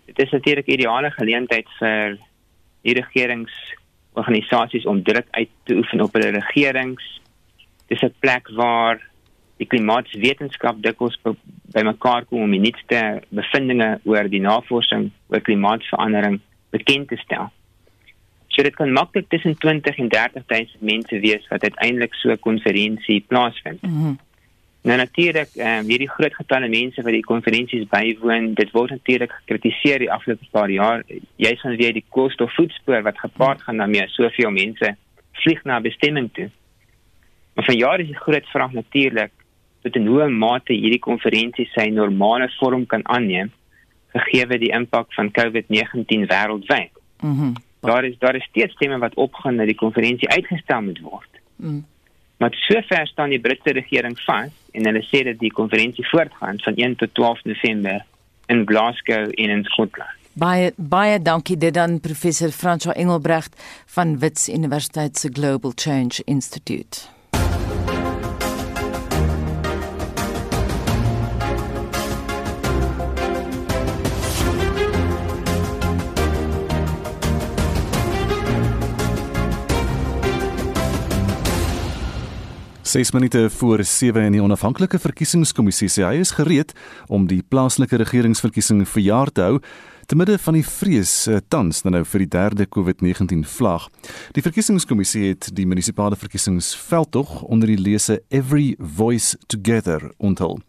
Dit 0.04 0.18
is 0.18 0.30
natuurlik 0.30 0.66
'n 0.66 0.72
ideale 0.72 1.10
geleentheid 1.10 1.68
vir 1.78 2.18
die 2.82 2.94
regeringsorganisasies 2.94 4.86
om 4.86 5.02
druk 5.02 5.26
uit 5.30 5.48
te 5.62 5.74
oefen 5.74 6.00
op 6.00 6.12
hulle 6.12 6.30
regerings. 6.30 7.20
Dis 7.88 8.02
'n 8.02 8.14
plek 8.20 8.48
waar 8.48 9.00
die 9.56 9.66
klimaatswetenskap 9.66 10.82
dikwels 10.82 11.18
bymekaar 11.72 12.24
kom 12.24 12.42
om 12.42 12.50
die 12.50 12.60
nuutste 12.60 13.22
bevindinge 13.28 14.00
oor 14.04 14.28
die 14.28 14.40
navorsing 14.40 15.10
oor 15.28 15.40
klimaatsverandering 15.40 16.40
bekend 16.70 17.08
te 17.08 17.16
stel. 17.16 17.52
So 18.48 18.62
dit 18.62 18.74
kan 18.74 18.92
maklik 18.92 19.28
tussen 19.28 19.56
20 19.58 19.98
en 19.98 20.08
30 20.08 20.42
000 20.46 20.66
mense 20.80 21.18
wees 21.20 21.48
wat 21.50 21.62
uiteindelik 21.62 22.14
so 22.14 22.30
'n 22.30 22.38
konferensie 22.38 23.24
plaasvind. 23.28 23.82
Mm 23.82 23.90
-hmm. 23.90 24.18
Nou 24.84 24.96
natuurlik, 24.96 25.48
ehm 25.56 25.78
um, 25.78 25.86
hierdie 25.88 26.10
groot 26.10 26.34
getalle 26.34 26.68
mense 26.68 27.02
wat 27.02 27.12
die 27.12 27.24
konferensies 27.24 27.86
bywoon, 27.88 28.50
dit 28.54 28.70
word 28.70 28.90
natuurlik 28.90 29.32
gekritiseer 29.32 29.98
die 29.98 30.10
afgelope 30.12 30.44
paar 30.52 30.70
jaar. 30.70 31.04
Jy 31.40 31.54
sien 31.56 31.76
weer 31.80 31.94
die 31.96 32.04
koolstofvoetspoor 32.08 33.02
wat 33.02 33.18
gepaard 33.18 33.62
gaan 33.62 33.80
daarmee, 33.80 34.04
soveel 34.08 34.50
mense 34.50 34.96
vlieg 35.32 35.64
na 35.64 35.80
bestemming 35.80 36.28
toe. 36.32 36.50
Maar 37.54 37.64
van 37.64 37.76
jare 37.76 38.02
is 38.02 38.08
die 38.08 38.24
groot 38.26 38.46
vraag 38.46 38.72
natuurlik 38.72 39.32
tot 39.82 39.96
'n 39.96 40.06
hoe 40.06 40.28
mate 40.28 40.72
hierdie 40.72 40.98
konferensie 40.98 41.68
sy 41.74 41.88
normale 41.88 42.48
vorm 42.58 42.86
kan 42.86 43.08
aanneem 43.08 43.52
gegee 44.14 44.58
die 44.58 44.72
impak 44.72 45.12
van 45.12 45.30
COVID-19 45.30 46.26
wêreldwyd. 46.26 46.92
Mhm. 47.20 47.44
Mm 47.44 47.54
daar 47.84 48.04
is 48.04 48.18
daar 48.18 48.34
is 48.34 48.44
steeds 48.44 48.72
stemme 48.72 48.98
wat 48.98 49.14
opgaan 49.14 49.56
dat 49.56 49.66
die 49.66 49.74
konferensie 49.74 50.28
uitgestel 50.28 50.82
moet 50.82 51.00
word. 51.00 51.28
Mhm. 51.56 51.80
Maar 52.36 52.54
sover 52.54 53.06
staan 53.06 53.28
die 53.28 53.40
Britse 53.40 53.72
regering 53.72 54.20
vas 54.20 54.50
en 54.72 54.84
hulle 54.84 55.02
sê 55.02 55.24
dat 55.24 55.38
die 55.38 55.52
konferensie 55.52 56.08
voortgaan 56.08 56.60
van 56.60 56.74
1 56.76 56.96
tot 56.96 57.14
12 57.14 57.44
November 57.44 58.04
in 58.46 58.66
Glasgow 58.66 59.28
in 59.30 59.50
in 59.50 59.64
Skotland. 59.64 60.16
Baie 60.32 60.72
baie 60.76 61.22
dankie 61.22 61.56
dit 61.56 61.76
aan 61.76 62.00
professor 62.00 62.50
François 62.50 62.96
Engelbrecht 62.96 63.62
van 63.86 64.18
Wits 64.18 64.48
Universiteit 64.48 65.16
se 65.18 65.28
Global 65.32 65.72
Change 65.74 66.22
Institute. 66.24 67.13
6 82.94 83.10
minute 83.12 83.50
voor 83.50 83.84
7 83.84 84.22
in 84.22 84.32
die 84.32 84.42
onafhanklike 84.42 85.00
verkiesingskommissie 85.02 85.88
sê 85.90 86.04
hy 86.06 86.20
is 86.22 86.30
gereed 86.36 86.70
om 87.10 87.24
die 87.26 87.40
plaaslike 87.42 87.98
regeringsverkiesing 87.98 88.84
verjaar 88.86 89.32
te 89.34 89.42
hou 89.42 89.56
te 90.06 90.14
midde 90.14 90.36
van 90.38 90.54
die 90.54 90.62
vrees 90.62 91.14
uh, 91.26 91.40
tans 91.50 91.82
nou 91.82 92.04
vir 92.06 92.22
die 92.22 92.28
derde 92.30 92.68
COVID-19 92.76 93.40
vlag. 93.50 93.88
Die 94.36 94.44
verkiesingskommissie 94.46 95.24
het 95.32 95.48
die 95.58 95.66
munisipale 95.66 96.14
verkiesingsveldtog 96.20 97.40
onder 97.42 97.72
die 97.72 97.80
lese 97.82 98.20
Every 98.30 98.76
Voice 98.78 99.40
Together 99.50 100.12
onthul. 100.22 100.60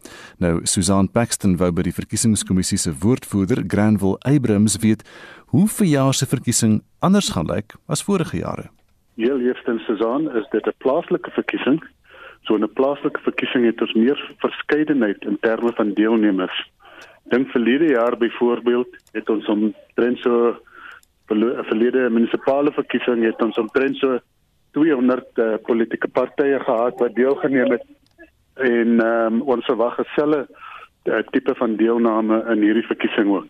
Nou 0.42 0.64
Susan 0.66 1.12
Paxton 1.12 1.60
wou 1.62 1.70
by 1.78 1.86
die 1.86 1.94
verkiesingskommissie 1.94 2.80
se 2.82 2.96
woordvoerder 3.04 3.62
Granville 3.68 4.18
Abrams 4.26 4.80
weet 4.82 5.06
hoe 5.54 5.68
verjaar 5.70 6.18
se 6.18 6.26
verkiesing 6.26 6.80
anders 7.06 7.30
gaan 7.38 7.54
lyk 7.54 7.78
as 7.86 8.02
vorige 8.02 8.42
jare. 8.42 8.72
Heel 9.22 9.46
eerstens 9.46 9.86
Susan, 9.86 10.26
is 10.34 10.50
dit 10.50 10.66
'n 10.66 10.74
plaaslike 10.82 11.30
verkiesing 11.38 11.84
So 12.46 12.56
in 12.56 12.64
'n 12.64 12.74
plaaslike 12.74 13.20
verkiesing 13.22 13.66
het 13.66 13.82
ons 13.82 13.94
meer 13.94 14.20
verskeidenheid 14.38 15.26
in 15.26 15.38
terme 15.40 15.72
van 15.74 15.94
deelnemers. 15.94 16.72
Dink 17.24 17.50
verlede 17.50 17.88
jaar 17.88 18.18
byvoorbeeld 18.18 18.88
het 19.12 19.30
ons 19.30 19.46
omtrent 19.46 20.18
so 20.18 20.56
verlede 21.26 22.10
munisipale 22.10 22.72
verkiesing 22.72 23.24
het 23.24 23.42
ons 23.42 23.58
omtrent 23.58 23.98
so 23.98 24.20
200 24.72 25.26
uh, 25.38 25.54
eh, 25.54 25.60
politieke 25.62 26.08
partye 26.08 26.60
gehad 26.60 27.00
wat 27.00 27.16
deelgeneem 27.16 27.72
het 27.72 27.86
en 28.54 29.00
um, 29.06 29.42
ons 29.42 29.66
verwag 29.66 29.96
geselle 29.96 30.46
uh, 30.46 31.20
tipe 31.32 31.56
van 31.56 31.76
deelname 31.76 32.44
in 32.54 32.62
hierdie 32.62 32.86
verkiesing 32.88 33.32
ook. 33.34 33.48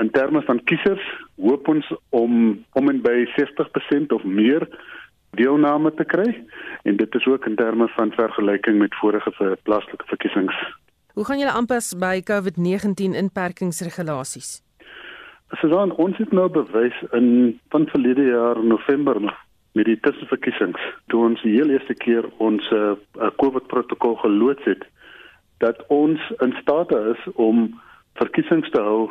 In 0.00 0.10
terme 0.10 0.42
van 0.42 0.62
kiesers 0.64 1.04
hoop 1.36 1.68
ons 1.68 1.92
om 2.10 2.64
om 2.72 2.88
en 2.88 3.02
by 3.04 3.26
60% 3.36 4.14
of 4.16 4.24
meer 4.24 4.66
deelname 5.36 5.94
te 5.94 6.04
kry 6.04 6.28
en 6.82 6.96
dit 6.96 7.14
is 7.14 7.26
ook 7.26 7.46
in 7.46 7.56
terme 7.56 7.88
van 7.88 8.12
vergelyking 8.12 8.78
met 8.78 8.94
vorige 8.94 9.56
plaaslike 9.62 10.04
verkiesings. 10.06 10.56
Hoe 11.12 11.24
gaan 11.24 11.38
julle 11.38 11.52
aanpas 11.52 11.94
by 11.98 12.22
COVID-19 12.30 13.16
inperkingsregulasies? 13.16 14.60
Susan, 15.60 15.92
ons 16.00 16.16
het 16.16 16.32
nou 16.32 16.48
bewys 16.48 16.96
in 17.12 17.58
van 17.68 17.86
verlede 17.86 18.24
jaar 18.24 18.64
November 18.64 19.20
nog 19.20 19.36
met 19.72 19.88
die 19.88 19.98
tussenverkiesings 20.04 20.80
toe 21.12 21.24
ons 21.24 21.42
die 21.44 21.54
heel 21.56 21.72
eerste 21.72 21.94
keer 21.94 22.28
ons 22.44 22.64
uh, 22.76 22.92
COVID 23.40 23.66
protokol 23.72 24.16
geloods 24.20 24.64
het 24.68 24.84
dat 25.64 25.84
ons 25.88 26.20
in 26.44 26.52
staat 26.60 26.92
is 26.92 27.20
om 27.34 27.68
verkiesings 28.20 28.70
te 28.70 28.80
hou 28.80 29.10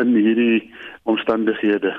in 0.00 0.14
hierdie 0.16 0.72
omstandighede. 1.02 1.92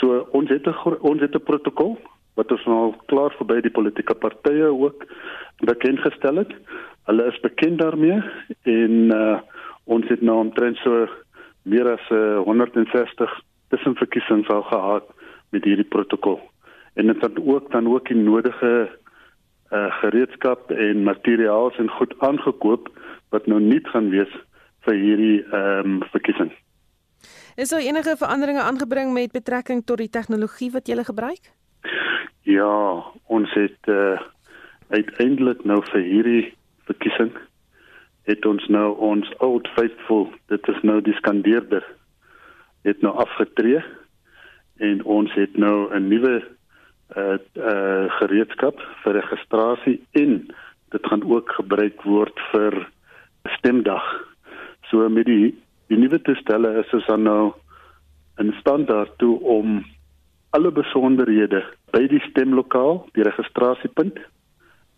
So 0.00 0.24
ons 0.32 0.48
het 0.48 0.66
'n 0.66 0.96
ons 1.00 1.20
het 1.20 1.34
'n 1.34 1.44
protokol 1.50 1.98
wat 2.38 2.52
ons 2.52 2.64
nou 2.66 2.94
klaar 3.10 3.34
verby 3.38 3.60
die 3.62 3.74
politieke 3.74 4.14
partye 4.18 4.70
ook 4.72 5.04
bekend 5.62 6.00
gestel 6.02 6.42
het. 6.42 6.54
Hulle 7.08 7.28
is 7.30 7.40
bekend 7.44 7.78
daarmee 7.78 8.18
en 8.62 8.94
uh, 9.14 9.38
ons 9.84 10.08
het 10.08 10.22
nou 10.22 10.38
omtrent 10.46 10.80
so 10.82 11.06
meer 11.62 11.88
as 11.94 12.10
uh, 12.10 12.40
160 12.46 13.38
tussenverkiesings 13.72 14.50
al 14.52 14.64
gehad 14.70 15.06
met 15.54 15.64
hierdie 15.64 15.88
protokol. 15.88 16.40
En 16.94 17.06
dit 17.06 17.22
het 17.22 17.38
ook 17.40 17.70
dan 17.72 17.88
ook 17.90 18.08
die 18.08 18.18
nodige 18.18 18.74
uh, 18.84 19.86
gereedskap 20.00 20.70
en 20.70 21.02
materiaal 21.02 21.72
en 21.78 21.90
goed 21.90 22.14
aangekoop 22.18 22.90
wat 23.34 23.46
nou 23.46 23.60
nie 23.60 23.80
gaan 23.92 24.10
wees 24.10 24.30
vir 24.86 25.00
hierdie 25.00 25.40
ehm 25.42 25.96
um, 25.96 26.02
verkiesing. 26.12 26.52
Is 27.56 27.70
daar 27.70 27.80
enige 27.80 28.16
veranderinge 28.18 28.60
aangebring 28.60 29.12
met 29.12 29.32
betrekking 29.32 29.84
tot 29.86 29.98
die 30.02 30.10
tegnologie 30.10 30.70
wat 30.74 30.88
jy 30.90 31.04
gebruik? 31.04 31.52
Ja, 32.44 33.04
ons 33.26 33.52
het 33.56 33.88
uh, 33.88 34.20
uiteindelik 34.92 35.64
nou 35.64 35.80
vir 35.88 36.02
hierdie 36.04 36.44
verkiesing 36.84 37.32
het 38.28 38.44
ons 38.48 38.64
nou 38.68 38.90
ons 39.04 39.28
oud 39.44 39.68
faithful, 39.76 40.28
dit 40.52 40.68
is 40.68 40.80
nou 40.82 41.00
die 41.04 41.16
skandeerder 41.16 41.84
het 42.84 43.00
nou 43.04 43.14
afgetree 43.20 43.80
en 44.84 45.00
ons 45.04 45.32
het 45.40 45.56
nou 45.56 45.88
'n 45.88 46.08
nuwe 46.08 46.42
uh 47.16 47.36
uh 47.56 48.04
gereedskap 48.20 48.80
vir 49.02 49.12
registrasie 49.20 50.00
en 50.12 50.48
dit 50.90 51.06
gaan 51.06 51.24
ook 51.24 51.50
gebruik 51.50 52.02
word 52.02 52.40
vir 52.52 52.88
stemdag. 53.56 54.04
So 54.90 55.08
met 55.08 55.26
die 55.26 55.54
die 55.88 55.96
nuwe 55.96 56.20
toestelle 56.20 56.78
is 56.80 56.92
ons 56.92 57.06
dan 57.06 57.22
nou 57.22 57.52
in 58.38 58.52
stand 58.60 58.88
daartoe 58.88 59.40
om 59.40 59.84
alle 60.50 60.70
besonderhede 60.70 61.64
by 61.94 62.06
die 62.10 62.22
stemlokaal, 62.30 63.04
die 63.14 63.22
registrasiepunt 63.26 64.18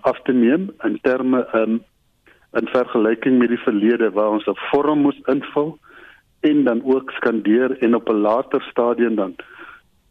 af 0.08 0.18
te 0.24 0.32
neem 0.32 0.70
in 0.86 0.98
terme 1.04 1.44
in 1.62 1.82
in 2.56 2.68
vergelyking 2.72 3.36
met 3.38 3.50
die 3.52 3.60
verlede 3.60 4.08
waar 4.16 4.32
ons 4.36 4.46
'n 4.48 4.56
vorm 4.70 5.02
moes 5.04 5.18
invul 5.32 5.78
en 6.40 6.64
dan 6.64 6.80
ook 6.84 7.10
skandeer 7.10 7.76
en 7.84 7.94
op 7.94 8.08
'n 8.08 8.22
later 8.28 8.62
stadium 8.70 9.14
dan 9.14 9.34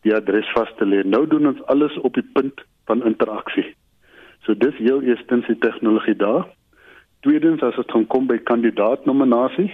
die 0.01 0.15
adres 0.15 0.51
vas 0.53 0.71
te 0.77 0.85
lê. 0.85 1.03
Nou 1.03 1.27
doen 1.27 1.47
ons 1.47 1.65
alles 1.65 1.97
op 1.97 2.13
die 2.13 2.29
punt 2.33 2.61
van 2.85 3.05
interaksie. 3.05 3.75
So 4.43 4.53
dis 4.57 4.77
heel 4.77 5.01
eerstens 5.01 5.47
die 5.47 5.57
tegnologie 5.57 6.15
daar. 6.15 6.45
Tweedens 7.19 7.61
as 7.61 7.75
dit 7.75 8.07
kom 8.07 8.27
by 8.27 8.37
kandidaatnominasie, 8.37 9.71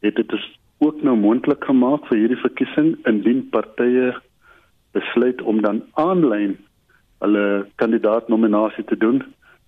het 0.00 0.16
dit 0.16 0.32
ook 0.78 1.02
nou 1.02 1.16
moontlik 1.16 1.64
gemaak 1.64 2.06
vir 2.06 2.18
hierdie 2.18 2.42
verkiesing 2.44 2.96
indien 3.08 3.48
partye 3.48 4.14
besluit 4.96 5.42
om 5.42 5.60
dan 5.62 5.82
aanlyn 5.92 6.56
hulle 7.24 7.66
kandidaatnominasie 7.82 8.84
te 8.84 8.96
doen 8.96 9.22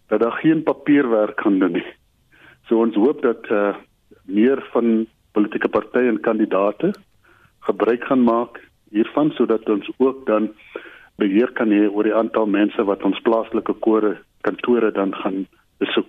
dat 0.09 0.21
daar 0.21 0.37
geen 0.41 0.63
papierwerk 0.63 1.41
gaan 1.41 1.59
doen 1.59 1.73
nie. 1.73 1.87
So 2.69 2.81
ons 2.85 2.97
hoop 2.97 3.23
dat 3.23 3.45
eh 3.49 3.57
uh, 3.57 3.77
meer 4.29 4.61
van 4.73 5.07
politieke 5.33 5.69
partye 5.69 6.09
en 6.09 6.21
kandidate 6.21 6.93
gebruik 7.69 8.05
gaan 8.05 8.25
maak 8.25 8.61
hiervan 8.91 9.31
sodat 9.37 9.69
ons 9.69 9.91
ook 9.97 10.27
dan 10.27 10.51
beheer 11.17 11.53
kan 11.53 11.73
hê 11.73 11.89
oor 11.89 12.05
die 12.05 12.15
aantal 12.15 12.47
mense 12.47 12.85
wat 12.91 13.05
ons 13.05 13.21
plaaslike 13.27 13.75
kore 13.85 14.17
kantore 14.47 14.91
dan 14.93 15.15
gaan 15.15 15.47
besoek. 15.83 16.07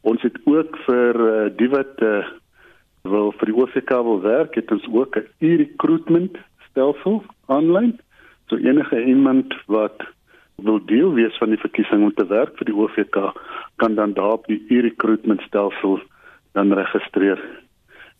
Ons 0.00 0.22
het 0.22 0.36
ook 0.44 0.76
vir 0.86 1.20
uh, 1.28 1.48
die 1.56 1.68
wat 1.72 2.02
uh, 2.06 2.22
wil 3.02 3.32
vir 3.40 3.50
die 3.50 3.56
OVK 3.56 3.90
wil 4.06 4.20
werk, 4.22 4.54
het 4.54 4.70
ons 4.70 4.86
ook 4.92 5.16
'n 5.16 5.26
e-recruitment 5.38 6.38
stelsel 6.70 7.24
aanlyn. 7.46 7.98
So 8.48 8.56
enige 8.56 9.04
iemand 9.04 9.54
wat 9.66 10.02
wil 10.56 10.80
deel 10.84 11.12
wees 11.14 11.36
van 11.38 11.52
die 11.52 11.60
verkiesing 11.60 12.02
om 12.02 12.14
te 12.14 12.26
werk 12.26 12.56
vir 12.58 12.70
die 12.70 12.74
OVK 12.74 13.18
kan 13.76 13.94
dan 13.94 14.14
daar 14.16 14.38
op 14.40 14.46
die 14.50 14.62
e-recruitment 14.68 15.40
stelsel 15.46 16.00
dan 16.56 16.72
registreer. 16.72 17.38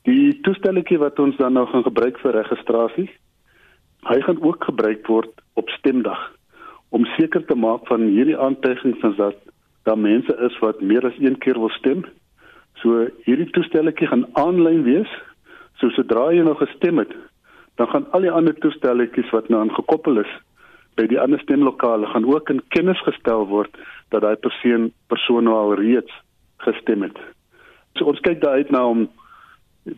Die 0.07 0.39
toestelletjie 0.47 1.01
wat 1.03 1.19
ons 1.19 1.37
dan 1.37 1.57
nou 1.59 1.67
gaan 1.67 1.83
gebruik 1.83 2.21
vir 2.23 2.37
registrasie, 2.39 3.09
hy 4.07 4.21
gaan 4.23 4.39
ook 4.45 4.69
gebruik 4.69 5.09
word 5.11 5.33
op 5.59 5.73
stemdag 5.75 6.21
om 6.95 7.05
seker 7.17 7.43
te 7.45 7.57
maak 7.59 7.89
van 7.91 8.07
hierdie 8.07 8.39
aantuigings 8.39 9.03
dat 9.17 9.37
daar 9.89 9.99
mense 9.99 10.35
is 10.47 10.55
wat 10.63 10.81
meer 10.81 11.05
as 11.07 11.19
een 11.19 11.39
keer 11.43 11.59
wil 11.59 11.73
stem. 11.75 12.05
So 12.81 13.09
hierdie 13.27 13.51
toestelletjie 13.57 14.09
gaan 14.09 14.27
aanlyn 14.39 14.85
wees. 14.87 15.11
So 15.81 15.91
sodra 15.97 16.29
jy 16.33 16.45
nou 16.47 16.55
gestem 16.61 17.01
het, 17.03 17.13
dan 17.79 17.89
gaan 17.89 18.07
al 18.11 18.27
die 18.27 18.35
ander 18.35 18.55
toestelletjies 18.59 19.31
wat 19.31 19.49
nou 19.49 19.61
aangekoppel 19.63 20.19
is 20.25 20.31
by 20.99 21.07
die 21.07 21.21
ander 21.23 21.39
stemlokale 21.45 22.11
gaan 22.11 22.27
ook 22.27 22.51
in 22.51 22.63
kennis 22.75 23.01
gestel 23.07 23.47
word 23.47 23.77
dat 24.11 24.25
daai 24.25 24.37
persoon 24.47 24.91
persoon 25.13 25.47
nou 25.47 25.55
al 25.55 25.75
reeds 25.79 26.15
gestem 26.67 27.05
het. 27.07 27.19
So 27.95 28.11
ons 28.11 28.23
kyk 28.27 28.43
daai 28.43 28.65
uit 28.65 28.73
na 28.75 28.83
om 28.87 29.07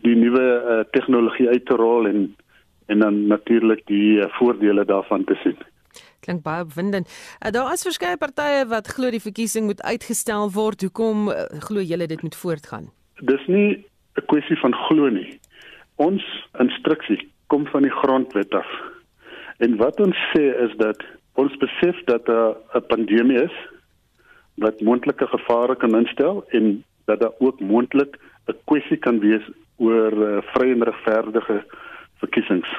die 0.05 0.13
nuwe 0.15 0.43
uh, 0.43 0.77
tegnologie 0.93 1.49
uit 1.49 1.65
te 1.65 1.79
rol 1.81 2.09
en 2.11 2.29
en 2.91 2.99
dan 2.99 3.27
natuurlik 3.27 3.85
die 3.87 4.19
uh, 4.19 4.27
voordele 4.37 4.85
daarvan 4.85 5.23
te 5.23 5.35
sien. 5.43 5.57
Klink 6.19 6.41
baie 6.43 6.65
opwindend. 6.65 7.07
Uh, 7.39 7.51
daar 7.55 7.73
is 7.73 7.85
verskeie 7.87 8.17
partye 8.19 8.65
wat 8.69 8.93
glo 8.93 9.09
die 9.09 9.23
verkiesing 9.23 9.65
moet 9.65 9.81
uitgestel 9.81 10.51
word. 10.51 10.83
Hoekom 10.85 11.29
uh, 11.31 11.47
glo 11.65 11.81
julle 11.81 12.07
dit 12.07 12.21
moet 12.21 12.35
voortgaan? 12.35 12.91
Dis 13.25 13.47
nie 13.47 13.85
'n 14.19 14.25
kwessie 14.25 14.59
van 14.59 14.75
glo 14.85 15.09
nie. 15.09 15.39
Ons 15.95 16.23
instruksie 16.59 17.30
kom 17.51 17.67
van 17.67 17.83
die 17.83 17.91
grondwet 18.01 18.53
af. 18.55 18.69
En 19.59 19.75
wat 19.77 19.99
ons 19.99 20.17
sê 20.31 20.43
is 20.65 20.71
dat 20.79 21.03
ons 21.41 21.57
besef 21.63 21.97
dat 22.07 22.27
'n 22.27 22.85
pandemie 22.87 23.41
is 23.43 23.57
wat 24.63 24.81
moontlike 24.81 25.27
gevare 25.27 25.75
kan 25.75 25.97
instel 25.97 26.43
en 26.47 26.83
dat 27.05 27.19
daar 27.19 27.35
ook 27.39 27.59
moontlik 27.59 28.17
'n 28.47 28.57
kwessie 28.65 28.97
kan 28.97 29.19
wees 29.19 29.45
oor 29.77 30.13
uh, 30.13 30.41
vrye 30.53 30.73
en 30.73 30.83
regverdige 30.83 31.63
verkiesings. 32.21 32.69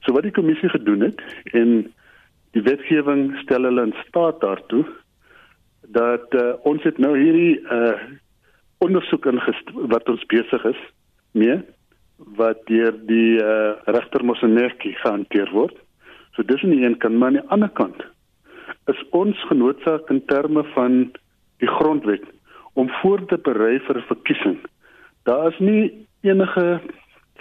So 0.00 0.12
wat 0.12 0.22
die 0.22 0.38
kommissie 0.38 0.68
gedoen 0.68 1.00
het 1.00 1.20
en 1.52 1.92
die 2.50 2.62
wetgewing 2.62 3.38
stel 3.38 3.62
hulle 3.62 3.82
in 3.82 3.94
staat 4.06 4.40
daartoe 4.40 4.84
dat 5.80 6.34
uh, 6.34 6.52
ons 6.62 6.82
het 6.82 6.98
nou 6.98 7.18
hierdie 7.18 7.60
uh, 7.60 7.98
ondersoek 8.78 9.24
wat 9.94 10.08
ons 10.08 10.26
besig 10.26 10.64
is 10.64 10.80
mee 11.30 11.62
wat 12.16 12.66
deur 12.66 12.94
die 13.06 13.36
uh, 13.42 13.76
regter 13.84 14.24
Mosenerki 14.24 14.94
gehanteer 15.02 15.50
word. 15.52 15.76
So 16.34 16.42
dis 16.42 16.62
nie 16.62 16.84
een 16.84 16.98
kan 16.98 17.18
maar 17.18 17.28
aan 17.28 17.40
die 17.40 17.48
ander 17.48 17.68
kant 17.68 18.04
is 18.86 19.02
ons 19.10 19.38
genootsaak 19.48 20.10
in 20.10 20.22
terme 20.30 20.62
van 20.74 21.10
die 21.58 21.68
grondwet 21.68 22.22
om 22.78 22.90
voor 23.00 23.24
te 23.26 23.38
berei 23.38 23.78
vir 23.80 23.98
'n 23.98 24.08
verkiesing. 24.12 24.58
Daar 25.24 25.48
is 25.52 25.58
nie 25.58 26.06
enige 26.20 26.80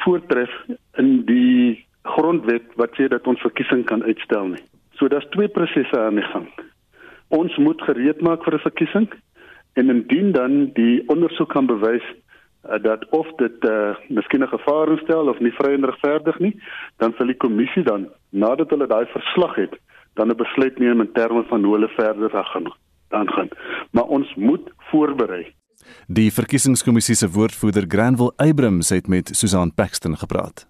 voortref 0.03 0.53
in 0.97 1.25
die 1.25 1.85
grondwet 2.01 2.65
wat 2.75 2.95
sê 2.97 3.07
dat 3.07 3.27
ons 3.27 3.41
verkiesing 3.41 3.85
kan 3.85 4.03
uitstel 4.03 4.47
nie. 4.47 4.63
So 4.93 5.07
daar's 5.07 5.29
twee 5.29 5.47
prosesse 5.47 5.99
aan 5.99 6.15
die 6.15 6.29
gang. 6.33 6.47
Ons 7.27 7.57
moet 7.57 7.81
gereed 7.81 8.21
maak 8.21 8.43
vir 8.43 8.53
'n 8.53 8.67
verkiesing 8.69 9.07
en 9.73 9.89
indien 9.89 10.31
dan 10.31 10.71
die 10.73 11.03
ondersoek 11.07 11.49
kan 11.49 11.65
bewys 11.65 12.05
uh, 12.69 12.83
dat 12.83 13.09
of 13.09 13.27
dit 13.35 13.63
uh, 13.63 13.95
miskien 14.09 14.43
'n 14.43 14.47
gevaar 14.47 14.91
instel 14.91 15.27
of 15.27 15.39
nie 15.39 15.51
vry 15.51 15.73
en 15.73 15.85
regverdig 15.85 16.39
nie, 16.39 16.55
dan 16.97 17.13
sal 17.17 17.25
die 17.25 17.37
kommissie 17.37 17.83
dan 17.83 18.09
nadat 18.29 18.69
hulle 18.69 18.87
daai 18.87 19.05
verslag 19.05 19.55
het, 19.55 19.73
dan 20.13 20.29
'n 20.29 20.37
besluit 20.37 20.79
neem 20.79 21.01
in 21.01 21.11
terme 21.11 21.43
van 21.43 21.63
hoe 21.63 21.73
hulle 21.73 21.89
verder 21.89 22.29
gaan 22.29 22.73
aangaan. 23.09 23.49
Maar 23.91 24.03
ons 24.03 24.35
moet 24.35 24.71
voorberei. 24.77 25.53
Die 26.07 26.31
verkiesingskommissie 26.33 27.15
se 27.15 27.29
woordvoerder 27.29 27.85
Granville 27.87 28.33
Abrams 28.35 28.89
het 28.89 29.07
met 29.07 29.29
Susan 29.35 29.73
Paxton 29.73 30.17
gepraat. 30.17 30.67